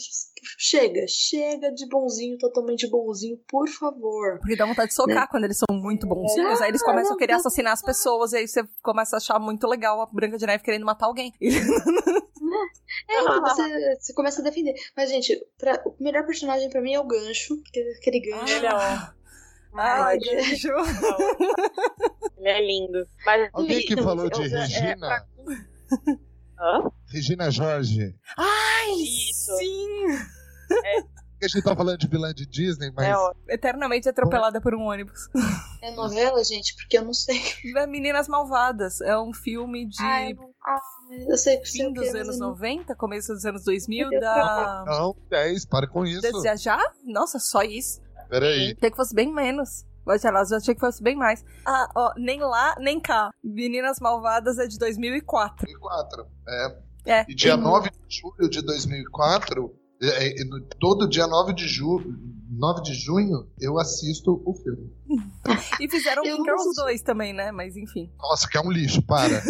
chega, 0.58 1.06
chega 1.08 1.72
de 1.72 1.88
bonzinho, 1.88 2.38
totalmente 2.38 2.88
bonzinho, 2.89 3.39
por 3.47 3.68
favor. 3.70 4.39
Porque 4.39 4.56
dá 4.56 4.66
vontade 4.66 4.89
de 4.89 4.95
socar 4.95 5.30
quando 5.30 5.45
eles 5.45 5.58
são 5.58 5.76
muito 5.76 6.08
bonzinhos. 6.08 6.60
Aí 6.62 6.70
eles 6.70 6.84
começam 6.84 7.16
a 7.16 7.18
querer 7.18 7.34
assassinar 7.34 7.74
as 7.74 7.82
pessoas. 7.82 8.34
E 8.34 8.38
aí 8.38 8.47
você 8.47 8.64
começa 8.82 9.16
a 9.16 9.18
achar 9.18 9.39
muito 9.39 9.68
legal 9.68 10.01
a 10.01 10.06
Branca 10.06 10.38
de 10.38 10.45
Neve 10.45 10.64
querendo 10.64 10.86
matar 10.86 11.06
alguém. 11.08 11.32
É, 13.10 13.22
então 13.22 13.41
você, 13.41 13.95
você 13.99 14.14
começa 14.14 14.41
a 14.41 14.43
defender. 14.43 14.76
Mas, 14.95 15.10
gente, 15.10 15.43
pra- 15.58 15.82
o 15.86 15.95
melhor 16.04 16.26
personagem 16.26 16.70
pra 16.70 16.82
mim 16.82 16.93
é 16.93 16.99
o 16.99 17.04
gancho. 17.08 17.56
aquele- 17.68 17.97
Aquele 17.97 18.20
gancho. 18.20 18.54
É 18.66 18.68
Ah, 18.68 19.14
Ai, 19.76 20.19
beijo. 20.19 20.69
Ele 22.38 22.49
é 22.49 22.61
lindo. 22.65 23.07
Mas 23.26 23.49
Alguém 23.53 23.86
que 23.86 23.95
falou 24.01 24.26
eu- 24.26 24.30
de 24.30 24.43
é, 24.43 24.49
pra- 24.49 24.59
Regina? 24.59 25.26
Hã? 26.59 26.91
Regina 27.11 27.51
Jorge. 27.51 28.15
Ai, 28.38 28.91
Isso. 28.91 29.55
sim! 29.57 30.05
A 31.43 31.47
gente 31.47 31.61
tá 31.61 31.76
falando 31.76 31.97
de 31.97 32.07
vilã 32.07 32.34
de 32.34 32.45
Disney, 32.45 32.89
mas 32.95 33.05
É 33.05 33.17
ótimo. 33.17 33.43
Eternamente 33.49 34.07
atropelada 34.07 34.61
por 34.61 34.74
um 34.74 34.84
ônibus. 34.84 35.28
É 35.82 35.91
novela, 35.91 36.41
gente, 36.43 36.74
porque 36.76 36.97
eu 36.97 37.03
não 37.03 37.13
sei. 37.13 37.38
Meninas 37.88 38.30
Malvadas. 38.30 39.01
É 39.01 39.17
um 39.19 39.34
filme 39.34 39.86
de 39.86 40.01
Ai, 40.01 40.34
não- 40.34 40.49
ai, 40.65 40.80
eu 41.30 41.38
sei 41.38 41.57
que 41.57 41.69
fim 41.69 41.91
dos 41.91 42.07
anos 42.15 42.36
eu 42.36 42.39
não- 42.39 42.49
90, 42.51 42.95
começo 42.95 43.34
dos 43.34 43.45
anos 43.45 43.65
2000, 43.65 44.09
Meu 44.09 44.19
Deus, 44.21 44.21
da... 44.34 44.86
não, 44.88 45.15
10, 45.30 45.65
para 45.65 45.86
com 45.86 46.05
isso. 46.05 46.21
Desejar? 46.21 46.82
Nossa, 47.03 47.38
só 47.39 47.61
isso. 47.61 48.01
Peraí. 48.30 48.74
Achei 48.78 48.91
que 48.91 48.95
fosse 48.95 49.13
bem 49.15 49.34
menos. 49.34 49.86
Mas 50.05 50.26
elas 50.26 50.51
eu 50.51 50.57
achei 50.57 50.74
que 50.76 50.82
fosse 50.82 51.01
bem 51.01 51.15
mais. 51.15 51.43
Ah, 51.65 51.89
ó, 51.95 52.13
nem 52.17 52.41
lá, 52.41 52.76
nem 52.80 52.99
cá. 52.99 53.30
Meninas 53.43 53.99
Malvadas 53.99 54.57
é 54.59 54.67
de 54.67 54.78
2004. 54.78 55.65
2004. 55.65 56.26
É. 56.47 56.84
É. 57.05 57.26
E 57.28 57.36
dia 57.36 57.55
Uhum. 57.55 57.63
9 57.63 57.89
de 57.89 58.17
julho 58.17 58.49
de 58.49 58.61
2004, 58.61 59.74
é, 60.01 60.30
é, 60.30 60.45
todo 60.80 61.07
dia 61.07 61.28
9 61.28 61.53
de, 61.53 61.67
ju, 61.67 62.01
9 62.49 62.82
de 62.82 62.93
junho, 62.93 63.47
eu 63.59 63.78
assisto 63.78 64.41
o 64.45 64.53
filme. 64.53 64.91
E 65.82 65.89
fizeram 65.89 66.24
não 66.24 66.43
Girls 66.43 66.69
assisti. 66.69 66.82
2 66.82 67.01
também, 67.01 67.34
né? 67.34 67.51
Mas 67.51 67.76
enfim. 67.76 68.11
Nossa, 68.17 68.47
que 68.47 68.57
é 68.57 68.61
um 68.61 68.71
lixo, 68.71 69.01
para. 69.01 69.41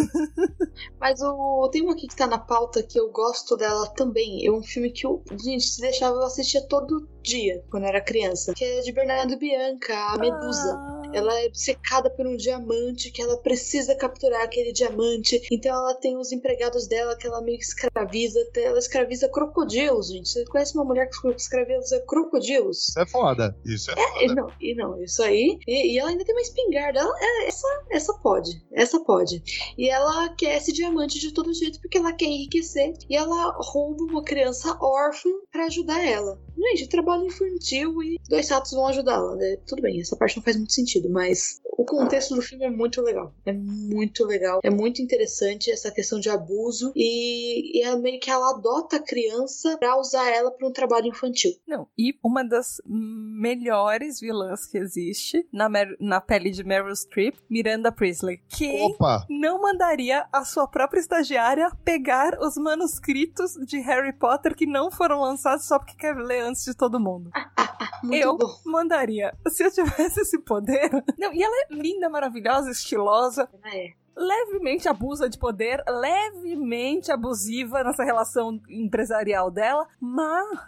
Mas 1.00 1.20
o, 1.22 1.68
tem 1.70 1.82
uma 1.82 1.92
aqui 1.92 2.08
que 2.08 2.16
tá 2.16 2.26
na 2.26 2.38
pauta 2.38 2.82
que 2.82 2.98
eu 2.98 3.10
gosto 3.10 3.56
dela 3.56 3.86
também. 3.94 4.44
É 4.44 4.50
um 4.50 4.62
filme 4.62 4.90
que 4.90 5.06
eu, 5.06 5.22
gente, 5.44 5.64
se 5.64 5.80
deixava 5.80 6.16
eu 6.16 6.24
assistia 6.24 6.66
todo 6.68 7.08
dia 7.24 7.64
quando 7.70 7.84
era 7.86 8.00
criança. 8.00 8.52
Que 8.54 8.64
é 8.64 8.80
de 8.80 8.92
Bernardo 8.92 9.36
Bianca, 9.36 9.94
a 10.12 10.18
Medusa. 10.18 10.74
Ah, 10.76 11.02
Ela 11.14 11.40
é 11.40 11.50
secada 11.52 12.10
por 12.10 12.26
um 12.26 12.36
diamante 12.36 13.10
que 13.10 13.22
ela 13.22 13.36
precisa 13.38 13.94
capturar 13.94 14.42
aquele 14.42 14.72
diamante. 14.72 15.40
Então 15.50 15.72
ela 15.74 15.94
tem 15.94 16.16
os 16.18 16.30
empregados 16.32 16.86
dela 16.86 17.16
que 17.16 17.26
ela 17.26 17.40
meio 17.40 17.58
que 17.58 17.64
escraviza. 17.64 18.38
Ela 18.56 18.78
escraviza 18.78 19.28
crocodilos, 19.28 20.08
gente. 20.08 20.28
Você 20.28 20.44
conhece 20.44 20.74
uma 20.74 20.84
mulher 20.84 21.08
que 21.08 21.28
escraviza 21.36 22.00
crocodilos? 22.06 22.88
Isso 22.88 23.00
é 23.00 23.06
foda. 23.06 23.56
Isso 23.64 23.90
é 23.90 23.94
E 23.94 24.28
foda. 24.28 24.34
não, 24.34 24.48
e 24.60 24.74
não, 24.74 25.02
isso 25.02 25.22
aí. 25.22 25.58
E, 25.66 25.94
e 25.94 25.98
ela 25.98 26.10
ainda 26.10 26.24
tem 26.24 26.34
uma 26.34 26.42
espingarda. 26.42 27.00
Ela, 27.00 27.14
é, 27.18 27.46
essa, 27.48 27.66
essa 27.90 28.14
pode. 28.18 28.50
Essa 28.72 29.00
pode. 29.00 29.42
E 29.78 29.88
ela 29.88 30.28
quer 30.36 30.56
esse 30.58 30.72
diamante 30.72 31.18
de 31.18 31.32
todo 31.32 31.54
jeito 31.54 31.80
porque 31.80 31.96
ela 31.98 32.12
quer 32.12 32.26
enriquecer. 32.26 32.92
E 33.08 33.16
ela 33.16 33.52
rouba 33.58 34.02
uma 34.04 34.22
criança 34.22 34.76
órfã 34.80 35.30
pra 35.50 35.66
ajudar 35.66 36.04
ela. 36.04 36.38
Gente, 36.56 36.88
trabalho 36.88 37.13
infantil 37.22 38.02
e 38.02 38.18
dois 38.28 38.48
ratos 38.48 38.72
vão 38.72 38.86
ajudá-la. 38.86 39.36
Né? 39.36 39.58
Tudo 39.66 39.82
bem, 39.82 40.00
essa 40.00 40.16
parte 40.16 40.36
não 40.36 40.42
faz 40.42 40.56
muito 40.56 40.72
sentido, 40.72 41.08
mas 41.10 41.60
o 41.76 41.84
contexto 41.84 42.34
do 42.34 42.42
filme 42.42 42.64
é 42.64 42.70
muito 42.70 43.02
legal. 43.02 43.34
É 43.44 43.52
muito 43.52 44.24
legal. 44.24 44.60
É 44.62 44.70
muito 44.70 45.02
interessante 45.02 45.70
essa 45.70 45.90
questão 45.90 46.18
de 46.18 46.30
abuso. 46.30 46.92
E, 46.96 47.78
e 47.78 47.82
é 47.82 47.94
meio 47.96 48.18
que 48.20 48.30
ela 48.30 48.50
adota 48.50 48.96
a 48.96 49.02
criança 49.02 49.76
pra 49.78 49.98
usar 49.98 50.30
ela 50.30 50.50
pra 50.50 50.66
um 50.66 50.72
trabalho 50.72 51.06
infantil. 51.08 51.52
Não, 51.66 51.86
e 51.98 52.14
uma 52.24 52.42
das 52.44 52.80
melhores 52.86 54.20
vilãs 54.20 54.66
que 54.66 54.78
existe 54.78 55.46
na, 55.52 55.68
Mer- 55.68 55.96
na 56.00 56.20
pele 56.20 56.50
de 56.50 56.64
Meryl 56.64 56.94
Streep, 56.94 57.36
Miranda 57.50 57.90
Priestley. 57.92 58.40
Quem 58.48 58.82
Opa! 58.82 59.26
não 59.28 59.60
mandaria 59.60 60.26
a 60.32 60.44
sua 60.44 60.66
própria 60.66 61.00
estagiária 61.00 61.70
pegar 61.84 62.38
os 62.40 62.56
manuscritos 62.56 63.52
de 63.66 63.78
Harry 63.80 64.12
Potter 64.12 64.54
que 64.54 64.66
não 64.66 64.90
foram 64.90 65.20
lançados 65.20 65.66
só 65.66 65.78
porque 65.78 65.96
quer 65.96 66.16
ler 66.16 66.40
antes 66.42 66.64
de 66.64 66.74
todo 66.74 66.98
mundo? 67.00 67.03
Muito 68.02 68.22
eu 68.22 68.36
bom. 68.36 68.54
mandaria. 68.66 69.32
Se 69.48 69.64
eu 69.64 69.70
tivesse 69.72 70.20
esse 70.20 70.38
poder. 70.38 70.90
Não, 71.18 71.32
e 71.32 71.42
ela 71.42 71.54
é 71.62 71.74
linda, 71.74 72.08
maravilhosa, 72.10 72.70
estilosa, 72.70 73.48
Ah, 73.62 73.76
é. 73.76 73.92
levemente 74.16 74.88
abusa 74.88 75.28
de 75.28 75.38
poder, 75.38 75.82
levemente 75.88 77.10
abusiva 77.10 77.82
nessa 77.82 78.04
relação 78.04 78.60
empresarial 78.68 79.50
dela, 79.50 79.86
mas. 80.00 80.58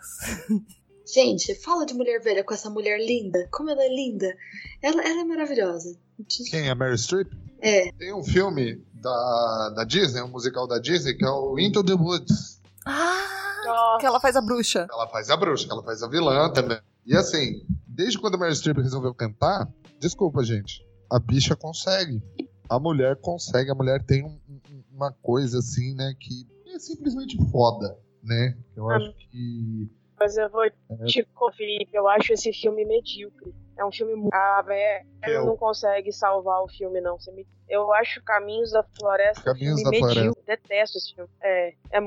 Gente, 1.14 1.54
fala 1.62 1.86
de 1.86 1.94
mulher 1.94 2.20
velha 2.20 2.42
com 2.42 2.52
essa 2.54 2.68
mulher 2.68 2.98
linda. 2.98 3.46
Como 3.52 3.70
ela 3.70 3.82
é 3.82 3.88
linda. 3.94 4.34
Ela, 4.82 5.02
ela 5.02 5.20
é 5.20 5.24
maravilhosa. 5.24 5.96
Quem 6.50 6.68
é 6.68 6.74
Mary 6.74 6.98
Streep? 6.98 7.30
É. 7.60 7.92
Tem 7.92 8.12
um 8.12 8.24
filme 8.24 8.82
da, 8.94 9.72
da 9.76 9.84
Disney, 9.84 10.20
um 10.22 10.28
musical 10.28 10.66
da 10.66 10.78
Disney, 10.80 11.14
que 11.14 11.24
é 11.24 11.28
o 11.30 11.56
Into 11.60 11.84
the 11.84 11.92
Woods. 11.94 12.60
Ah! 12.84 13.45
Nossa. 13.68 13.98
Que 14.00 14.06
ela 14.06 14.20
faz 14.20 14.36
a 14.36 14.40
bruxa. 14.40 14.86
Ela 14.90 15.08
faz 15.08 15.30
a 15.30 15.36
bruxa, 15.36 15.68
ela 15.70 15.82
faz 15.82 16.02
a 16.02 16.08
vilã 16.08 16.50
também. 16.52 16.78
E 17.04 17.16
assim, 17.16 17.64
desde 17.86 18.18
quando 18.18 18.34
a 18.34 18.38
Mary 18.38 18.54
Streep 18.56 18.76
resolveu 18.78 19.14
cantar, 19.14 19.68
desculpa, 20.00 20.42
gente, 20.42 20.84
a 21.10 21.18
bicha 21.18 21.54
consegue. 21.56 22.22
A 22.68 22.78
mulher 22.80 23.16
consegue, 23.20 23.70
a 23.70 23.74
mulher 23.74 24.04
tem 24.04 24.24
um- 24.24 24.40
um- 24.48 24.82
uma 24.92 25.12
coisa 25.12 25.58
assim, 25.60 25.94
né, 25.94 26.14
que 26.18 26.46
é 26.74 26.78
simplesmente 26.78 27.36
foda, 27.50 27.96
né? 28.22 28.56
Eu 28.76 28.90
Ah. 28.90 28.96
acho 28.96 29.12
que. 29.30 29.88
Mas 30.18 30.36
eu 30.36 30.48
vou 30.50 30.64
te 31.06 31.22
conferir, 31.34 31.86
eu 31.92 32.08
acho 32.08 32.32
esse 32.32 32.52
filme 32.52 32.84
medíocre. 32.84 33.54
É 33.78 33.84
um 33.84 33.92
filme 33.92 34.14
muito. 34.16 34.32
A 34.34 34.62
velha 34.62 35.04
Eu. 35.26 35.44
não 35.46 35.56
consegue 35.56 36.10
salvar 36.10 36.62
o 36.62 36.68
filme, 36.68 37.00
não. 37.02 37.18
Você 37.20 37.30
me- 37.32 37.46
Eu 37.68 37.92
acho 37.94 38.22
Caminhos 38.22 38.70
da 38.70 38.82
Floresta 38.98 39.42
Caminhos 39.42 39.82
da 39.82 39.90
filme 39.90 39.98
Floresta. 39.98 40.20
medíocre. 40.20 40.42
Detesto 40.46 40.98
esse 40.98 41.14
filme. 41.14 41.30
É, 41.42 41.74
é 41.90 41.98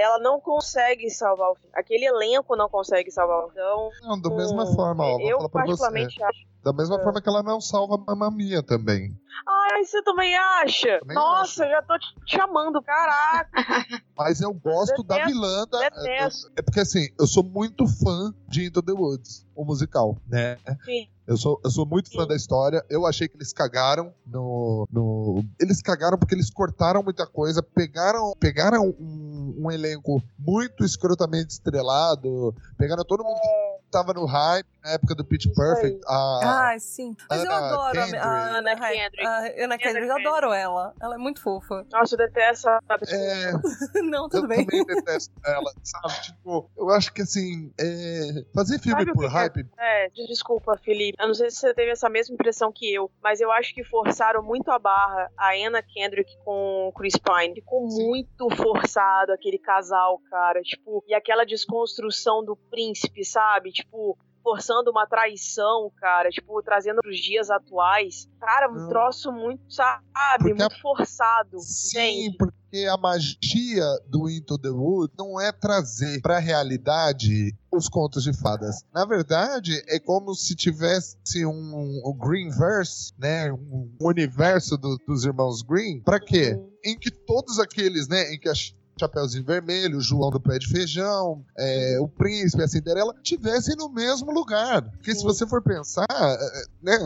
Ela 0.00 0.18
não 0.20 0.40
consegue 0.40 1.10
salvar 1.10 1.50
o 1.50 1.54
filme. 1.56 1.70
Aquele 1.74 2.04
elenco 2.06 2.54
não 2.56 2.68
consegue 2.68 3.10
salvar 3.10 3.38
o 3.44 3.50
filme. 3.50 3.58
Então, 3.58 3.90
Não, 4.02 4.20
da 4.20 4.30
mesma 4.30 4.62
hum, 4.64 4.74
forma, 4.74 5.04
ó, 5.04 5.18
eu 5.20 5.48
particularmente 5.50 6.22
acho. 6.22 6.46
Da 6.62 6.72
mesma 6.72 6.96
É. 7.00 7.02
forma 7.02 7.20
que 7.22 7.28
ela 7.28 7.42
não 7.42 7.60
salva 7.60 7.94
a 7.94 7.98
Mamma 7.98 8.30
Mia 8.30 8.62
também. 8.62 9.10
Ah, 9.46 9.68
Ai, 9.72 9.84
você 9.84 10.02
também 10.02 10.36
acha? 10.36 10.98
Também 11.00 11.14
Nossa, 11.14 11.62
acho. 11.64 11.70
já 11.72 11.82
tô 11.82 11.98
te 11.98 12.06
chamando, 12.26 12.82
caraca. 12.82 13.50
Mas 14.16 14.40
eu 14.40 14.52
gosto 14.52 15.02
da 15.04 15.14
Detesto, 15.16 15.34
vilã 15.34 15.66
da. 15.70 15.78
detesto. 15.88 16.50
É 16.56 16.62
porque 16.62 16.80
assim, 16.80 17.08
eu 17.18 17.26
sou 17.26 17.44
muito 17.44 17.86
fã 17.86 18.32
de 18.48 18.64
Into 18.64 18.82
the 18.82 18.92
Woods, 18.92 19.46
o 19.54 19.64
musical, 19.64 20.16
né? 20.26 20.56
Sim. 20.84 21.06
Eu 21.26 21.36
sou, 21.36 21.60
eu 21.62 21.70
sou 21.70 21.84
muito 21.84 22.10
fã 22.10 22.22
Sim. 22.22 22.28
da 22.28 22.34
história. 22.34 22.82
Eu 22.88 23.06
achei 23.06 23.28
que 23.28 23.36
eles 23.36 23.52
cagaram 23.52 24.14
no, 24.26 24.88
no. 24.90 25.44
Eles 25.60 25.82
cagaram 25.82 26.16
porque 26.16 26.34
eles 26.34 26.48
cortaram 26.48 27.02
muita 27.02 27.26
coisa, 27.26 27.62
pegaram, 27.62 28.32
pegaram 28.40 28.88
um, 28.98 29.54
um 29.58 29.70
elenco 29.70 30.22
muito 30.38 30.82
escrotamente 30.82 31.50
estrelado, 31.50 32.54
pegaram 32.78 33.04
todo 33.04 33.22
mundo 33.22 33.38
que 33.38 33.77
tava 33.90 34.12
no 34.14 34.24
hype 34.26 34.66
na 34.84 34.92
época 34.92 35.14
do 35.14 35.24
Pitch 35.24 35.46
Perfect. 35.54 36.00
A, 36.06 36.70
Ah, 36.72 36.78
sim. 36.78 37.14
Mas 37.28 37.44
eu 37.44 37.50
Ana 37.50 37.66
adoro 37.66 37.88
a, 37.88 37.92
Kendrick. 38.04 38.16
a 38.16 38.28
Ana 38.30 38.58
Ana 38.58 38.76
Kendrick. 38.76 38.98
Kendrick. 38.98 39.26
A 39.60 39.64
Ana 39.64 39.78
Kendrick, 39.78 40.08
eu 40.08 40.16
adoro 40.16 40.52
ela. 40.52 40.94
Ela 41.00 41.14
é 41.14 41.18
muito 41.18 41.42
fofa. 41.42 41.86
Nossa, 41.92 42.14
eu 42.14 42.18
detesto 42.18 42.68
essa 42.68 42.98
pessoa. 42.98 43.20
é, 43.20 43.52
Não, 44.02 44.28
tudo 44.28 44.44
eu 44.44 44.48
bem. 44.48 44.66
também 44.66 44.84
detesto 44.84 45.32
ela, 45.44 45.72
sabe? 45.82 46.22
Tipo, 46.22 46.70
eu 46.76 46.90
acho 46.90 47.12
que 47.12 47.22
assim, 47.22 47.72
é, 47.80 48.44
fazer 48.54 48.78
filme 48.78 49.00
Sabe 49.00 49.12
por 49.12 49.24
é? 49.24 49.28
hype. 49.28 49.66
É, 49.78 50.08
desculpa, 50.10 50.76
Felipe. 50.84 51.16
Eu 51.20 51.26
não 51.28 51.34
sei 51.34 51.50
se 51.50 51.56
você 51.58 51.74
teve 51.74 51.90
essa 51.90 52.08
mesma 52.08 52.34
impressão 52.34 52.70
que 52.72 52.92
eu, 52.92 53.10
mas 53.22 53.40
eu 53.40 53.50
acho 53.52 53.74
que 53.74 53.84
forçaram 53.84 54.42
muito 54.42 54.70
a 54.70 54.78
barra 54.78 55.30
a 55.36 55.50
Anna 55.54 55.82
Kendrick 55.82 56.36
com 56.44 56.88
o 56.88 56.92
Chris 56.92 57.14
Pine. 57.16 57.54
Ficou 57.54 57.88
Sim. 57.90 58.06
muito 58.06 58.48
forçado 58.56 59.32
aquele 59.32 59.58
casal, 59.58 60.20
cara. 60.30 60.60
Tipo, 60.62 61.02
e 61.06 61.14
aquela 61.14 61.44
desconstrução 61.44 62.44
do 62.44 62.56
príncipe, 62.56 63.24
sabe? 63.24 63.72
Tipo, 63.82 64.18
forçando 64.42 64.90
uma 64.90 65.06
traição, 65.06 65.90
cara. 65.96 66.30
Tipo, 66.30 66.62
trazendo 66.62 67.00
pros 67.02 67.18
dias 67.18 67.50
atuais. 67.50 68.28
Cara, 68.40 68.70
um 68.70 68.88
troço 68.88 69.30
muito, 69.32 69.60
sabe? 69.72 70.02
Porque 70.38 70.54
muito 70.54 70.80
forçado. 70.80 71.58
Sim, 71.60 72.26
entende? 72.28 72.36
porque 72.38 72.86
a 72.86 72.96
magia 72.96 73.84
do 74.08 74.28
Into 74.28 74.58
the 74.58 74.68
Wood 74.70 75.12
não 75.18 75.40
é 75.40 75.50
trazer 75.52 76.20
pra 76.22 76.38
realidade 76.38 77.54
os 77.72 77.88
contos 77.88 78.22
de 78.22 78.32
fadas. 78.32 78.82
Na 78.92 79.04
verdade, 79.04 79.82
é 79.88 79.98
como 79.98 80.34
se 80.34 80.54
tivesse 80.54 81.16
um, 81.44 82.00
um 82.04 82.12
Greenverse, 82.18 83.12
né? 83.18 83.52
Um 83.52 83.90
universo 84.00 84.76
do- 84.78 84.96
dos 85.06 85.24
irmãos 85.24 85.62
Green. 85.62 86.00
Pra 86.00 86.18
quê? 86.20 86.54
Uhum. 86.54 86.70
Em 86.84 86.98
que 86.98 87.10
todos 87.10 87.58
aqueles, 87.58 88.08
né? 88.08 88.32
Em 88.32 88.38
que 88.38 88.48
a 88.48 88.54
Chapeuzinho 88.98 89.44
Vermelho, 89.44 89.98
o 89.98 90.00
João 90.00 90.30
do 90.30 90.40
Pé 90.40 90.58
de 90.58 90.68
Feijão, 90.68 91.44
é, 91.56 91.98
o 92.00 92.08
Príncipe, 92.08 92.62
a 92.62 92.68
Cinderela, 92.68 93.14
tivessem 93.22 93.76
no 93.76 93.88
mesmo 93.88 94.30
lugar. 94.30 94.82
Porque 94.82 95.12
se 95.12 95.20
Sim. 95.20 95.26
você 95.26 95.46
for 95.46 95.62
pensar, 95.62 96.06
é, 96.10 96.62
né, 96.82 96.98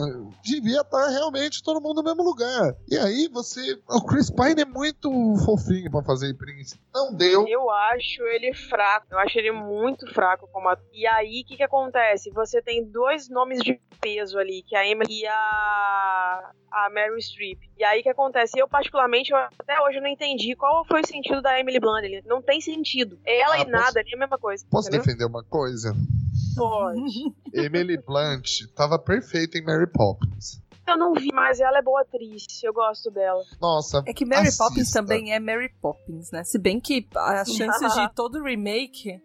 devia 0.43 0.81
estar 0.81 1.07
realmente 1.09 1.63
todo 1.63 1.81
mundo 1.81 1.97
no 1.97 2.03
mesmo 2.03 2.23
lugar. 2.23 2.75
E 2.89 2.97
aí 2.97 3.27
você. 3.31 3.79
O 3.89 4.01
Chris 4.05 4.29
Pine 4.29 4.61
é 4.61 4.65
muito 4.65 5.09
fofinho 5.45 5.89
pra 5.89 6.03
fazer 6.03 6.33
Príncipe. 6.33 6.81
Não 6.93 7.13
deu. 7.13 7.47
Eu 7.47 7.69
acho 7.69 8.21
ele 8.23 8.53
fraco. 8.53 9.07
Eu 9.11 9.19
acho 9.19 9.37
ele 9.37 9.51
muito 9.51 10.11
fraco 10.13 10.47
como 10.51 10.69
ator. 10.69 10.85
E 10.93 11.05
aí, 11.07 11.41
o 11.41 11.47
que 11.47 11.57
que 11.57 11.63
acontece? 11.63 12.31
Você 12.31 12.61
tem 12.61 12.83
dois 12.83 13.29
nomes 13.29 13.61
de 13.61 13.79
peso 14.01 14.37
ali, 14.37 14.63
que 14.63 14.75
é 14.75 14.79
a 14.79 14.87
Emily 14.87 15.21
e 15.21 15.27
a, 15.27 16.51
a 16.73 16.89
Mary 16.89 17.21
Streep. 17.21 17.59
E 17.77 17.83
aí, 17.83 17.99
o 17.99 18.03
que 18.03 18.09
acontece? 18.09 18.57
Eu, 18.59 18.67
particularmente, 18.67 19.31
eu, 19.31 19.37
até 19.37 19.79
hoje 19.81 19.97
eu 19.97 20.01
não 20.01 20.09
entendi 20.09 20.55
qual 20.55 20.83
foi 20.85 21.01
o 21.01 21.07
sentido 21.07 21.41
da 21.41 21.59
Emily 21.59 21.79
Blunt. 21.79 22.03
ali. 22.03 22.21
Não 22.25 22.41
tem 22.41 22.59
sentido. 22.59 23.19
Ela 23.25 23.53
Ah, 23.53 23.59
e 23.59 23.65
posso- 23.65 23.71
nada 23.71 23.99
ali 23.99 24.11
é 24.11 24.15
a 24.15 24.19
mesma 24.19 24.37
coisa. 24.37 24.65
Posso 24.69 24.87
entendeu? 24.89 25.05
defender 25.05 25.25
uma 25.25 25.43
coisa? 25.43 25.93
Pode. 26.55 27.01
Emily 27.53 27.97
Blunt 27.97 28.47
tava 28.75 28.97
perfeita 28.99 29.57
em 29.57 29.63
Mary 29.63 29.87
Poppins. 29.91 30.61
Eu 30.85 30.97
não 30.97 31.13
vi, 31.13 31.29
mas 31.33 31.61
ela 31.61 31.77
é 31.77 31.81
boa 31.81 32.01
atriz. 32.01 32.45
Eu 32.61 32.73
gosto 32.73 33.09
dela. 33.09 33.41
Nossa. 33.61 34.03
É 34.05 34.13
que 34.13 34.25
Mary 34.25 34.47
assista. 34.47 34.65
Poppins 34.65 34.91
também 34.91 35.33
é 35.33 35.39
Mary 35.39 35.69
Poppins, 35.81 36.29
né? 36.31 36.43
Se 36.43 36.59
bem 36.59 36.79
que 36.79 37.07
as 37.15 37.47
chances 37.55 37.93
de 37.93 38.13
todo 38.13 38.43
remake 38.43 39.21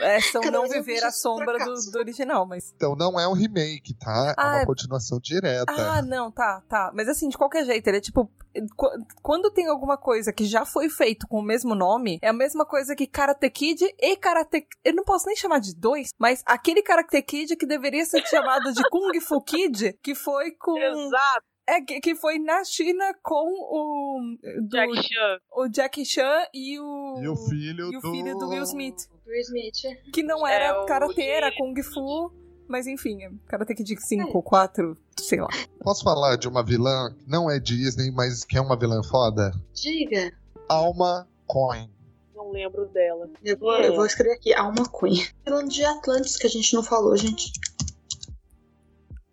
é, 0.00 0.20
são 0.20 0.40
Cada 0.42 0.58
não 0.58 0.68
viver 0.68 1.02
a 1.04 1.10
sombra 1.10 1.58
do, 1.58 1.74
do 1.92 1.98
original, 1.98 2.46
mas. 2.46 2.72
Então 2.76 2.94
não 2.94 3.18
é 3.18 3.26
um 3.28 3.32
remake, 3.32 3.94
tá? 3.94 4.28
É 4.30 4.34
Ah, 4.36 4.48
uma 4.52 4.60
é- 4.60 4.66
continuação 4.66 5.18
direta. 5.20 5.72
Ah, 5.72 6.02
não, 6.02 6.30
tá, 6.30 6.62
tá. 6.68 6.90
Mas 6.94 7.08
assim, 7.08 7.28
de 7.28 7.36
qualquer 7.38 7.64
jeito, 7.64 7.86
ele 7.88 7.96
é 7.98 8.00
tipo. 8.00 8.30
qu- 8.76 8.90
Quando 9.22 9.50
tem 9.50 9.66
alguma 9.66 9.96
coisa 9.96 10.32
que 10.32 10.44
já 10.44 10.64
foi 10.64 10.88
feito 10.88 11.26
com 11.28 11.38
o 11.38 11.42
mesmo 11.42 11.74
nome, 11.74 12.18
é 12.22 12.28
a 12.28 12.32
mesma 12.32 12.64
coisa 12.64 12.94
que 12.94 13.06
Karate 13.06 13.48
Kid 13.50 13.82
e 13.98 14.16
Karate. 14.16 14.66
Eu 14.84 14.94
não 14.94 15.04
posso 15.04 15.26
nem 15.26 15.36
chamar 15.36 15.60
de 15.60 15.74
dois, 15.74 16.10
mas 16.18 16.42
aquele 16.46 16.82
Karate 16.82 17.20
Kid 17.22 17.56
que 17.56 17.66
deveria 17.66 18.04
ser 18.04 18.24
chamado 18.26 18.72
de 18.72 18.82
Kung 18.90 19.18
Fu 19.20 19.40
Kid, 19.42 19.98
que 20.02 20.14
foi 20.14 20.50
com. 20.52 20.76
Exato, 20.78 21.44
É, 21.66 21.80
que, 21.80 22.00
que 22.00 22.14
foi 22.14 22.38
na 22.38 22.62
China 22.64 23.14
com 23.22 23.46
o. 23.48 24.36
Do, 24.62 24.68
Jack 24.68 25.02
Chan. 25.02 25.38
o 25.52 25.68
Jackie 25.68 26.04
Chan 26.04 26.46
e 26.52 26.78
o. 26.78 27.20
E 27.22 27.28
o 27.28 27.36
filho 27.36 27.90
e 27.92 27.96
o 27.96 28.00
do... 28.00 28.10
filho 28.10 28.36
do 28.38 28.48
Will 28.48 28.62
Smith. 28.64 29.08
Will 29.26 29.40
Smith. 29.40 30.12
Que 30.12 30.22
não 30.22 30.46
É, 30.46 30.54
era 30.54 30.82
o 30.82 30.86
karatê, 30.86 31.22
era. 31.22 31.50
Kung 31.56 31.74
Fu. 31.82 32.30
Mas 32.66 32.86
enfim, 32.86 33.22
é 33.22 33.30
Karate 33.46 33.74
Kid 33.74 33.94
5, 34.00 34.42
4, 34.42 34.96
sei 35.20 35.38
lá. 35.38 35.48
Posso 35.80 36.02
falar 36.02 36.36
de 36.36 36.48
uma 36.48 36.64
vilã 36.64 37.14
que 37.14 37.28
não 37.30 37.50
é 37.50 37.58
Disney, 37.60 38.10
mas 38.10 38.42
que 38.42 38.56
é 38.56 38.60
uma 38.60 38.74
vilã 38.78 39.02
foda? 39.02 39.52
Diga. 39.74 40.32
Alma 40.66 41.28
Coin. 41.46 41.90
Não 42.34 42.50
lembro 42.50 42.86
dela. 42.86 43.28
Eu 43.44 43.58
vou, 43.58 43.74
É. 43.74 43.88
eu 43.88 43.94
vou 43.94 44.06
escrever 44.06 44.36
aqui, 44.36 44.54
Alma 44.54 44.82
Queen. 44.98 45.26
Falando 45.44 45.68
de 45.68 45.84
Atlantis, 45.84 46.38
que 46.38 46.46
a 46.46 46.50
gente 46.50 46.72
não 46.74 46.82
falou, 46.82 47.14
gente. 47.16 47.52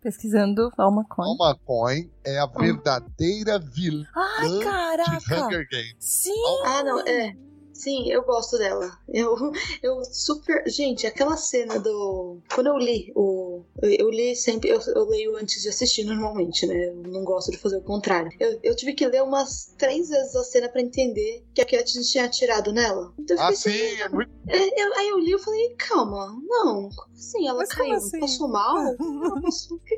Pesquisando 0.02 0.72
Alma 0.76 1.04
Coin. 1.08 1.28
Alma 1.28 1.56
Coin 1.64 2.10
é 2.24 2.36
a 2.40 2.46
verdadeira 2.46 3.58
vilã 3.60 4.04
Ai, 4.16 4.48
de! 4.48 5.32
Hunger 5.32 5.68
Games. 5.70 5.94
Sim! 6.00 6.32
Ah, 6.64 6.82
não, 6.82 6.98
é. 7.06 7.36
Sim, 7.74 8.10
eu 8.12 8.22
gosto 8.22 8.58
dela. 8.58 8.96
Eu, 9.08 9.34
eu 9.82 10.04
super. 10.04 10.62
Gente, 10.68 11.06
aquela 11.06 11.36
cena 11.36 11.78
do. 11.80 12.38
Quando 12.54 12.66
eu 12.68 12.78
li 12.78 13.12
o. 13.16 13.64
Eu, 13.82 13.90
eu 13.90 14.10
li 14.10 14.36
sempre. 14.36 14.70
Eu, 14.70 14.78
eu 14.94 15.04
leio 15.08 15.36
antes 15.36 15.62
de 15.62 15.68
assistir 15.68 16.04
normalmente, 16.04 16.66
né? 16.66 16.88
Eu 16.88 16.96
não 16.96 17.24
gosto 17.24 17.50
de 17.50 17.58
fazer 17.58 17.78
o 17.78 17.82
contrário. 17.82 18.30
Eu, 18.38 18.60
eu 18.62 18.76
tive 18.76 18.92
que 18.94 19.06
ler 19.06 19.22
umas 19.22 19.74
três 19.78 20.08
vezes 20.10 20.36
a 20.36 20.44
cena 20.44 20.68
pra 20.68 20.80
entender 20.82 21.44
que 21.54 21.60
a 21.60 21.64
Cat 21.66 21.92
tinha 22.04 22.24
atirado 22.26 22.72
nela. 22.72 23.12
Então 23.18 23.36
eu 23.36 23.42
Ah, 23.42 23.52
fiquei 23.52 23.72
sim, 23.72 23.86
assim, 23.86 24.00
é 24.02 24.08
muito. 24.10 24.30
é, 24.48 24.82
eu- 24.82 24.94
aí 24.98 25.08
eu 25.08 25.18
li 25.18 25.32
e 25.32 25.38
falei, 25.38 25.74
calma, 25.76 26.26
não, 26.44 26.88
como 26.90 27.12
assim? 27.14 27.48
Ela 27.48 27.58
Mas 27.58 27.72
como 27.72 27.84
caiu? 27.84 27.96
assim? 27.96 28.20
Passou 28.20 28.48
mal? 28.48 28.76
Passou- 29.42 29.78
Por 29.78 29.84
que, 29.86 29.96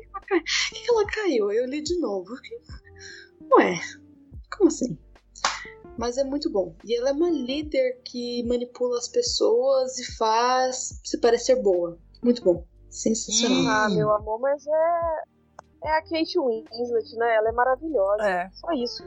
que 0.81 0.89
ela 0.89 1.05
caiu? 1.07 1.51
Eu 1.51 1.65
li 1.65 1.81
de 1.81 1.99
novo. 1.99 2.33
Que- 2.41 2.61
Ué, 3.57 3.79
como 4.57 4.69
assim? 4.69 4.97
Mas 5.97 6.17
é 6.17 6.23
muito 6.23 6.51
bom. 6.51 6.75
E 6.83 6.97
ela 6.97 7.09
é 7.09 7.13
uma 7.13 7.29
líder 7.29 8.01
que 8.03 8.43
manipula 8.47 8.97
as 8.97 9.07
pessoas 9.07 9.97
e 9.97 10.15
faz 10.17 10.99
se 11.03 11.17
parecer 11.19 11.61
boa. 11.61 11.97
Muito 12.23 12.43
bom. 12.43 12.65
Sensacional. 12.89 13.85
Ah, 13.85 13.89
meu 13.89 14.11
amor, 14.13 14.39
mas 14.39 14.65
é. 14.65 15.23
É 15.83 15.97
a 15.97 16.01
Kate 16.01 16.39
Winslet, 16.39 17.15
né? 17.17 17.35
Ela 17.35 17.49
é 17.49 17.51
maravilhosa. 17.51 18.23
É. 18.27 18.49
Só 18.53 18.71
isso. 18.71 19.03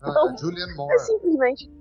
Ah, 0.00 0.10
a 0.30 0.36
Julianne 0.36 0.72
É 0.72 0.76
Moore. 0.76 0.98
simplesmente. 1.00 1.72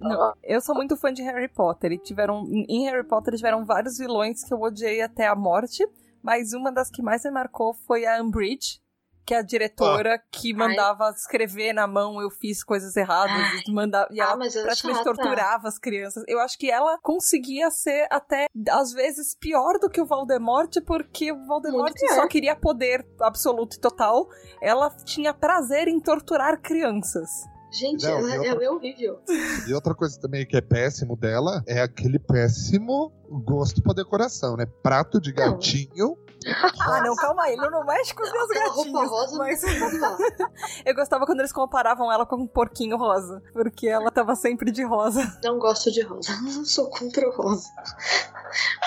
Não, 0.00 0.32
eu 0.44 0.60
sou 0.60 0.74
muito 0.76 0.96
fã 0.96 1.12
de 1.12 1.22
Harry 1.22 1.48
Potter. 1.48 1.92
E 1.92 1.98
tiveram. 1.98 2.44
Em 2.68 2.84
Harry 2.84 3.04
Potter 3.06 3.34
tiveram 3.34 3.64
vários 3.64 3.98
vilões 3.98 4.44
que 4.44 4.54
eu 4.54 4.60
odiei 4.60 5.02
até 5.02 5.26
a 5.26 5.34
morte. 5.34 5.84
Mas 6.22 6.52
uma 6.52 6.70
das 6.70 6.88
que 6.88 7.02
mais 7.02 7.24
me 7.24 7.32
marcou 7.32 7.74
foi 7.74 8.06
a 8.06 8.22
Umbridge. 8.22 8.80
Que 9.24 9.34
é 9.34 9.38
a 9.38 9.42
diretora 9.42 10.20
que 10.30 10.52
mandava 10.52 11.10
escrever 11.10 11.72
na 11.72 11.86
mão, 11.86 12.20
eu 12.20 12.30
fiz 12.30 12.64
coisas 12.64 12.96
erradas, 12.96 13.32
Ai. 13.32 13.62
e, 13.66 13.72
mandava, 13.72 14.08
e 14.10 14.20
ela 14.20 14.32
ah, 14.32 14.46
é 14.46 14.62
praticamente 14.62 14.98
chata. 14.98 15.04
torturava 15.04 15.68
as 15.68 15.78
crianças. 15.78 16.24
Eu 16.26 16.40
acho 16.40 16.58
que 16.58 16.70
ela 16.70 16.98
conseguia 17.02 17.70
ser 17.70 18.06
até, 18.10 18.46
às 18.70 18.92
vezes, 18.92 19.36
pior 19.38 19.78
do 19.78 19.88
que 19.88 20.00
o 20.00 20.06
Voldemort, 20.06 20.72
porque 20.86 21.30
o 21.32 21.46
Voldemort 21.46 21.94
só 22.14 22.26
queria 22.26 22.56
poder 22.56 23.06
absoluto 23.20 23.76
e 23.76 23.80
total. 23.80 24.26
Ela 24.60 24.90
tinha 25.04 25.32
prazer 25.32 25.88
em 25.88 26.00
torturar 26.00 26.60
crianças. 26.60 27.51
Gente, 27.72 28.04
Não, 28.04 28.18
ela, 28.18 28.20
e 28.28 28.36
outra- 28.38 28.46
ela 28.52 28.64
é 28.64 28.70
horrível. 28.70 29.20
E 29.66 29.72
outra 29.74 29.94
coisa 29.94 30.20
também 30.20 30.44
que 30.46 30.56
é 30.56 30.60
péssimo 30.60 31.16
dela 31.16 31.62
é 31.66 31.80
aquele 31.80 32.18
péssimo 32.18 33.10
gosto 33.44 33.82
pra 33.82 33.94
decoração, 33.94 34.56
né? 34.56 34.66
Prato 34.82 35.18
de 35.20 35.32
Não. 35.34 35.52
gatinho. 35.52 36.16
Ah, 36.44 37.00
não, 37.00 37.14
calma 37.14 37.44
aí, 37.44 37.52
ele 37.52 37.70
não 37.70 37.86
mexe 37.86 38.12
com 38.12 38.20
os 38.24 38.32
meus 38.32 38.48
gatinhos. 38.48 38.74
roupa 38.74 39.06
rosa 39.06 39.38
mas... 39.38 39.62
não. 39.62 40.18
Eu 40.84 40.92
gostava 40.92 41.24
quando 41.24 41.38
eles 41.38 41.52
comparavam 41.52 42.10
ela 42.10 42.26
com 42.26 42.34
um 42.34 42.48
porquinho 42.48 42.96
rosa, 42.96 43.40
porque 43.52 43.86
ela 43.86 44.10
tava 44.10 44.34
sempre 44.34 44.72
de 44.72 44.82
rosa. 44.82 45.38
Não 45.44 45.56
gosto 45.60 45.92
de 45.92 46.02
rosa. 46.02 46.32
Não 46.42 46.64
sou 46.64 46.90
contra 46.90 47.28
o 47.28 47.32
rosa. 47.32 47.68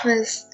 Mas. 0.04 0.46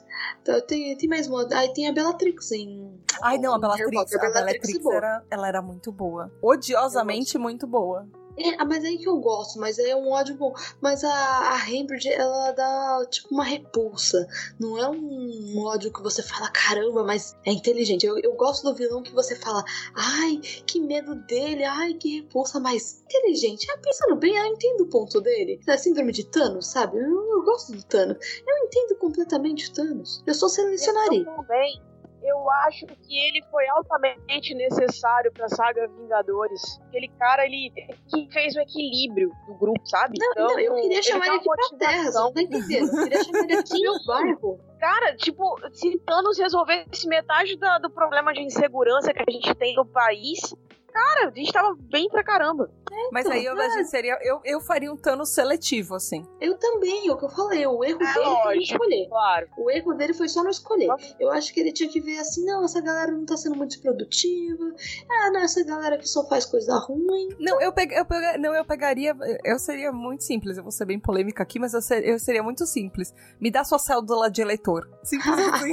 então, 0.43 0.61
Tem, 0.65 0.97
tem 0.97 1.09
mais 1.09 1.27
uma. 1.27 1.45
Aí 1.53 1.73
tem 1.73 1.89
a 1.89 1.93
Bellatrix 1.93 2.53
em. 2.53 3.01
Ai, 3.21 3.39
não, 3.39 3.55
a 3.55 3.59
em 3.59 3.61
Harry 3.77 3.91
Bellatrix, 3.91 4.13
Potter. 4.13 4.21
a 4.21 4.33
Bellatrix 4.33 4.87
é 4.87 4.95
era, 4.97 5.25
ela 5.31 5.49
era 5.49 5.61
muito 5.63 5.91
boa. 5.93 6.31
Odiosamente 6.41 7.37
muito 7.37 7.67
boa. 7.67 8.07
É, 8.37 8.65
mas 8.65 8.85
aí 8.85 8.99
que 8.99 9.09
eu 9.09 9.19
gosto, 9.19 9.59
mas 9.59 9.79
é 9.79 9.95
um 9.95 10.11
ódio 10.11 10.35
bom. 10.37 10.55
Mas 10.81 11.05
a, 11.05 11.13
a 11.13 11.57
Hambridge, 11.65 12.09
ela 12.09 12.53
dá 12.53 13.07
tipo 13.11 13.29
uma 13.35 13.45
repulsa. 13.45 14.27
Não 14.59 14.79
é 14.79 14.89
um 14.89 15.59
ódio 15.65 15.93
que 15.93 16.03
você 16.03 16.23
fala, 16.23 16.49
caramba, 16.51 17.05
mas 17.05 17.37
é 17.45 17.53
inteligente. 17.53 18.07
Eu, 18.07 18.19
eu 18.19 18.33
gosto 18.35 18.65
do 18.65 18.75
vilão 18.75 19.03
que 19.03 19.13
você 19.13 19.37
fala, 19.37 19.65
ai, 19.95 20.41
que 20.67 20.81
medo 20.81 21.15
dele, 21.15 21.65
ai, 21.65 21.95
que 21.95 22.21
repulsa, 22.21 22.59
mas 22.59 23.03
inteligente. 23.05 23.67
Ah, 23.71 23.79
pensando 23.79 24.17
bem, 24.17 24.37
eu 24.37 24.47
entendo 24.47 24.83
o 24.83 24.89
ponto 24.89 25.21
dele. 25.21 25.61
É 25.69 25.77
síndrome 25.77 26.13
de 26.13 26.25
Thanos, 26.25 26.69
sabe? 26.69 26.99
Eu, 26.99 27.31
eu 27.33 27.43
gosto 27.45 27.73
do 27.73 27.83
Thanos. 27.83 28.17
Eu 28.47 28.67
entendo 28.67 28.97
completamente 28.99 29.69
o 29.69 29.73
Thanos. 29.73 30.23
Eu 30.27 30.35
só 30.35 30.49
selecionaria. 30.49 31.21
Eu 31.21 31.37
também 31.37 31.92
eu 32.23 32.51
acho 32.51 32.87
que 32.87 33.19
ele 33.19 33.43
foi 33.51 33.69
altamente 33.69 34.55
necessário 34.55 35.33
pra 35.33 35.49
saga 35.49 35.89
Vingadores. 35.89 36.81
Aquele 36.89 37.09
cara, 37.19 37.45
ele 37.45 37.73
que 38.09 38.33
fez 38.33 38.55
o 38.55 38.61
equilíbrio 38.61 39.31
do 39.47 39.55
grupo, 39.55 39.81
sabe? 39.85 40.19
Não, 40.19 40.31
então, 40.33 40.47
não 40.49 40.59
eu 40.59 40.75
queria 40.77 41.03
chamar 41.03 41.27
ele, 41.27 41.37
aqui 41.37 41.45
pra 41.45 41.79
terra, 41.79 42.11
não 42.13 42.33
tá 42.33 42.43
entendendo? 42.43 42.89
Eu 42.89 43.03
queria 43.05 43.25
chamar 43.25 43.45
ele 43.45 43.55
aqui 43.55 43.83
no 43.83 44.05
bairro. 44.07 44.61
Cara, 44.79 45.17
tipo, 45.17 45.57
se 45.73 45.99
Thanos 46.01 46.39
resolvesse 46.39 47.07
metade 47.09 47.57
da, 47.57 47.79
do 47.79 47.91
problema 47.91 48.33
de 48.33 48.41
insegurança 48.41 49.13
que 49.13 49.23
a 49.23 49.33
gente 49.33 49.55
tem 49.55 49.75
no 49.77 49.87
país, 49.87 50.55
Cara, 50.93 51.29
a 51.29 51.35
gente 51.35 51.51
tava 51.51 51.75
bem 51.91 52.09
pra 52.09 52.23
caramba. 52.23 52.71
É, 52.91 53.09
Mas 53.11 53.27
aí 53.27 53.45
eu, 53.45 53.59
é. 53.59 53.85
seria, 53.85 54.19
eu, 54.23 54.41
eu 54.45 54.61
faria 54.61 54.93
um 54.93 54.97
Thanos 54.97 55.35
seletivo, 55.35 55.95
assim. 55.95 56.27
Eu 56.39 56.59
também, 56.59 57.09
é 57.09 57.13
o 57.13 57.17
que 57.17 57.25
eu 57.25 57.31
falei. 57.31 57.67
O 57.67 57.83
erro 57.83 58.03
é, 58.03 58.13
dele 58.13 58.27
lógico, 58.27 58.43
foi 58.43 58.59
escolher. 58.59 59.09
Claro. 59.09 59.49
O 59.57 59.71
erro 59.71 59.95
dele 59.95 60.13
foi 60.13 60.29
só 60.29 60.43
não 60.43 60.51
escolher. 60.51 60.89
Eu 61.19 61.31
acho 61.33 61.53
que 61.55 61.61
ele 61.61 61.73
tinha 61.73 61.89
que 61.89 62.01
ver 62.01 62.19
assim: 62.19 62.45
não, 62.45 62.65
essa 62.65 62.81
galera 62.83 63.11
não 63.11 63.25
tá 63.25 63.37
sendo 63.37 63.57
muito 63.57 63.81
produtiva. 63.81 64.75
Ah, 65.11 65.31
não, 65.31 65.41
essa 65.41 65.65
galera 65.65 65.97
que 65.97 66.07
só 66.07 66.29
faz 66.29 66.45
coisa 66.45 66.77
ruim. 66.79 67.29
Não, 67.39 67.61
eu, 67.61 67.73
peg, 67.73 67.95
eu, 67.95 68.05
peg, 68.05 68.39
não, 68.39 68.55
eu 68.55 68.65
pegaria. 68.65 69.17
Eu 69.45 69.59
seria 69.59 69.91
muito 69.91 70.25
simples. 70.25 70.59
Eu 70.59 70.63
vou 70.63 70.73
ser 70.73 70.85
bem 70.85 71.01
polêmica 71.01 71.43
aqui, 71.43 71.59
mas 71.59 71.73
eu, 71.73 71.81
ser, 71.81 72.07
eu 72.07 72.19
seria 72.19 72.43
muito 72.43 72.67
simples. 72.67 73.15
Me 73.41 73.51
dá 73.51 73.65
sua 73.65 73.79
cédula 73.79 74.31
de 74.31 74.43
eleitor. 74.43 74.89
Simples 75.03 75.39
assim. 75.49 75.73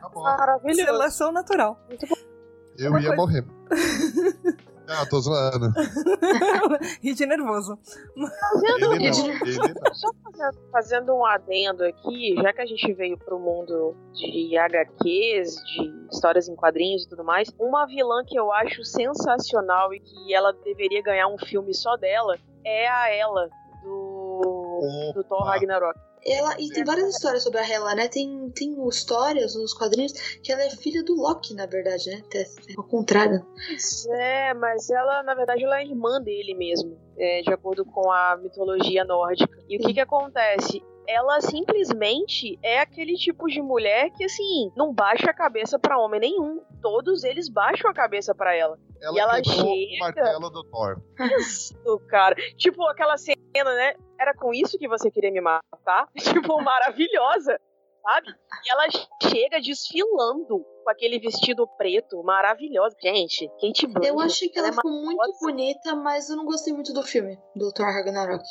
Tá 0.00 0.10
Maravilhoso. 0.14 0.84
Seleção 0.84 1.32
natural. 1.32 1.80
Muito 1.88 2.06
bom. 2.06 2.25
Eu 2.78 2.90
Uma 2.90 3.00
ia 3.00 3.14
coisa... 3.14 3.16
morrer. 3.16 3.44
Ah, 4.88 5.04
tô 5.04 5.18
zoando. 5.18 5.72
Ri 7.02 7.12
de 7.12 7.26
nervoso. 7.26 7.76
Fazendo, 8.40 8.94
ele 8.94 9.10
não, 9.10 9.46
ele 9.46 9.74
não. 9.74 9.94
Só 9.94 10.10
fazendo, 10.22 10.70
fazendo, 10.70 11.14
um 11.14 11.26
adendo 11.26 11.84
aqui, 11.84 12.36
já 12.40 12.52
que 12.52 12.60
a 12.60 12.66
gente 12.66 12.92
veio 12.92 13.18
pro 13.18 13.38
mundo 13.38 13.96
de 14.12 14.56
HQs, 14.56 15.56
de 15.64 16.08
histórias 16.12 16.48
em 16.48 16.54
quadrinhos 16.54 17.02
e 17.02 17.08
tudo 17.08 17.24
mais, 17.24 17.52
uma 17.58 17.84
vilã 17.86 18.24
que 18.24 18.38
eu 18.38 18.52
acho 18.52 18.84
sensacional 18.84 19.92
e 19.92 19.98
que 19.98 20.32
ela 20.32 20.52
deveria 20.52 21.02
ganhar 21.02 21.26
um 21.26 21.38
filme 21.38 21.74
só 21.74 21.96
dela 21.96 22.38
é 22.64 22.88
a 22.88 23.12
Ela, 23.12 23.48
do, 23.82 25.12
do 25.14 25.24
Thor 25.24 25.44
Ragnarok. 25.44 25.98
Ela, 26.26 26.56
e 26.58 26.68
tem 26.70 26.84
várias 26.84 27.08
histórias 27.10 27.42
sobre 27.42 27.60
a 27.60 27.68
Hela, 27.68 27.94
né? 27.94 28.08
Tem, 28.08 28.50
tem 28.50 28.76
histórias 28.88 29.54
nos 29.54 29.72
quadrinhos 29.72 30.12
que 30.42 30.50
ela 30.50 30.62
é 30.62 30.70
filha 30.70 31.04
do 31.04 31.14
Loki, 31.14 31.54
na 31.54 31.66
verdade, 31.66 32.10
né? 32.10 32.22
É 32.34 32.44
ao 32.76 32.84
contrário. 32.84 33.46
É, 34.10 34.54
mas 34.54 34.90
ela, 34.90 35.22
na 35.22 35.34
verdade, 35.34 35.64
ela 35.64 35.80
é 35.80 35.84
irmã 35.84 36.20
dele 36.20 36.54
mesmo, 36.54 36.98
é, 37.16 37.42
de 37.42 37.52
acordo 37.52 37.84
com 37.84 38.10
a 38.10 38.36
mitologia 38.36 39.04
nórdica. 39.04 39.56
E 39.68 39.76
o 39.76 39.80
que 39.80 39.94
que 39.94 40.00
acontece? 40.00 40.82
ela 41.08 41.40
simplesmente 41.40 42.58
é 42.62 42.80
aquele 42.80 43.14
tipo 43.14 43.46
de 43.46 43.62
mulher 43.62 44.10
que, 44.10 44.24
assim, 44.24 44.72
não 44.76 44.92
baixa 44.92 45.30
a 45.30 45.34
cabeça 45.34 45.78
para 45.78 45.98
homem 45.98 46.20
nenhum. 46.20 46.60
Todos 46.82 47.24
eles 47.24 47.48
baixam 47.48 47.90
a 47.90 47.94
cabeça 47.94 48.34
para 48.34 48.54
ela. 48.54 48.78
Ela 49.00 49.16
e 49.16 49.20
ela 49.20 49.44
chega. 49.44 49.62
O 49.62 49.98
martelo 50.00 50.50
do 50.50 50.64
Thor. 50.64 51.00
Isso, 51.38 51.98
cara. 52.08 52.34
Tipo 52.56 52.82
aquela 52.88 53.16
cena, 53.16 53.36
né? 53.54 53.94
Era 54.18 54.34
com 54.34 54.52
isso 54.52 54.78
que 54.78 54.88
você 54.88 55.10
queria 55.10 55.30
me 55.30 55.40
matar? 55.40 56.08
tipo, 56.16 56.60
maravilhosa, 56.62 57.58
sabe? 58.02 58.28
E 58.64 58.70
ela 58.70 58.86
chega 59.22 59.60
desfilando 59.60 60.64
com 60.84 60.90
aquele 60.90 61.18
vestido 61.18 61.66
preto 61.76 62.22
maravilhoso. 62.22 62.96
Gente, 63.02 63.48
Kate 63.60 63.86
Blanchett. 63.86 64.08
Eu 64.08 64.20
achei 64.20 64.48
que 64.48 64.58
ela, 64.58 64.68
ela 64.68 64.74
é 64.74 64.76
ficou 64.76 64.92
muito 64.92 65.38
bonita, 65.40 65.94
mas 65.96 66.30
eu 66.30 66.36
não 66.36 66.44
gostei 66.44 66.72
muito 66.72 66.92
do 66.92 67.02
filme, 67.02 67.38
do 67.54 67.72
Thor 67.72 67.86
Ragnarok. 67.86 68.44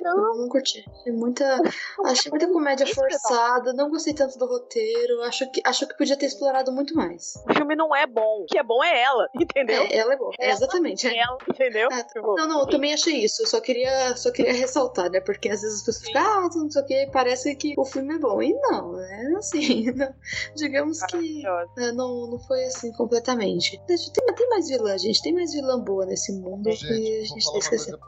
Não, 0.00 0.36
não 0.36 0.48
curti. 0.48 0.84
Achei 1.00 1.12
muita, 1.12 1.60
achei 2.04 2.30
muita 2.30 2.48
comédia 2.48 2.86
forçada, 2.86 3.72
não 3.72 3.90
gostei 3.90 4.14
tanto 4.14 4.38
do 4.38 4.46
roteiro. 4.46 5.22
Acho 5.22 5.50
que, 5.50 5.60
acho 5.64 5.86
que 5.86 5.96
podia 5.96 6.16
ter 6.16 6.26
explorado 6.26 6.72
muito 6.72 6.94
mais. 6.94 7.34
O 7.48 7.54
filme 7.54 7.74
não 7.74 7.94
é 7.94 8.06
bom. 8.06 8.42
O 8.42 8.46
que 8.46 8.58
é 8.58 8.62
bom 8.62 8.82
é 8.82 9.02
ela, 9.02 9.28
entendeu? 9.34 9.82
É, 9.82 9.96
ela 9.96 10.14
é 10.14 10.16
boa. 10.16 10.32
É, 10.38 10.50
exatamente. 10.50 11.06
É. 11.06 11.18
Ela, 11.18 11.38
entendeu? 11.48 11.88
É, 11.90 12.02
tipo, 12.02 12.34
não, 12.36 12.48
não, 12.48 12.60
eu 12.60 12.66
também 12.66 12.92
achei 12.92 13.24
isso. 13.24 13.42
Eu 13.42 13.46
só 13.46 13.60
queria, 13.60 14.16
só 14.16 14.30
queria 14.30 14.52
ressaltar, 14.52 15.10
né? 15.10 15.20
Porque 15.20 15.48
às 15.48 15.62
vezes 15.62 15.78
as 15.80 15.84
pessoas 15.84 16.04
ficam, 16.06 16.22
ah, 16.22 16.48
não 16.54 16.70
sei 16.70 16.82
o 16.82 16.86
que, 16.86 17.10
parece 17.12 17.54
que 17.56 17.74
o 17.76 17.84
filme 17.84 18.14
é 18.14 18.18
bom. 18.18 18.42
E 18.42 18.52
não, 18.54 18.98
é 19.00 19.34
assim. 19.36 19.86
Não, 19.96 20.12
digamos 20.54 21.00
que 21.04 21.42
né, 21.76 21.92
não, 21.92 22.26
não 22.26 22.38
foi 22.38 22.64
assim 22.64 22.92
completamente. 22.92 23.80
Tem, 23.86 23.96
tem 23.96 24.48
mais 24.48 24.68
vilã, 24.68 24.96
gente. 24.98 25.22
Tem 25.22 25.32
mais 25.32 25.52
vilã 25.52 25.80
boa 25.80 26.04
nesse 26.04 26.32
mundo 26.32 26.70
gente, 26.70 26.86
que 26.86 27.18
a 27.18 27.24
gente 27.24 27.52
tá 27.52 27.58
esquecendo. 27.58 27.98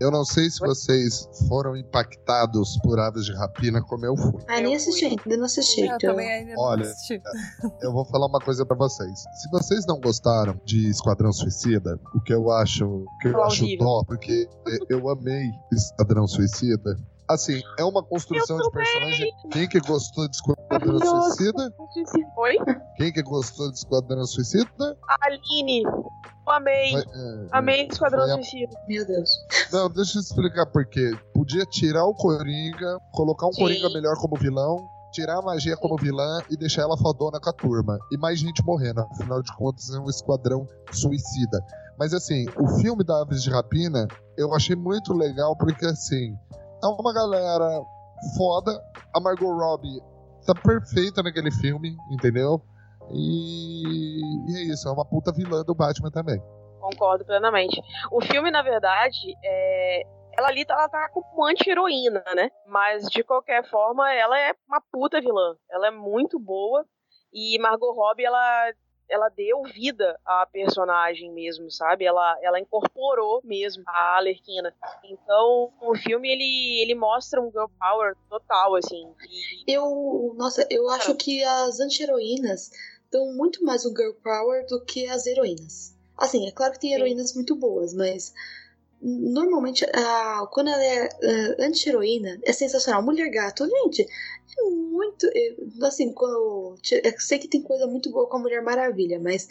Eu 0.00 0.10
não 0.10 0.24
sei 0.24 0.50
se 0.50 0.60
você 0.60 0.91
vocês 0.92 1.28
foram 1.48 1.76
impactados 1.76 2.78
por 2.82 2.98
aves 3.00 3.24
de 3.24 3.32
rapina 3.32 3.80
como 3.82 4.04
eu 4.04 4.16
fui. 4.16 4.42
Ah, 4.48 4.60
nem 4.60 4.76
assisti, 4.76 5.06
ainda 5.06 5.36
não 5.36 5.44
assisti. 5.44 5.80
Eu 5.80 5.86
então... 5.86 6.10
também 6.10 6.30
ainda 6.30 6.52
não 6.52 6.62
Olha, 6.62 6.82
assisti. 6.82 7.20
eu 7.80 7.92
vou 7.92 8.04
falar 8.04 8.26
uma 8.26 8.40
coisa 8.40 8.66
para 8.66 8.76
vocês. 8.76 9.20
Se 9.40 9.50
vocês 9.50 9.86
não 9.86 9.98
gostaram 10.00 10.60
de 10.64 10.88
Esquadrão 10.88 11.32
Suicida, 11.32 11.98
o 12.14 12.20
que 12.20 12.34
eu 12.34 12.50
acho, 12.50 13.04
que 13.20 13.28
eu 13.28 13.42
acho 13.42 13.64
dó, 13.78 14.04
porque 14.04 14.48
eu 14.88 15.08
amei 15.08 15.50
Esquadrão 15.72 16.26
Suicida, 16.26 16.96
assim, 17.32 17.60
é 17.78 17.84
uma 17.84 18.02
construção 18.02 18.58
de 18.58 18.70
personagem. 18.70 19.32
Quem 19.50 19.68
que 19.68 19.80
gostou 19.80 20.28
de 20.28 20.36
Esquadrão 20.36 20.98
Suicida? 21.00 21.74
Oi? 22.36 22.56
Quem 22.96 23.12
que 23.12 23.22
gostou 23.22 23.70
de 23.70 23.78
Esquadrão 23.78 24.24
Suicida? 24.24 24.96
A 25.08 25.26
Aline. 25.26 25.82
Amei. 26.46 26.96
É, 26.96 27.02
Amei 27.52 27.86
Esquadrão 27.90 28.22
a... 28.22 28.34
Suicida. 28.34 28.76
Meu 28.88 29.06
Deus. 29.06 29.30
Não, 29.72 29.90
deixa 29.90 30.18
eu 30.18 30.22
explicar 30.22 30.66
por 30.66 30.86
quê. 30.86 31.12
Podia 31.34 31.64
tirar 31.66 32.04
o 32.04 32.14
Coringa, 32.14 32.98
colocar 33.12 33.46
um 33.46 33.52
Sim. 33.52 33.62
Coringa 33.62 33.88
melhor 33.90 34.16
como 34.16 34.36
vilão, 34.36 34.86
tirar 35.12 35.38
a 35.38 35.42
magia 35.42 35.76
como 35.76 35.96
vilã 35.96 36.40
e 36.50 36.56
deixar 36.56 36.82
ela 36.82 36.96
fodona 36.96 37.38
com 37.38 37.50
a 37.50 37.52
turma. 37.52 37.98
E 38.10 38.16
mais 38.16 38.38
gente 38.38 38.64
morrendo. 38.64 39.00
Afinal 39.00 39.42
de 39.42 39.54
contas, 39.56 39.90
é 39.90 39.98
um 39.98 40.08
esquadrão 40.08 40.66
suicida. 40.90 41.64
Mas 41.98 42.14
assim, 42.14 42.46
o 42.56 42.66
filme 42.80 43.04
da 43.04 43.20
Aves 43.20 43.42
de 43.42 43.50
Rapina 43.50 44.08
eu 44.36 44.54
achei 44.54 44.74
muito 44.74 45.12
legal 45.12 45.56
porque 45.56 45.84
assim, 45.84 46.34
é 46.82 46.86
uma 46.86 47.12
galera 47.12 47.82
foda. 48.36 48.72
A 49.14 49.20
Margot 49.20 49.52
Robbie 49.52 50.00
tá 50.46 50.54
perfeita 50.54 51.22
naquele 51.22 51.50
filme, 51.50 51.96
entendeu? 52.10 52.60
E, 53.10 54.20
e 54.50 54.56
é 54.56 54.62
isso, 54.72 54.88
é 54.88 54.92
uma 54.92 55.04
puta 55.04 55.32
vilã 55.32 55.62
do 55.62 55.74
Batman 55.74 56.10
também. 56.10 56.40
Concordo 56.80 57.24
plenamente. 57.24 57.80
O 58.10 58.20
filme, 58.20 58.50
na 58.50 58.62
verdade, 58.62 59.36
é, 59.44 60.02
ela 60.36 60.48
ali 60.48 60.64
tá, 60.64 60.74
ela 60.74 60.88
tá 60.88 61.08
como 61.10 61.44
anti-heroína, 61.44 62.24
né? 62.34 62.50
Mas 62.66 63.04
de 63.06 63.22
qualquer 63.22 63.68
forma, 63.68 64.12
ela 64.12 64.38
é 64.38 64.54
uma 64.66 64.80
puta 64.92 65.20
vilã. 65.20 65.56
Ela 65.70 65.88
é 65.88 65.90
muito 65.90 66.38
boa. 66.38 66.84
E 67.32 67.58
Margot 67.58 67.92
Robbie, 67.92 68.24
ela 68.24 68.72
ela 69.12 69.28
deu 69.28 69.62
vida 69.62 70.18
à 70.24 70.46
personagem 70.50 71.30
mesmo, 71.30 71.70
sabe? 71.70 72.04
Ela, 72.04 72.38
ela 72.42 72.58
incorporou 72.58 73.40
mesmo 73.44 73.82
a 73.86 74.16
Alerquina. 74.16 74.74
Então, 75.04 75.70
o 75.80 75.94
filme 75.94 76.30
ele, 76.30 76.80
ele 76.82 76.94
mostra 76.94 77.40
um 77.40 77.50
girl 77.50 77.66
power 77.78 78.16
total, 78.30 78.74
assim. 78.74 79.06
E... 79.66 79.72
Eu, 79.72 80.34
nossa, 80.36 80.66
eu 80.70 80.88
acho 80.88 81.14
que 81.14 81.44
as 81.44 81.78
anti-heroínas 81.78 82.70
dão 83.10 83.34
muito 83.34 83.62
mais 83.62 83.84
o 83.84 83.94
girl 83.94 84.14
power 84.24 84.66
do 84.66 84.82
que 84.84 85.06
as 85.06 85.26
heroínas. 85.26 85.94
Assim, 86.16 86.48
é 86.48 86.50
claro 86.50 86.72
que 86.72 86.80
tem 86.80 86.94
heroínas 86.94 87.34
muito 87.34 87.54
boas, 87.54 87.92
mas 87.92 88.32
normalmente 89.02 89.84
a, 89.84 90.46
quando 90.52 90.68
ela 90.68 90.84
é 90.84 91.06
uh, 91.06 91.62
anti-heroína 91.64 92.40
é 92.44 92.52
sensacional. 92.52 93.02
Mulher 93.02 93.28
gato, 93.30 93.68
gente, 93.68 94.02
é 94.02 94.06
muito. 94.60 95.28
Assim, 95.82 96.12
quando, 96.12 96.76
eu 96.90 97.20
sei 97.20 97.38
que 97.38 97.48
tem 97.48 97.62
coisa 97.62 97.86
muito 97.86 98.10
boa 98.10 98.28
com 98.28 98.36
a 98.36 98.40
Mulher 98.40 98.62
Maravilha, 98.62 99.20
mas 99.20 99.48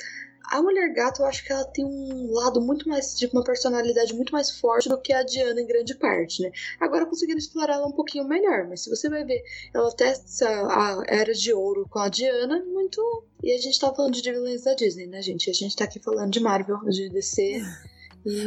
a 0.51 0.61
Mulher 0.61 0.93
Gato 0.93 1.21
eu 1.21 1.25
acho 1.25 1.45
que 1.45 1.51
ela 1.51 1.63
tem 1.63 1.85
um 1.85 2.33
lado 2.33 2.61
muito 2.61 2.87
mais, 2.87 3.17
de 3.17 3.25
uma 3.27 3.43
personalidade 3.43 4.13
muito 4.13 4.33
mais 4.33 4.51
forte 4.51 4.89
do 4.89 4.99
que 4.99 5.13
a 5.13 5.23
Diana 5.23 5.61
em 5.61 5.65
grande 5.65 5.95
parte, 5.95 6.41
né? 6.41 6.51
Agora 6.79 7.05
conseguiram 7.05 7.39
explorar 7.39 7.75
ela 7.75 7.87
um 7.87 7.93
pouquinho 7.93 8.25
melhor, 8.25 8.67
mas 8.67 8.81
se 8.81 8.89
você 8.89 9.09
vai 9.09 9.23
ver, 9.23 9.41
ela 9.73 9.91
testa 9.95 10.47
a 10.47 11.03
Era 11.07 11.33
de 11.33 11.53
Ouro 11.53 11.87
com 11.89 11.99
a 11.99 12.09
Diana, 12.09 12.63
muito. 12.65 13.01
E 13.41 13.53
a 13.53 13.57
gente 13.57 13.79
tá 13.79 13.93
falando 13.93 14.13
de 14.13 14.31
vilões 14.31 14.63
da 14.63 14.73
Disney, 14.73 15.07
né, 15.07 15.21
gente? 15.21 15.49
A 15.49 15.53
gente 15.53 15.75
tá 15.75 15.85
aqui 15.85 15.99
falando 15.99 16.31
de 16.31 16.39
Marvel, 16.39 16.79
de 16.89 17.09
DC. 17.09 17.61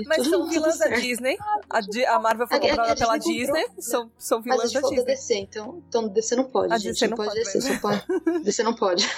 Mas 0.06 0.26
são 0.28 0.46
vilãs 0.48 0.78
da 0.78 0.88
Disney. 0.88 1.36
A, 1.70 1.80
a, 2.14 2.18
Marvel 2.20 2.46
foi 2.46 2.60
comprada 2.60 2.90
a, 2.90 2.92
a 2.92 2.96
pela 2.96 3.18
Disney. 3.18 3.62
Comprou, 3.62 3.82
são, 3.82 4.12
são 4.16 4.42
vilãs 4.42 4.72
da 4.72 4.80
Disney. 4.80 5.04
DC, 5.04 5.34
então, 5.34 5.82
então 5.88 6.08
DC 6.08 6.36
não 6.36 6.44
pode. 6.44 6.72
A 6.72 6.78
gente. 6.78 6.92
DC 6.92 7.08
não, 7.08 7.16
não 7.16 7.24
pode, 7.24 7.42
pode 7.42 7.52
DC, 7.52 7.78
pode. 7.78 8.04
DC 8.44 8.62
não 8.62 8.74
pode. 8.74 9.08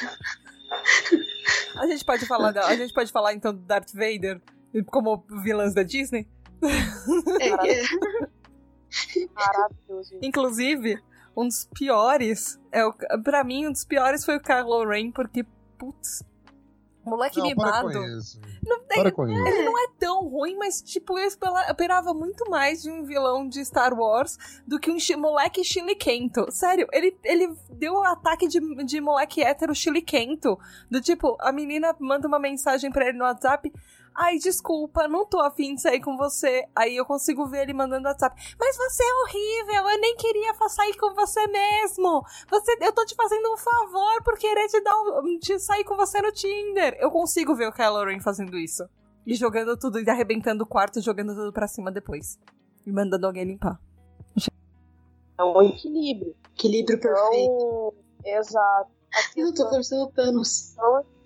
A 1.76 1.86
gente 1.86 2.04
pode 2.04 2.26
falar, 2.26 2.52
da, 2.52 2.66
a 2.66 2.76
gente 2.76 2.92
pode 2.92 3.12
falar 3.12 3.34
então 3.34 3.52
do 3.52 3.60
Darth 3.60 3.92
Vader 3.92 4.40
como 4.84 5.24
vilãs 5.42 5.74
da 5.74 5.82
Disney? 5.82 6.28
É, 7.40 7.48
é. 7.48 7.82
Maravilhoso. 9.34 10.18
Inclusive, 10.22 10.98
um 11.36 11.46
dos 11.46 11.68
piores, 11.74 12.58
é 12.72 12.84
o, 12.84 12.92
pra 13.22 13.44
mim, 13.44 13.66
um 13.66 13.72
dos 13.72 13.84
piores 13.84 14.24
foi 14.24 14.36
o 14.36 14.40
Kylo 14.40 14.88
Ren, 14.88 15.10
porque, 15.10 15.44
putz, 15.78 16.22
moleque 17.06 17.38
Não, 17.38 17.46
mimado. 17.46 17.92
Não 17.92 18.18
isso. 18.18 18.40
Ele 19.46 19.62
não 19.62 19.78
é 19.78 19.88
tão 19.98 20.28
ruim, 20.28 20.56
mas, 20.56 20.82
tipo, 20.82 21.18
eu 21.18 21.26
esperava 21.26 22.12
muito 22.12 22.50
mais 22.50 22.82
de 22.82 22.90
um 22.90 23.04
vilão 23.04 23.48
de 23.48 23.64
Star 23.64 23.94
Wars 23.94 24.36
do 24.66 24.78
que 24.78 24.90
um 24.90 24.98
moleque 25.18 25.62
chiliquento. 25.64 26.50
Sério, 26.50 26.88
ele, 26.92 27.16
ele 27.24 27.54
deu 27.70 27.94
o 27.94 28.04
ataque 28.04 28.48
de, 28.48 28.60
de 28.84 29.00
moleque 29.00 29.42
hétero 29.42 29.74
chiliquento. 29.74 30.58
Do 30.90 31.00
tipo, 31.00 31.36
a 31.40 31.52
menina 31.52 31.94
manda 31.98 32.26
uma 32.26 32.38
mensagem 32.38 32.90
pra 32.90 33.08
ele 33.08 33.18
no 33.18 33.24
WhatsApp. 33.24 33.72
Ai, 34.18 34.38
desculpa, 34.38 35.06
não 35.06 35.26
tô 35.26 35.38
afim 35.40 35.74
de 35.74 35.82
sair 35.82 36.00
com 36.00 36.16
você. 36.16 36.66
Aí 36.74 36.96
eu 36.96 37.04
consigo 37.04 37.46
ver 37.46 37.62
ele 37.62 37.74
mandando 37.74 38.08
WhatsApp. 38.08 38.34
Mas 38.58 38.76
você 38.76 39.02
é 39.02 39.14
horrível, 39.22 39.90
eu 39.90 40.00
nem 40.00 40.16
queria 40.16 40.54
sair 40.68 40.96
com 40.96 41.14
você 41.14 41.46
mesmo. 41.46 42.24
Você, 42.48 42.78
eu 42.80 42.92
tô 42.94 43.04
te 43.04 43.14
fazendo 43.14 43.52
um 43.52 43.58
favor 43.58 44.22
por 44.24 44.38
querer 44.38 44.68
te, 44.68 44.80
dar 44.80 44.96
um, 44.96 45.38
te 45.38 45.58
sair 45.58 45.84
com 45.84 45.96
você 45.96 46.22
no 46.22 46.32
Tinder. 46.32 46.96
Eu 46.98 47.10
consigo 47.10 47.54
ver 47.54 47.68
o 47.68 47.72
Kylo 47.72 48.06
fazendo 48.22 48.56
isso. 48.56 48.88
E 49.26 49.34
jogando 49.34 49.76
tudo, 49.76 50.00
e 50.00 50.08
arrebentando 50.08 50.64
o 50.64 50.66
quarto, 50.66 50.98
e 50.98 51.02
jogando 51.02 51.34
tudo 51.34 51.52
pra 51.52 51.68
cima 51.68 51.92
depois. 51.92 52.38
E 52.86 52.92
mandando 52.92 53.26
alguém 53.26 53.44
limpar. 53.44 53.78
É 55.38 55.44
um 55.44 55.60
equilíbrio. 55.60 56.34
Equilíbrio 56.54 56.98
perfeito. 56.98 57.34
Então, 57.34 57.92
exato. 58.24 58.95
Aqui 59.16 59.40
Eu 59.40 59.54
tô 59.54 59.68
parecendo 59.70 60.02
o 60.04 60.12
Thanos. 60.12 60.74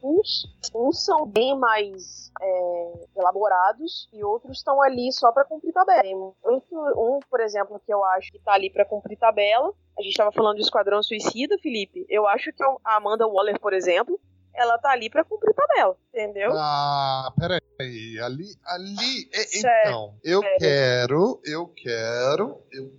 uns, 0.03 0.47
uns 0.74 1.05
são 1.05 1.26
bem 1.26 1.59
mais 1.59 2.30
é, 2.41 2.93
elaborados 3.16 4.09
e 4.12 4.22
outros 4.24 4.59
estão 4.59 4.80
ali 4.80 5.12
só 5.12 5.30
pra 5.32 5.45
cumprir 5.45 5.72
tabela. 5.72 6.03
Tem 6.03 6.16
Um, 6.16 6.32
um, 6.72 7.18
por 7.28 7.41
exemplo, 7.41 7.80
que 7.84 7.93
eu 7.93 8.05
acho 8.05 8.30
que 8.32 8.38
tá 8.38 8.53
ali 8.53 8.70
pra 8.70 8.84
cumprir 8.84 9.18
tabela. 9.18 9.72
A 9.99 10.03
gente 10.03 10.16
tava 10.16 10.32
falando 10.32 10.57
de 10.57 10.62
Esquadrão 10.62 11.03
Suicida, 11.03 11.59
Felipe. 11.59 12.07
Eu 12.09 12.26
acho 12.26 12.53
que 12.53 12.62
a 12.84 12.97
Amanda 12.97 13.26
Waller, 13.26 13.59
por 13.61 13.72
exemplo, 13.72 14.18
ela 14.55 14.78
tá 14.78 14.91
ali 14.91 15.11
pra 15.11 15.24
cumprir 15.24 15.55
tabela, 15.55 15.97
entendeu? 16.14 16.51
Ah, 16.55 17.32
peraí. 17.38 17.61
Ali, 18.20 18.55
ali. 18.66 19.28
é- 19.32 19.59
então, 19.59 20.14
eu 20.24 20.41
sério. 20.41 20.59
quero, 20.59 21.41
eu 21.45 21.66
quero, 21.68 22.62
eu 22.72 22.91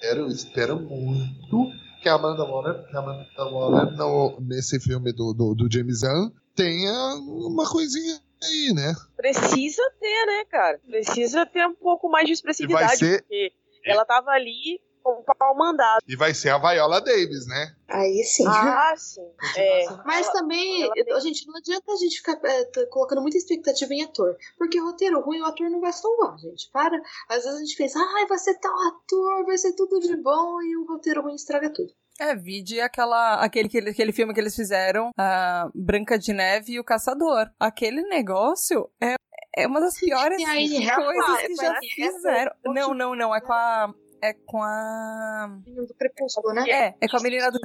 quero, 0.00 0.20
eu 0.22 0.26
espero 0.28 0.78
muito 0.80 1.70
que 2.00 2.08
a 2.08 2.14
Amanda 2.14 2.44
Waller, 2.44 2.86
que 2.88 2.96
a 2.96 3.00
Amanda 3.00 3.44
Waller 3.44 3.96
no, 3.96 4.38
nesse 4.40 4.80
filme 4.80 5.12
do, 5.12 5.32
do, 5.34 5.54
do 5.54 5.72
James 5.72 6.00
Gunn 6.02 6.30
tenha 6.54 6.92
uma 7.16 7.68
coisinha 7.68 8.18
aí, 8.42 8.72
né? 8.74 8.94
Precisa 9.16 9.82
ter, 10.00 10.26
né, 10.26 10.44
cara? 10.50 10.78
Precisa 10.86 11.44
ter 11.46 11.66
um 11.66 11.74
pouco 11.74 12.08
mais 12.08 12.26
de 12.26 12.32
expressividade, 12.32 12.96
ser- 12.96 13.20
porque 13.22 13.52
ela 13.84 14.04
tava 14.04 14.30
ali 14.30 14.80
com 15.02 15.10
o 15.20 15.24
pau 15.24 15.56
mandado. 15.56 16.00
E 16.06 16.16
vai 16.16 16.32
ser 16.34 16.50
a 16.50 16.58
Viola 16.58 17.00
Davis, 17.00 17.46
né? 17.46 17.74
Aí 17.88 18.22
sim. 18.24 18.46
Ah, 18.46 18.94
sim. 18.96 19.26
É. 19.56 19.86
Mas 20.04 20.26
Ela- 20.26 20.32
também, 20.34 20.88
a 21.14 21.20
gente 21.20 21.46
não 21.46 21.56
adianta 21.56 21.92
a 21.92 21.96
gente 21.96 22.16
ficar 22.18 22.38
é, 22.44 22.64
colocando 22.86 23.20
muita 23.22 23.36
expectativa 23.36 23.92
em 23.92 24.02
ator. 24.04 24.36
Porque 24.58 24.78
roteiro 24.80 25.20
ruim, 25.20 25.40
o 25.40 25.46
ator 25.46 25.68
não 25.70 25.80
vai 25.80 25.92
salvar, 25.92 26.38
gente. 26.38 26.70
Para. 26.72 26.96
Às 27.28 27.44
vezes 27.44 27.56
a 27.56 27.58
gente 27.58 27.76
pensa, 27.76 27.98
ai, 28.16 28.26
vai 28.26 28.38
ser 28.38 28.54
tal 28.60 28.72
ator, 28.88 29.44
vai 29.46 29.58
ser 29.58 29.72
tudo 29.74 29.98
de 30.00 30.16
bom, 30.16 30.60
e 30.62 30.76
o 30.76 30.86
roteiro 30.86 31.22
ruim 31.22 31.34
estraga 31.34 31.72
tudo. 31.72 31.92
É, 32.20 32.36
vide 32.36 32.80
aquela, 32.82 33.36
aquele, 33.42 33.66
aquele, 33.68 33.90
aquele 33.90 34.12
filme 34.12 34.34
que 34.34 34.40
eles 34.40 34.54
fizeram, 34.54 35.10
a 35.18 35.70
Branca 35.74 36.18
de 36.18 36.34
Neve 36.34 36.72
e 36.72 36.78
o 36.78 36.84
Caçador. 36.84 37.48
Aquele 37.58 38.02
negócio 38.02 38.90
é, 39.00 39.14
é 39.56 39.66
uma 39.66 39.80
das 39.80 39.98
piores 39.98 40.36
Tem 40.36 40.44
a 40.46 40.50
Anne 40.52 40.86
Hathaway, 40.86 41.16
coisas 41.16 41.38
é 41.38 41.46
que 41.46 41.54
já 41.56 41.70
Hathaway. 41.70 41.88
fizeram. 41.88 42.52
Não, 42.66 42.92
não, 42.94 43.16
não, 43.16 43.34
é 43.34 43.40
com 43.40 43.52
a... 43.54 43.94
É 44.22 44.34
com 44.34 44.62
a... 44.62 45.50
Do 45.66 45.94
Crepúsculo, 45.94 46.52
né? 46.52 46.64
É, 46.68 46.94
é 47.00 47.08
com 47.08 47.16
a 47.16 47.20
menina 47.20 47.50
do 47.50 47.58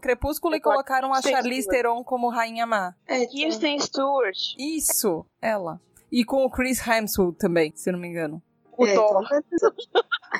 Crepúsculo 0.00 0.54
e 0.54 0.60
colocaram 0.60 1.12
a 1.12 1.22
Charlize. 1.22 1.68
Theron 1.68 2.02
como 2.02 2.28
Rainha 2.28 2.66
Má. 2.66 2.94
É, 3.06 3.18
então, 3.18 3.30
Kirsten 3.30 3.78
Stewart, 3.78 4.38
Isso, 4.58 5.24
ela. 5.40 5.80
E 6.10 6.24
com 6.24 6.44
o 6.44 6.50
Chris 6.50 6.86
Hemsworth 6.86 7.38
também, 7.38 7.72
se 7.74 7.88
eu 7.88 7.92
não 7.92 8.00
me 8.00 8.08
engano. 8.08 8.42
O 8.76 8.86
é, 8.86 8.94
Thor. 8.94 9.22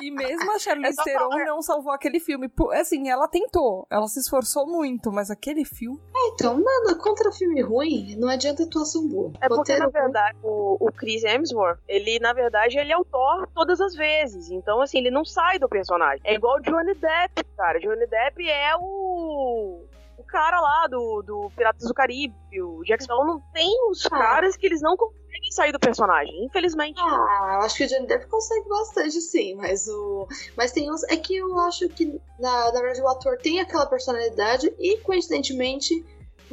E 0.01 0.11
mesmo 0.11 0.51
a 0.53 0.59
Charlize 0.59 0.93
Essa 0.99 1.05
Theron 1.05 1.31
fala- 1.31 1.45
não 1.45 1.63
salvou 1.63 1.93
aquele 1.93 2.19
filme. 2.19 2.51
Assim, 2.73 3.09
ela 3.11 3.29
tentou, 3.29 3.87
ela 3.91 4.07
se 4.09 4.21
esforçou 4.21 4.67
muito, 4.67 5.13
mas 5.13 5.31
aquele 5.31 5.65
filme... 5.65 6.01
então, 6.33 6.59
nada, 6.59 6.95
contra 6.99 7.31
filme 7.31 7.61
ruim, 7.61 8.17
não 8.17 8.29
adianta 8.29 8.63
atuação 8.63 9.07
boa. 9.07 9.33
É 9.41 9.49
porque, 9.49 9.73
Roteiro 9.73 9.81
na 9.81 9.87
ruim, 9.87 9.93
verdade, 9.93 10.39
o, 10.43 10.77
o 10.81 10.93
Chris 10.93 11.23
Hemsworth, 11.23 11.79
ele, 11.87 12.19
na 12.21 12.33
verdade, 12.33 12.79
ele 12.79 12.91
é 12.93 12.97
o 12.97 13.05
Thor 13.05 13.47
todas 13.55 13.81
as 13.81 13.95
vezes. 13.95 14.51
Então, 14.51 14.81
assim, 14.81 14.99
ele 14.99 15.11
não 15.11 15.25
sai 15.25 15.59
do 15.59 15.69
personagem. 15.69 16.21
É 16.25 16.35
igual 16.35 16.57
o 16.57 16.63
Johnny 16.63 16.95
Depp, 16.95 17.45
cara. 17.57 17.79
Johnny 17.79 18.07
Depp 18.07 18.49
é 18.49 18.75
o... 18.77 19.85
O 20.19 20.25
cara 20.25 20.61
lá 20.61 20.87
do, 20.87 21.23
do 21.23 21.51
Piratas 21.57 21.87
do 21.87 21.93
Caribe, 21.93 22.35
o 22.63 22.83
Jack 22.85 23.03
Sparrow, 23.03 23.27
não 23.27 23.41
tem 23.53 23.69
os 23.91 24.07
Ah. 24.07 24.11
caras 24.11 24.57
que 24.57 24.65
eles 24.67 24.81
não 24.81 24.97
conseguem 24.97 25.22
sair 25.53 25.73
do 25.73 25.79
personagem, 25.79 26.45
infelizmente. 26.45 27.01
Ah, 27.01 27.59
eu 27.59 27.67
acho 27.67 27.77
que 27.77 27.85
o 27.85 27.89
Johnny 27.89 28.07
Depp 28.07 28.27
consegue 28.27 28.69
bastante, 28.69 29.21
sim, 29.21 29.55
mas 29.55 29.87
o. 29.89 30.27
Mas 30.57 30.73
tem 30.73 30.91
uns. 30.91 31.03
É 31.05 31.17
que 31.17 31.37
eu 31.37 31.59
acho 31.61 31.89
que, 31.89 32.21
na, 32.39 32.73
na 32.73 32.81
verdade, 32.81 33.03
o 33.03 33.09
ator 33.09 33.39
tem 33.39 33.61
aquela 33.61 33.87
personalidade 33.87 34.73
e, 34.79 34.99
coincidentemente, 34.99 36.05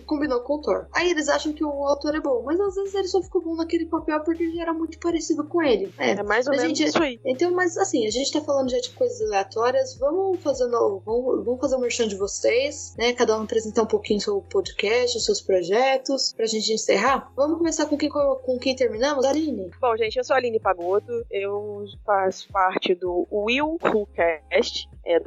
combinou 0.02 0.42
com 0.42 0.56
o 0.56 0.62
Thor. 0.62 0.88
Aí 0.94 1.10
eles 1.10 1.30
acham 1.30 1.54
que 1.54 1.64
o 1.64 1.88
ator 1.88 2.16
é 2.16 2.20
bom, 2.20 2.44
mas 2.46 2.60
às 2.60 2.76
vezes 2.76 2.94
ele 2.94 3.08
só 3.08 3.22
ficou 3.22 3.42
bom 3.42 3.56
naquele 3.56 3.86
papel 3.86 4.22
porque 4.22 4.44
ele 4.44 4.60
era 4.60 4.74
muito 4.74 5.00
parecido 5.00 5.44
com 5.46 5.62
ele. 5.62 5.94
É. 5.98 6.12
É 6.12 6.24
mais 6.24 6.48
ou 6.48 6.52
menos 6.52 6.78
gente, 6.78 6.84
isso 6.84 7.02
aí. 7.02 7.20
Então, 7.26 7.52
mas 7.52 7.78
assim, 7.78 8.06
a 8.08 8.12
gente 8.12 8.32
tá 8.32 8.42
falando 8.42 8.70
já 8.70 8.80
de 8.80 8.90
coisas 8.92 9.22
aleatórias, 9.22 9.98
vamos 9.98 10.42
fazendo, 10.42 11.02
vamos, 11.06 11.46
vamos 11.46 11.60
fazer 11.60 11.76
um 11.76 11.80
merchan 11.80 12.08
de 12.08 12.16
vocês, 12.16 12.96
né? 12.98 13.14
Cada 13.14 13.38
um 13.38 13.44
apresentar 13.44 13.84
um 13.84 13.88
pouquinho 13.88 14.20
o 14.20 14.22
seu 14.22 14.42
podcast, 14.42 15.18
os 15.18 15.26
seus 15.26 15.42
projetos, 15.42 16.34
pra 16.34 16.46
gente 16.46 16.74
encerrar. 16.74 17.32
Vamos 17.36 17.58
começar 17.58 17.86
com 17.86 17.98
quem, 17.98 18.10
com 18.10 18.60
quem 18.60 18.76
terminamos? 18.76 19.26
Aline? 19.26 19.72
Bom, 19.80 19.96
gente, 19.98 20.18
eu 20.18 20.24
sou 20.24 20.34
a 20.34 20.38
Aline 20.38 20.60
Pagoto, 20.60 21.26
eu 21.30 21.86
faço 22.06 22.48
parte 22.52 22.96
do 22.96 23.28
Will 23.32 23.78
Who 23.84 24.08
Cast, 24.08 24.89
é 25.06 25.20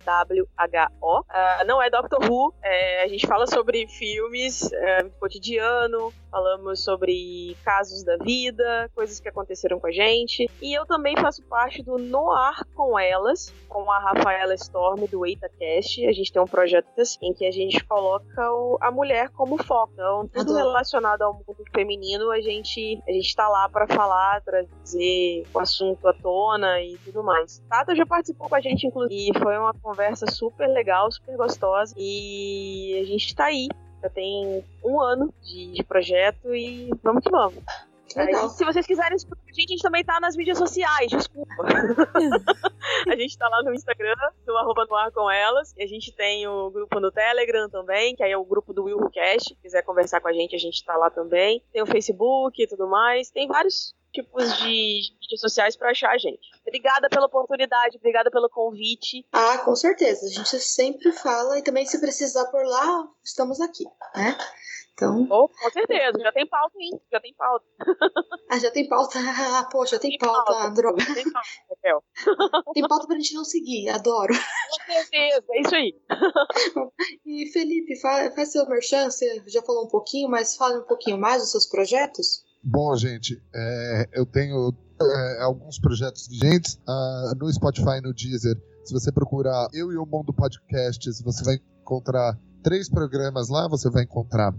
W-I-L-L-W-H-O. 0.00 1.24
Ah, 1.28 1.62
não 1.66 1.82
é 1.82 1.90
Doctor 1.90 2.20
Who, 2.30 2.54
é, 2.62 3.02
a 3.02 3.08
gente 3.08 3.26
fala 3.26 3.46
sobre 3.46 3.86
filmes 3.88 4.72
é, 4.72 5.02
cotidiano, 5.18 6.12
falamos 6.30 6.84
sobre 6.84 7.56
casos 7.64 8.04
da 8.04 8.16
vida, 8.18 8.88
coisas 8.94 9.18
que 9.20 9.28
aconteceram 9.28 9.80
com 9.80 9.86
a 9.88 9.92
gente. 9.92 10.48
E 10.62 10.72
eu 10.78 10.86
também 10.86 11.16
faço 11.16 11.42
parte 11.44 11.82
do 11.82 11.98
Noir 11.98 12.64
com 12.74 12.98
Elas, 12.98 13.52
com 13.68 13.90
a 13.90 13.98
Rafaela 13.98 14.54
Storm 14.54 15.06
do 15.06 15.26
EitaCast. 15.26 16.06
A 16.06 16.12
gente 16.12 16.32
tem 16.32 16.40
um 16.42 16.46
projeto 16.46 16.86
em 17.22 17.32
que 17.32 17.44
a 17.46 17.50
gente 17.50 17.82
coloca 17.84 18.52
o- 18.52 18.78
a 18.80 18.90
mulher 18.90 19.28
como 19.30 19.56
foco. 19.62 19.92
Então, 19.94 20.28
tudo 20.28 20.54
relacionado 20.54 21.22
ao 21.22 21.34
mundo 21.34 21.64
feminino, 21.74 22.30
a 22.30 22.40
gente, 22.40 23.00
a 23.08 23.12
gente 23.12 23.34
tá 23.34 23.48
lá 23.48 23.68
pra 23.68 23.86
falar, 23.86 24.40
trazer 24.42 25.44
o 25.54 25.58
assunto 25.58 26.06
à 26.06 26.12
tona 26.12 26.80
e 26.82 26.96
tudo 26.98 27.22
mais. 27.22 27.62
Tata 27.68 27.94
já 27.94 28.04
participou 28.10 28.48
com 28.48 28.56
a 28.56 28.60
gente, 28.60 28.86
inclusive, 28.86 29.30
e 29.30 29.38
foi 29.38 29.56
uma 29.56 29.72
conversa 29.72 30.26
super 30.26 30.66
legal, 30.66 31.10
super 31.12 31.36
gostosa. 31.36 31.94
E 31.96 33.00
a 33.00 33.06
gente 33.06 33.34
tá 33.34 33.44
aí. 33.46 33.68
Já 34.02 34.10
tem 34.10 34.64
um 34.84 35.00
ano 35.00 35.32
de, 35.42 35.72
de 35.72 35.84
projeto 35.84 36.54
e 36.54 36.90
vamos 37.02 37.22
que 37.22 37.30
vamos. 37.30 37.62
Aí, 38.16 38.34
se 38.48 38.64
vocês 38.64 38.86
quiserem 38.86 39.14
escutar 39.14 39.40
a 39.46 39.52
gente, 39.52 39.70
a 39.70 39.74
gente 39.74 39.82
também 39.82 40.04
tá 40.04 40.18
nas 40.18 40.34
mídias 40.34 40.58
sociais, 40.58 41.10
desculpa. 41.10 41.62
a 43.08 43.16
gente 43.16 43.38
tá 43.38 43.48
lá 43.48 43.62
no 43.62 43.72
Instagram, 43.72 44.16
no 44.46 44.56
arroba 44.56 44.84
no 44.88 44.96
ar 44.96 45.12
com 45.12 45.30
elas. 45.30 45.72
E 45.76 45.84
a 45.84 45.86
gente 45.86 46.10
tem 46.12 46.48
o 46.48 46.70
grupo 46.70 46.98
no 46.98 47.12
Telegram 47.12 47.68
também, 47.68 48.16
que 48.16 48.22
aí 48.22 48.32
é 48.32 48.36
o 48.36 48.44
grupo 48.44 48.72
do 48.72 48.84
Will 48.84 49.10
Cast. 49.10 49.50
Se 49.50 49.54
quiser 49.56 49.82
conversar 49.82 50.20
com 50.20 50.28
a 50.28 50.32
gente, 50.32 50.56
a 50.56 50.58
gente 50.58 50.84
tá 50.84 50.96
lá 50.96 51.08
também. 51.10 51.62
Tem 51.72 51.82
o 51.82 51.86
Facebook 51.86 52.60
e 52.60 52.66
tudo 52.66 52.88
mais. 52.88 53.30
Tem 53.30 53.46
vários 53.46 53.94
tipos 54.12 54.56
de 54.58 55.00
mídias 55.20 55.40
sociais 55.40 55.76
pra 55.76 55.90
achar 55.90 56.10
a 56.10 56.18
gente. 56.18 56.40
Obrigada 56.66 57.08
pela 57.08 57.26
oportunidade, 57.26 57.96
obrigada 57.96 58.30
pelo 58.30 58.48
convite. 58.48 59.26
Ah, 59.32 59.58
com 59.58 59.74
certeza. 59.76 60.26
A 60.26 60.30
gente 60.30 60.58
sempre 60.60 61.12
fala 61.12 61.58
e 61.58 61.62
também 61.62 61.86
se 61.86 62.00
precisar 62.00 62.46
por 62.46 62.64
lá, 62.64 63.08
estamos 63.24 63.60
aqui, 63.60 63.84
né? 64.14 64.36
Então, 64.92 65.26
Oh, 65.30 65.48
com 65.48 65.70
certeza, 65.70 66.18
já 66.20 66.30
tem 66.30 66.46
pauta, 66.46 66.74
hein? 66.78 66.90
Já 67.10 67.20
tem 67.20 67.32
pauta. 67.34 67.64
ah, 68.50 68.58
já 68.58 68.70
tem 68.70 68.86
pauta. 68.86 69.18
Ah, 69.18 69.66
poxa, 69.72 69.98
tem 69.98 70.10
Tem 70.10 70.18
pauta, 70.18 70.52
pauta. 70.52 70.70
droga. 70.72 71.02
Tem 71.14 71.24
pauta, 71.32 71.48
Raquel. 71.70 72.04
Tem 72.74 72.86
pauta 72.86 73.06
pra 73.06 73.16
gente 73.16 73.32
não 73.34 73.44
seguir, 73.44 73.88
adoro. 73.88 74.34
Com 74.34 74.92
certeza, 74.92 75.44
é 75.52 75.60
isso 75.62 75.74
aí. 75.74 75.94
E 77.24 77.46
Felipe, 77.52 77.98
fa- 77.98 78.30
faz 78.32 78.52
seu 78.52 78.66
merchan, 78.68 79.10
você 79.10 79.42
já 79.46 79.62
falou 79.62 79.86
um 79.86 79.88
pouquinho, 79.88 80.28
mas 80.28 80.56
fale 80.56 80.78
um 80.78 80.84
pouquinho 80.84 81.16
mais 81.18 81.40
dos 81.42 81.50
seus 81.52 81.66
projetos. 81.66 82.44
Bom, 82.62 82.94
gente, 82.96 83.42
é, 83.54 84.08
eu 84.12 84.26
tenho 84.26 84.74
é, 85.00 85.42
alguns 85.42 85.78
projetos 85.78 86.28
vigentes 86.28 86.78
ah, 86.86 87.32
no 87.38 87.50
Spotify 87.52 87.98
e 87.98 88.00
no 88.02 88.12
Deezer. 88.12 88.56
Se 88.84 88.92
você 88.92 89.10
procurar 89.10 89.68
Eu 89.72 89.92
e 89.92 89.96
o 89.96 90.04
Mundo 90.04 90.32
Podcasts, 90.32 91.20
você 91.22 91.44
vai 91.44 91.60
encontrar 91.82 92.38
três 92.62 92.88
programas 92.88 93.48
lá. 93.48 93.68
Você 93.68 93.88
vai 93.88 94.04
encontrar 94.04 94.54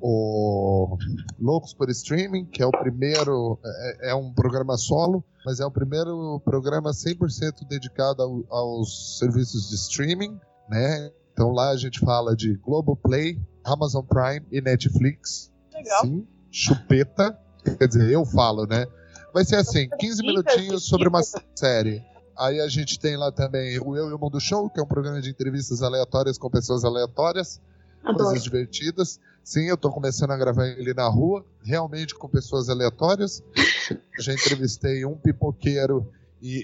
o 0.00 0.98
Loucos 1.38 1.72
por 1.72 1.88
Streaming, 1.90 2.46
que 2.46 2.62
é 2.62 2.66
o 2.66 2.72
primeiro, 2.72 3.58
é, 3.64 4.10
é 4.10 4.14
um 4.14 4.32
programa 4.32 4.76
solo, 4.76 5.24
mas 5.46 5.60
é 5.60 5.64
o 5.64 5.70
primeiro 5.70 6.40
programa 6.44 6.90
100% 6.90 7.66
dedicado 7.68 8.22
ao, 8.22 8.44
aos 8.50 9.18
serviços 9.18 9.68
de 9.68 9.76
streaming, 9.76 10.38
né? 10.68 11.10
Então 11.32 11.50
lá 11.50 11.70
a 11.70 11.76
gente 11.76 12.00
fala 12.00 12.34
de 12.34 12.54
Globoplay, 12.56 13.40
Amazon 13.64 14.04
Prime 14.04 14.44
e 14.50 14.60
Netflix. 14.60 15.52
Legal. 15.72 16.02
Sim, 16.02 16.26
chupeta. 16.50 17.38
Quer 17.78 17.86
dizer, 17.88 18.10
eu 18.10 18.24
falo, 18.24 18.66
né? 18.66 18.86
Vai 19.32 19.44
ser 19.44 19.56
assim, 19.56 19.88
15 19.98 20.22
minutinhos 20.22 20.84
sobre 20.84 21.08
uma 21.08 21.20
série. 21.54 22.02
Aí 22.38 22.60
a 22.60 22.68
gente 22.68 22.98
tem 22.98 23.16
lá 23.16 23.30
também 23.30 23.78
o 23.78 23.96
Eu 23.96 24.10
e 24.10 24.12
o 24.12 24.18
Mundo 24.18 24.40
Show, 24.40 24.68
que 24.70 24.80
é 24.80 24.82
um 24.82 24.86
programa 24.86 25.20
de 25.20 25.30
entrevistas 25.30 25.82
aleatórias 25.82 26.38
com 26.38 26.50
pessoas 26.50 26.84
aleatórias, 26.84 27.60
Adoro. 28.02 28.24
coisas 28.24 28.42
divertidas. 28.42 29.20
Sim, 29.44 29.64
eu 29.68 29.76
tô 29.76 29.90
começando 29.90 30.30
a 30.30 30.36
gravar 30.36 30.66
ele 30.68 30.94
na 30.94 31.06
rua, 31.08 31.44
realmente 31.64 32.14
com 32.14 32.28
pessoas 32.28 32.68
aleatórias. 32.68 33.42
Já 34.18 34.32
entrevistei 34.32 35.04
um 35.04 35.16
pipoqueiro 35.16 36.06
e, 36.40 36.58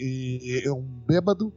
e- 0.60 0.64
e 0.64 0.70
um 0.70 0.82
bêbado. 0.82 1.52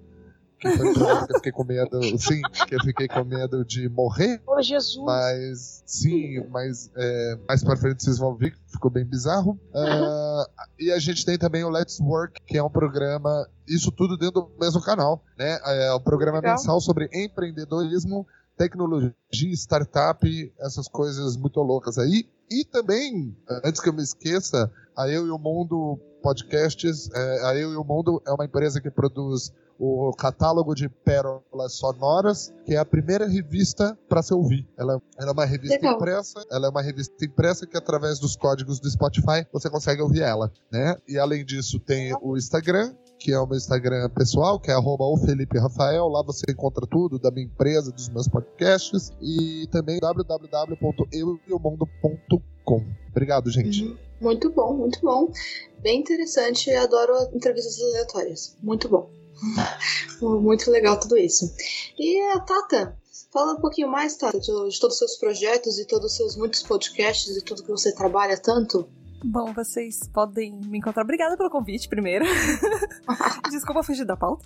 Que 0.62 0.70
foi 0.78 0.93
que 0.93 0.99
eu 1.01 1.36
fiquei 1.38 1.51
com 1.51 1.64
medo. 1.64 2.20
Sim, 2.20 2.41
que 2.68 2.76
eu 2.76 2.80
fiquei 2.82 3.07
com 3.07 3.24
medo 3.24 3.66
de 3.66 3.89
morrer. 3.89 4.39
Ô, 4.45 4.62
Jesus. 4.62 5.03
Mas, 5.03 5.84
sim, 5.88 6.45
mas 6.51 6.91
é, 6.95 7.39
mais 7.47 7.64
pra 7.64 7.76
frente 7.76 8.03
vocês 8.03 8.20
vão 8.20 8.36
ver 8.36 8.51
que 8.51 8.59
ficou 8.68 8.91
bem 8.91 9.03
bizarro. 9.03 9.59
Ah, 9.74 10.45
e 10.78 10.91
a 10.91 10.99
gente 10.99 11.26
tem 11.26 11.36
também 11.36 11.64
o 11.64 11.70
Let's 11.70 11.99
Work, 11.99 12.39
que 12.45 12.59
é 12.59 12.64
um 12.64 12.70
programa, 12.70 13.49
isso 13.68 13.91
tudo 13.91 14.16
dentro 14.16 14.41
do 14.41 14.51
mesmo 14.59 14.80
canal, 14.82 15.24
né? 15.36 15.59
É 15.66 15.95
um 15.95 15.99
programa 15.99 16.38
Legal. 16.38 16.55
mensal 16.55 16.80
sobre 16.80 17.09
empreendedorismo, 17.12 18.28
tecnologia, 18.55 19.14
startup, 19.53 20.53
essas 20.59 20.88
coisas 20.88 21.36
muito 21.36 21.59
loucas 21.59 21.97
aí. 21.97 22.30
E 22.51 22.64
também, 22.66 23.36
antes 23.64 23.82
que 23.82 23.89
eu 23.89 23.93
me 23.93 24.03
esqueça, 24.03 24.72
a 24.95 25.07
Eu 25.07 25.27
e 25.27 25.29
o 25.29 25.37
Mundo 25.37 25.99
Podcasts, 26.21 27.09
é, 27.13 27.45
a 27.45 27.55
Eu 27.55 27.73
e 27.73 27.75
o 27.75 27.83
Mundo 27.83 28.21
é 28.25 28.31
uma 28.31 28.45
empresa 28.45 28.79
que 28.79 28.91
produz 28.91 29.51
o 29.83 30.13
catálogo 30.13 30.75
de 30.75 30.87
pérolas 30.87 31.73
sonoras, 31.73 32.53
que 32.63 32.75
é 32.75 32.77
a 32.77 32.85
primeira 32.85 33.27
revista 33.27 33.97
para 34.07 34.21
se 34.21 34.31
ouvir. 34.31 34.69
Ela, 34.77 35.01
ela 35.17 35.29
é 35.29 35.33
uma 35.33 35.43
revista 35.43 35.75
Legal. 35.75 35.95
impressa, 35.95 36.45
ela 36.51 36.67
é 36.67 36.69
uma 36.69 36.83
revista 36.83 37.25
impressa 37.25 37.65
que 37.65 37.75
através 37.75 38.19
dos 38.19 38.35
códigos 38.35 38.79
do 38.79 38.87
Spotify 38.87 39.43
você 39.51 39.71
consegue 39.71 40.03
ouvir 40.03 40.21
ela, 40.21 40.51
né? 40.71 40.95
E 41.07 41.17
além 41.17 41.43
disso 41.43 41.79
tem 41.79 42.15
o 42.21 42.37
Instagram, 42.37 42.93
que 43.17 43.31
é 43.31 43.39
o 43.39 43.47
meu 43.47 43.57
Instagram 43.57 44.07
pessoal, 44.11 44.59
que 44.59 44.69
é 44.69 44.75
arroba 44.75 45.05
o 45.05 45.17
Felipe 45.17 45.57
Rafael. 45.57 46.07
Lá 46.07 46.21
você 46.21 46.43
encontra 46.47 46.85
tudo 46.85 47.17
da 47.17 47.31
minha 47.31 47.47
empresa, 47.47 47.91
dos 47.91 48.07
meus 48.09 48.27
podcasts 48.27 49.11
e 49.19 49.67
também 49.71 49.99
www.eueomundo.com. 49.99 52.85
Obrigado, 53.09 53.49
gente. 53.49 53.85
Uhum. 53.85 54.11
Muito 54.22 54.51
bom, 54.51 54.76
muito 54.76 54.99
bom. 55.01 55.32
Bem 55.80 55.99
interessante. 55.99 56.69
Eu 56.69 56.84
adoro 56.84 57.13
entrevistas 57.34 57.82
aleatórias. 57.82 58.55
Muito 58.61 58.88
bom. 58.88 59.09
muito 60.22 60.69
legal 60.69 60.99
tudo 60.99 61.17
isso. 61.17 61.51
E 61.97 62.22
a 62.32 62.39
Tata, 62.39 62.95
fala 63.34 63.53
um 63.53 63.59
pouquinho 63.59 63.89
mais, 63.89 64.15
Tata, 64.15 64.39
de, 64.39 64.45
de 64.45 64.80
todos 64.80 64.93
os 64.93 64.97
seus 64.97 65.17
projetos 65.17 65.80
e 65.80 65.86
todos 65.86 66.11
os 66.11 66.17
seus 66.17 66.36
muitos 66.36 66.61
podcasts 66.61 67.36
e 67.36 67.41
tudo 67.41 67.63
que 67.63 67.72
você 67.72 67.93
trabalha 67.93 68.38
tanto. 68.38 68.88
Bom, 69.24 69.53
vocês 69.53 70.07
podem 70.07 70.59
me 70.65 70.80
encontrar. 70.80 71.03
Obrigada 71.03 71.38
pelo 71.38 71.49
convite, 71.49 71.88
primeiro. 71.88 72.26
Desculpa 73.49 73.84
fugir 73.84 74.05
da 74.05 74.17
pauta. 74.17 74.45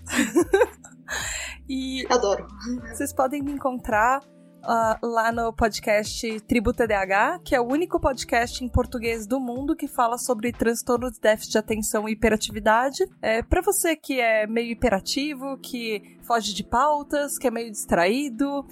e 1.67 2.05
Adoro. 2.09 2.47
vocês 2.93 3.13
podem 3.13 3.41
me 3.41 3.53
encontrar 3.53 4.21
ah, 4.67 4.97
lá 5.01 5.31
no 5.31 5.53
podcast 5.53 6.39
Tribo 6.41 6.73
TDAH, 6.73 7.39
que 7.43 7.55
é 7.55 7.61
o 7.61 7.63
único 7.63 7.99
podcast 7.99 8.63
em 8.63 8.67
português 8.67 9.27
do 9.27 9.39
mundo 9.39 9.75
que 9.75 9.87
fala 9.87 10.17
sobre 10.17 10.51
transtorno 10.51 11.11
de 11.11 11.19
déficit 11.19 11.51
de 11.51 11.57
atenção 11.57 12.09
e 12.09 12.13
hiperatividade. 12.13 13.05
É, 13.21 13.43
para 13.43 13.61
você 13.61 13.95
que 13.95 14.19
é 14.19 14.47
meio 14.47 14.71
hiperativo, 14.71 15.57
que 15.57 16.17
foge 16.23 16.53
de 16.53 16.63
pautas, 16.63 17.37
que 17.37 17.47
é 17.47 17.51
meio 17.51 17.71
distraído, 17.71 18.65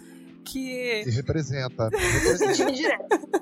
que 0.43 1.03
E 1.05 1.09
representa. 1.11 1.89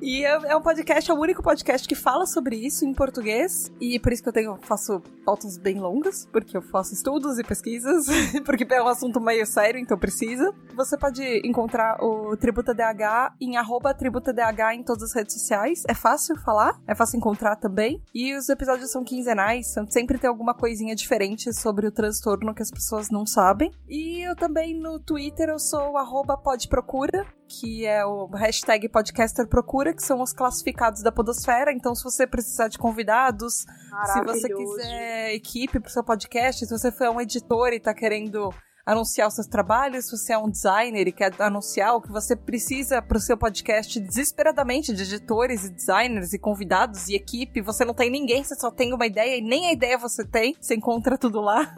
E 0.00 0.24
é, 0.24 0.30
é 0.52 0.56
um 0.56 0.62
podcast, 0.62 1.10
é 1.10 1.14
o 1.14 1.18
único 1.18 1.42
podcast 1.42 1.86
que 1.86 1.94
fala 1.94 2.24
sobre 2.24 2.56
isso 2.56 2.84
em 2.86 2.94
português. 2.94 3.70
E 3.80 3.98
por 3.98 4.12
isso 4.12 4.22
que 4.22 4.28
eu 4.28 4.32
tenho, 4.32 4.58
faço 4.62 5.00
pautas 5.24 5.58
bem 5.58 5.78
longas, 5.78 6.26
porque 6.32 6.56
eu 6.56 6.62
faço 6.62 6.94
estudos 6.94 7.38
e 7.38 7.42
pesquisas, 7.44 8.06
porque 8.46 8.66
é 8.72 8.82
um 8.82 8.88
assunto 8.88 9.20
meio 9.20 9.44
sério, 9.46 9.78
então 9.78 9.98
precisa. 9.98 10.54
Você 10.74 10.96
pode 10.96 11.22
encontrar 11.46 12.02
o 12.02 12.36
Tributa 12.36 12.72
DH 12.72 13.34
em 13.40 13.56
arroba 13.56 13.92
Tributa 13.92 14.32
DH 14.32 14.74
em 14.74 14.82
todas 14.82 15.02
as 15.02 15.12
redes 15.14 15.34
sociais. 15.34 15.82
É 15.88 15.94
fácil 15.94 16.36
falar, 16.38 16.80
é 16.86 16.94
fácil 16.94 17.18
encontrar 17.18 17.56
também. 17.56 18.02
E 18.14 18.34
os 18.34 18.48
episódios 18.48 18.90
são 18.90 19.04
quinzenais, 19.04 19.66
são- 19.72 19.86
sempre 19.90 20.16
tem 20.18 20.28
alguma 20.30 20.54
coisinha 20.54 20.94
diferente 20.94 21.52
sobre 21.52 21.86
o 21.86 21.92
transtorno 21.92 22.54
que 22.54 22.62
as 22.62 22.70
pessoas 22.70 23.10
não 23.10 23.26
sabem. 23.26 23.70
E 23.88 24.22
eu 24.26 24.34
também 24.36 24.78
no 24.80 24.98
Twitter 24.98 25.48
eu 25.50 25.58
sou 25.58 25.92
o 25.92 25.98
arroba 26.20 26.36
podprocura, 26.36 27.26
que 27.48 27.86
é 27.86 28.04
o 28.04 28.26
hashtag 28.26 28.88
podcaster 28.88 29.46
procura, 29.48 29.94
que 29.94 30.02
são 30.02 30.20
os 30.20 30.32
classificados 30.32 31.02
da 31.02 31.10
podosfera. 31.10 31.72
Então, 31.72 31.94
se 31.94 32.04
você 32.04 32.26
precisar 32.26 32.68
de 32.68 32.78
convidados, 32.78 33.64
se 34.12 34.24
você 34.24 34.48
quiser 34.48 35.34
equipe 35.34 35.80
pro 35.80 35.90
seu 35.90 36.04
podcast, 36.04 36.66
se 36.66 36.78
você 36.78 36.92
for 36.92 37.08
um 37.10 37.20
editor 37.20 37.72
e 37.72 37.80
tá 37.80 37.94
querendo 37.94 38.52
anunciar 38.84 39.28
os 39.28 39.34
seus 39.34 39.46
trabalhos, 39.46 40.06
se 40.06 40.16
você 40.16 40.32
é 40.32 40.38
um 40.38 40.50
designer 40.50 41.06
e 41.08 41.12
quer 41.12 41.32
anunciar 41.40 41.94
o 41.94 42.02
que 42.02 42.10
você 42.10 42.36
precisa 42.36 43.00
pro 43.00 43.20
seu 43.20 43.36
podcast 43.36 43.98
desesperadamente 43.98 44.92
de 44.92 45.02
editores 45.02 45.64
e 45.64 45.70
designers 45.70 46.32
e 46.32 46.38
convidados 46.38 47.08
e 47.08 47.14
equipe, 47.14 47.62
você 47.62 47.84
não 47.84 47.94
tem 47.94 48.10
ninguém, 48.10 48.42
você 48.42 48.54
só 48.56 48.70
tem 48.70 48.92
uma 48.92 49.06
ideia 49.06 49.36
e 49.38 49.42
nem 49.42 49.68
a 49.68 49.72
ideia 49.72 49.96
você 49.96 50.24
tem, 50.24 50.54
você 50.60 50.74
encontra 50.74 51.16
tudo 51.16 51.40
lá. 51.40 51.74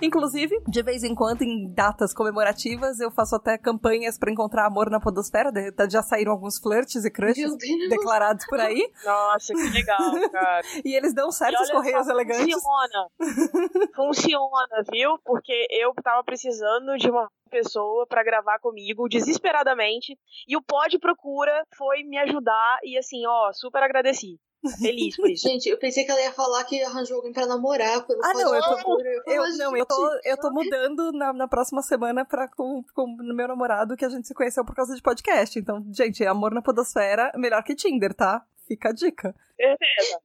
Inclusive, 0.00 0.62
de 0.68 0.82
vez 0.82 1.02
em 1.02 1.14
quando, 1.14 1.42
em 1.42 1.72
datas 1.72 2.12
comemorativas, 2.14 3.00
eu 3.00 3.10
faço 3.10 3.36
até 3.36 3.58
campanhas 3.58 4.18
pra 4.18 4.30
encontrar 4.30 4.66
amor 4.66 4.90
na 4.90 5.00
podosfera. 5.00 5.50
Já 5.90 6.02
saíram 6.02 6.32
alguns 6.32 6.58
flirts 6.58 7.04
e 7.04 7.10
crushes 7.10 7.52
declarados 7.88 8.46
por 8.46 8.60
aí. 8.60 8.90
Nossa, 9.04 9.54
que 9.54 9.70
legal, 9.70 10.30
cara. 10.30 10.62
E 10.84 10.94
eles 10.96 11.14
dão 11.14 11.30
certos 11.30 11.70
correios 11.70 12.06
só, 12.06 12.12
elegantes. 12.12 12.54
Funciona. 12.54 13.08
Funciona, 13.94 14.82
viu? 14.90 15.18
Porque 15.24 15.66
eu 15.70 15.92
tava 16.02 16.22
precisando 16.24 16.96
de 16.96 17.10
uma 17.10 17.28
pessoa 17.50 18.06
pra 18.06 18.24
gravar 18.24 18.58
comigo 18.60 19.08
desesperadamente 19.08 20.18
e 20.48 20.56
o 20.56 20.62
Pod 20.62 20.98
Procura 20.98 21.64
foi 21.76 22.02
me 22.02 22.18
ajudar 22.18 22.78
e 22.82 22.96
assim, 22.96 23.26
ó, 23.26 23.52
super 23.52 23.82
agradeci. 23.82 24.38
Feliz 24.78 25.16
por 25.16 25.28
isso. 25.28 25.48
Gente, 25.48 25.68
eu 25.68 25.78
pensei 25.78 26.04
que 26.04 26.10
ela 26.10 26.20
ia 26.20 26.32
falar 26.32 26.62
que 26.64 26.82
arranjou 26.82 27.16
alguém 27.16 27.32
pra 27.32 27.46
namorar. 27.46 27.98
Ah, 27.98 28.32
não, 28.34 28.54
eu 28.54 28.60
tô-. 28.62 29.00
Eu, 29.26 29.42
falei, 29.42 29.56
não, 29.58 29.76
eu 29.76 29.86
tô, 29.86 30.20
eu 30.24 30.36
tô 30.36 30.50
mudando 30.50 31.12
na, 31.12 31.32
na 31.32 31.48
próxima 31.48 31.82
semana 31.82 32.24
pra, 32.24 32.48
com, 32.48 32.82
com 32.94 33.04
o 33.04 33.34
meu 33.34 33.48
namorado 33.48 33.96
que 33.96 34.04
a 34.04 34.08
gente 34.08 34.26
se 34.26 34.34
conheceu 34.34 34.64
por 34.64 34.74
causa 34.74 34.94
de 34.94 35.02
podcast. 35.02 35.58
Então, 35.58 35.84
gente, 35.92 36.24
amor 36.24 36.52
na 36.52 36.62
podosfera, 36.62 37.32
melhor 37.36 37.62
que 37.64 37.74
Tinder, 37.74 38.14
tá? 38.14 38.44
Fica 38.66 38.90
a 38.90 38.92
dica. 38.92 39.34
Certeza. 39.56 40.20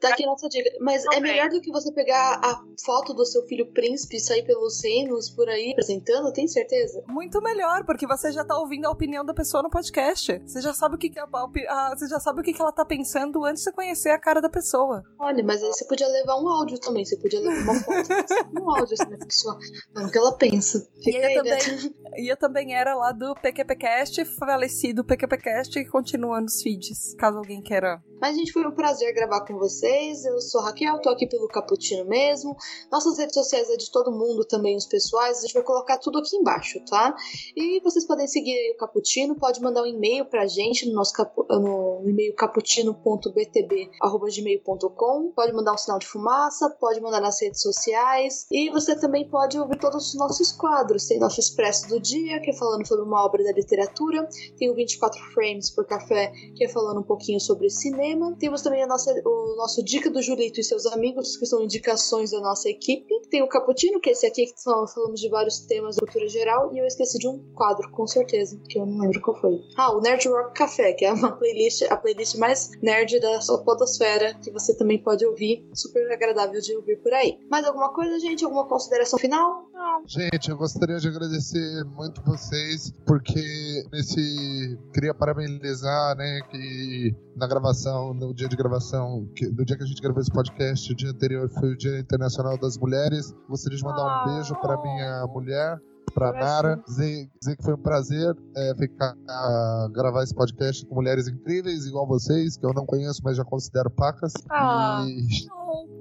Tá 0.00 0.10
aqui 0.10 0.24
a 0.24 0.26
nossa 0.26 0.48
dica. 0.48 0.70
Mas 0.80 1.04
é 1.06 1.08
Também. 1.10 1.32
melhor 1.32 1.48
do 1.48 1.60
que 1.60 1.70
você 1.70 1.90
pegar 1.92 2.38
a 2.44 2.62
foto 2.84 3.14
do 3.14 3.24
seu 3.24 3.46
filho 3.46 3.72
príncipe 3.72 4.16
e 4.16 4.20
sair 4.20 4.44
pelos 4.44 4.82
reinos 4.84 5.30
por 5.30 5.48
aí 5.48 5.70
apresentando, 5.72 6.32
tem 6.32 6.46
certeza? 6.46 7.02
Muito 7.08 7.40
melhor, 7.40 7.84
porque 7.84 8.06
você 8.06 8.30
já 8.30 8.44
tá 8.44 8.58
ouvindo 8.58 8.86
a 8.86 8.90
opinião 8.90 9.24
da 9.24 9.32
pessoa 9.32 9.62
no 9.62 9.70
podcast. 9.70 10.38
Você 10.46 10.60
já 10.60 10.74
sabe 10.74 10.96
o 10.96 10.98
que, 10.98 11.08
que 11.08 11.18
a, 11.18 11.24
opi- 11.24 11.66
a- 11.66 11.94
você 11.96 12.06
já 12.08 12.20
sabe 12.20 12.40
o 12.40 12.44
que, 12.44 12.52
que 12.52 12.60
ela 12.60 12.72
tá 12.72 12.84
pensando 12.84 13.44
antes 13.44 13.62
de 13.62 13.70
você 13.70 13.72
conhecer 13.72 14.10
a 14.10 14.18
cara 14.18 14.40
da 14.42 14.50
pessoa. 14.50 15.02
Olha, 15.18 15.42
mas 15.42 15.62
aí 15.62 15.68
você 15.68 15.86
podia 15.86 16.08
levar 16.08 16.36
um 16.42 16.48
áudio 16.48 16.78
também. 16.78 17.04
Você 17.04 17.16
podia 17.16 17.40
levar 17.40 17.62
uma 17.62 17.74
foto, 17.74 18.08
um 18.60 18.70
áudio 18.70 18.94
assim 19.00 19.08
da 19.10 19.24
pessoa, 19.24 19.58
falando 19.94 20.08
o 20.08 20.12
que 20.12 20.18
ela 20.18 20.36
pensa. 20.36 20.86
E 20.98 21.04
Fica 21.04 21.18
eu 21.18 21.24
aí, 21.42 21.48
né? 21.50 21.56
também, 21.56 21.94
e 22.18 22.28
eu 22.30 22.36
também 22.36 22.74
era 22.74 22.94
lá 22.94 23.12
do 23.12 23.34
PQPcast, 23.34 24.24
falecido 24.38 25.04
PQPcast, 25.04 25.72
que 25.82 25.88
continua 25.90 26.40
nos 26.40 26.60
feeds, 26.62 27.14
caso 27.14 27.38
alguém 27.38 27.62
queira. 27.62 28.02
Mas, 28.20 28.34
gente, 28.36 28.50
foi 28.52 28.66
um 28.66 28.72
prazer 28.72 29.12
gravar 29.14 29.44
com 29.44 29.54
vocês. 29.76 30.24
Eu 30.24 30.40
sou 30.40 30.62
Raquel, 30.62 30.98
tô 31.00 31.10
aqui 31.10 31.26
pelo 31.26 31.48
Caputino 31.48 32.06
mesmo. 32.06 32.56
Nossas 32.90 33.18
redes 33.18 33.34
sociais 33.34 33.68
é 33.68 33.76
de 33.76 33.90
todo 33.90 34.10
mundo 34.10 34.42
também, 34.44 34.74
os 34.76 34.86
pessoais. 34.86 35.38
A 35.38 35.42
gente 35.42 35.52
vai 35.54 35.62
colocar 35.62 35.98
tudo 35.98 36.18
aqui 36.18 36.34
embaixo, 36.36 36.82
tá? 36.88 37.14
E 37.54 37.78
vocês 37.80 38.06
podem 38.06 38.26
seguir 38.26 38.72
o 38.72 38.78
Caputino, 38.78 39.36
pode 39.36 39.60
mandar 39.60 39.82
um 39.82 39.86
e-mail 39.86 40.24
pra 40.24 40.46
gente 40.46 40.86
no 40.86 40.94
nosso 40.94 41.12
no 41.50 42.00
e-mail 42.06 42.34
caputino.btb.gmail.com. 42.34 45.32
Pode 45.34 45.52
mandar 45.52 45.74
um 45.74 45.78
sinal 45.78 45.98
de 45.98 46.06
fumaça, 46.06 46.70
pode 46.80 46.98
mandar 47.00 47.20
nas 47.20 47.38
redes 47.40 47.60
sociais. 47.60 48.46
E 48.50 48.70
você 48.70 48.98
também 48.98 49.28
pode 49.28 49.58
ouvir 49.58 49.78
todos 49.78 50.08
os 50.08 50.14
nossos 50.14 50.52
quadros. 50.52 51.06
Tem 51.06 51.18
nosso 51.18 51.40
Expresso 51.40 51.88
do 51.88 52.00
Dia, 52.00 52.40
que 52.40 52.50
é 52.50 52.54
falando 52.54 52.86
sobre 52.86 53.04
uma 53.04 53.22
obra 53.24 53.42
da 53.44 53.52
literatura. 53.52 54.26
Tem 54.56 54.70
o 54.70 54.74
24 54.74 55.20
Frames 55.34 55.70
por 55.70 55.84
Café, 55.84 56.32
que 56.54 56.64
é 56.64 56.68
falando 56.68 57.00
um 57.00 57.04
pouquinho 57.04 57.40
sobre 57.40 57.68
cinema. 57.68 58.34
Temos 58.38 58.62
também 58.62 58.82
a 58.82 58.86
nossa, 58.86 59.12
o 59.24 59.56
nosso 59.56 59.65
Dica 59.82 60.10
do 60.10 60.22
Julito 60.22 60.60
e 60.60 60.64
seus 60.64 60.86
amigos, 60.86 61.36
que 61.36 61.46
são 61.46 61.62
indicações 61.62 62.30
da 62.30 62.40
nossa 62.40 62.68
equipe. 62.68 63.06
Tem 63.30 63.42
o 63.42 63.48
Caputino, 63.48 64.00
que 64.00 64.10
é 64.10 64.12
esse 64.12 64.26
aqui 64.26 64.46
que 64.46 64.62
falamos 64.62 65.20
de 65.20 65.28
vários 65.28 65.60
temas 65.60 65.96
da 65.96 66.00
cultura 66.00 66.28
geral. 66.28 66.74
E 66.74 66.78
eu 66.78 66.86
esqueci 66.86 67.18
de 67.18 67.28
um 67.28 67.38
quadro, 67.54 67.90
com 67.90 68.06
certeza, 68.06 68.58
que 68.68 68.78
eu 68.78 68.86
não 68.86 68.98
lembro 68.98 69.20
qual 69.20 69.40
foi. 69.40 69.60
Ah, 69.76 69.96
o 69.96 70.00
Nerd 70.00 70.28
Rock 70.28 70.54
Café, 70.54 70.92
que 70.92 71.04
é 71.04 71.12
uma 71.12 71.32
playlist, 71.32 71.82
a 71.90 71.96
playlist 71.96 72.36
mais 72.36 72.70
nerd 72.82 73.20
da 73.20 73.40
sua 73.40 73.62
podosfera, 73.62 74.34
que 74.34 74.50
você 74.50 74.76
também 74.76 75.02
pode 75.02 75.24
ouvir. 75.26 75.66
Super 75.74 76.10
agradável 76.12 76.60
de 76.60 76.76
ouvir 76.76 76.96
por 77.02 77.12
aí. 77.12 77.38
Mais 77.50 77.66
alguma 77.66 77.92
coisa, 77.92 78.18
gente? 78.20 78.44
Alguma 78.44 78.66
consideração 78.66 79.18
final? 79.18 79.68
Não. 79.72 80.02
Gente, 80.06 80.50
eu 80.50 80.56
gostaria 80.56 80.98
de 80.98 81.08
agradecer 81.08 81.84
muito 81.84 82.22
vocês, 82.22 82.92
porque 83.06 83.84
nesse. 83.92 84.78
Queria 84.92 85.14
parabenizar, 85.14 86.16
né, 86.16 86.40
que 86.50 87.14
na 87.36 87.46
gravação, 87.46 88.14
no 88.14 88.34
dia 88.34 88.48
de 88.48 88.56
gravação, 88.56 89.28
no 89.56 89.64
dia 89.64 89.76
que 89.76 89.82
a 89.82 89.86
gente 89.86 90.00
gravou 90.02 90.20
esse 90.20 90.30
podcast, 90.30 90.92
o 90.92 90.94
dia 90.96 91.10
anterior 91.10 91.48
foi 91.48 91.72
o 91.72 91.76
Dia 91.76 91.98
Internacional 91.98 92.58
das 92.58 92.76
Mulheres. 92.78 93.34
Gostaria 93.48 93.78
de 93.78 93.84
mandar 93.84 94.02
um 94.04 94.08
Ah. 94.08 94.24
beijo 94.34 94.54
para 94.60 94.80
minha 94.82 95.26
mulher. 95.28 95.78
Pra 96.14 96.32
Nara, 96.32 96.80
dizer, 96.86 97.28
dizer 97.40 97.56
que 97.56 97.62
foi 97.64 97.74
um 97.74 97.82
prazer 97.82 98.34
é, 98.56 98.74
ficar 98.78 99.14
a 99.28 99.88
gravar 99.92 100.22
esse 100.22 100.34
podcast 100.34 100.86
com 100.86 100.94
mulheres 100.94 101.28
incríveis, 101.28 101.84
igual 101.84 102.06
vocês, 102.06 102.56
que 102.56 102.64
eu 102.64 102.72
não 102.72 102.86
conheço, 102.86 103.20
mas 103.22 103.36
já 103.36 103.44
considero 103.44 103.90
pacas. 103.90 104.32
Ah. 104.50 105.04
E 105.06 105.26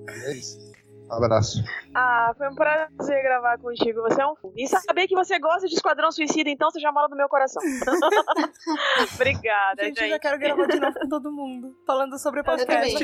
é 0.09 0.37
isso. 0.37 0.74
Abraço. 1.09 1.63
Ah, 1.93 2.33
foi 2.37 2.49
um 2.49 2.55
prazer 2.55 3.21
gravar 3.23 3.57
contigo. 3.59 4.01
Você 4.01 4.21
é 4.21 4.25
um 4.27 4.35
fofo. 4.35 4.53
E 4.57 4.67
saber 4.67 5.07
que 5.07 5.15
você 5.15 5.37
gosta 5.39 5.67
de 5.67 5.75
Esquadrão 5.75 6.11
Suicida, 6.11 6.49
então 6.49 6.69
você 6.71 6.79
já 6.79 6.91
mora 6.91 7.07
no 7.09 7.15
meu 7.15 7.29
coração. 7.29 7.61
Obrigada, 9.15 9.83
Gente, 9.83 9.95
gente. 9.99 10.03
eu 10.03 10.09
já 10.09 10.19
quero 10.19 10.39
gravar 10.39 10.65
de 10.67 10.79
novo 10.79 10.99
com 10.99 11.07
todo 11.09 11.31
mundo. 11.31 11.75
Falando 11.85 12.17
sobre 12.17 12.43
podcast. 12.43 13.03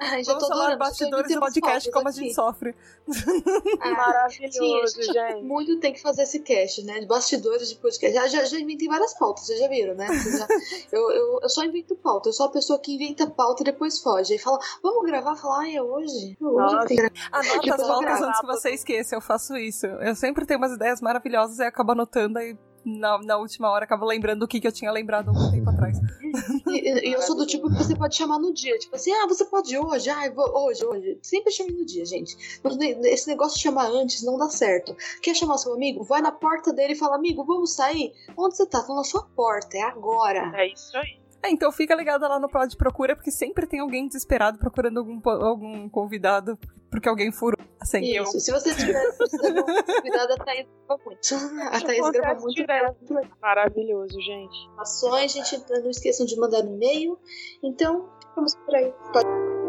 Ai, 0.00 0.22
já 0.24 0.32
Vamos 0.32 0.42
tô 0.44 0.48
falar 0.48 0.62
adorando, 0.72 0.78
bastidores 0.78 1.32
do 1.34 1.40
podcast 1.40 1.90
como 1.90 2.06
a 2.06 2.10
as 2.10 2.16
gente 2.16 2.34
sofre. 2.34 2.70
aqui. 2.70 2.78
Ah, 3.82 3.90
Maravilhoso, 3.90 5.02
Sim, 5.02 5.18
a 5.18 5.30
gente. 5.30 5.42
Muito 5.44 5.80
tem 5.80 5.92
que 5.92 6.00
fazer 6.00 6.22
esse 6.22 6.40
cast, 6.40 6.84
né? 6.84 7.00
De 7.00 7.06
bastidores 7.06 7.68
de 7.68 7.76
podcast. 7.76 8.14
Já, 8.16 8.26
já, 8.28 8.44
já 8.44 8.58
inventei 8.60 8.86
várias 8.88 9.14
pautas, 9.14 9.44
vocês 9.46 9.58
já 9.58 9.68
viram, 9.68 9.94
né? 9.94 10.06
Já- 10.06 10.46
eu, 10.92 11.10
eu, 11.10 11.38
eu 11.42 11.48
só 11.48 11.64
invento 11.64 11.96
pauta. 11.96 12.28
Eu 12.28 12.32
sou 12.32 12.46
a 12.46 12.50
pessoa 12.50 12.78
que 12.78 12.94
inventa 12.94 13.26
pauta 13.28 13.62
e 13.62 13.64
depois 13.64 14.00
foge. 14.00 14.32
Aí 14.34 14.38
fala, 14.38 14.58
vamos 14.82 15.04
gravar? 15.06 15.34
Fala, 15.36 15.60
ai, 15.62 15.76
é 15.76 15.82
hoje. 15.82 16.36
É 16.40 16.44
hoje 16.44 16.74
Nossa. 16.74 16.91
Tem. 16.96 17.10
Anota 17.32 17.60
Tipo, 17.60 17.74
as 17.74 18.00
gravo. 18.00 18.24
antes 18.24 18.40
que 18.40 18.46
você 18.46 18.70
esqueça, 18.70 19.14
eu 19.14 19.20
faço 19.20 19.56
isso. 19.56 19.86
Eu 19.86 20.14
sempre 20.14 20.44
tenho 20.46 20.58
umas 20.58 20.72
ideias 20.72 21.00
maravilhosas 21.00 21.58
e 21.58 21.62
acabo 21.64 21.92
anotando 21.92 22.38
e 22.40 22.56
na, 22.84 23.18
na 23.18 23.36
última 23.36 23.70
hora 23.70 23.84
acabo 23.84 24.04
lembrando 24.04 24.42
o 24.42 24.48
que, 24.48 24.60
que 24.60 24.66
eu 24.66 24.72
tinha 24.72 24.90
lembrado 24.90 25.28
há 25.28 25.30
algum 25.30 25.50
tempo 25.50 25.70
atrás. 25.70 25.98
E, 26.68 27.10
e 27.10 27.12
eu 27.12 27.20
sou 27.20 27.36
do 27.36 27.44
tipo 27.46 27.68
que 27.68 27.76
você 27.76 27.94
pode 27.94 28.16
chamar 28.16 28.38
no 28.38 28.52
dia. 28.54 28.78
Tipo 28.78 28.96
assim, 28.96 29.12
ah, 29.12 29.26
você 29.28 29.44
pode 29.44 29.76
hoje? 29.76 30.08
Ah, 30.08 30.26
eu 30.26 30.34
vou 30.34 30.48
hoje, 30.66 30.82
hoje. 30.82 31.18
Sempre 31.20 31.52
chame 31.52 31.72
no 31.72 31.84
dia, 31.84 32.06
gente. 32.06 32.34
Esse 33.04 33.28
negócio 33.28 33.58
de 33.58 33.62
chamar 33.62 33.88
antes 33.88 34.22
não 34.22 34.38
dá 34.38 34.48
certo. 34.48 34.96
Quer 35.20 35.34
chamar 35.36 35.58
seu 35.58 35.74
amigo? 35.74 36.02
Vai 36.02 36.22
na 36.22 36.32
porta 36.32 36.72
dele 36.72 36.94
e 36.94 36.96
fala, 36.98 37.16
amigo, 37.16 37.44
vamos 37.44 37.74
sair? 37.74 38.14
Onde 38.36 38.56
você 38.56 38.64
tá? 38.64 38.82
Tô 38.82 38.94
na 38.94 39.04
sua 39.04 39.22
porta, 39.36 39.76
é 39.76 39.82
agora. 39.82 40.50
É 40.56 40.72
isso 40.72 40.96
aí. 40.96 41.21
É, 41.42 41.50
então 41.50 41.72
fica 41.72 41.94
ligado 41.94 42.22
lá 42.22 42.38
no 42.38 42.48
Pod 42.48 42.76
Procura, 42.76 43.16
porque 43.16 43.30
sempre 43.30 43.66
tem 43.66 43.80
alguém 43.80 44.06
desesperado 44.06 44.58
procurando 44.58 44.98
algum, 45.00 45.20
algum 45.28 45.88
convidado, 45.88 46.56
porque 46.90 47.08
alguém 47.08 47.32
furou 47.32 47.58
senha. 47.84 48.22
Isso, 48.22 48.38
se 48.38 48.52
você 48.52 48.72
tiver 48.74 49.16
precisando 49.16 49.64
de 49.64 49.82
convidado, 49.82 50.32
a 50.34 50.36
Thaís 50.36 50.66
grava 50.86 51.02
muito. 51.04 51.34
A 51.72 51.80
Thaís 51.80 52.10
grava 52.10 52.40
muito. 52.40 52.54
direto. 52.54 53.14
Maravilhoso, 53.40 54.20
gente. 54.20 54.56
Informações, 54.66 55.32
gente, 55.32 55.64
não 55.68 55.90
esqueçam 55.90 56.24
de 56.24 56.36
mandar 56.38 56.64
um 56.64 56.74
e-mail. 56.76 57.18
Então, 57.62 58.08
vamos 58.36 58.54
por 58.54 58.74
aí. 58.76 58.92
Pode- 59.12 59.61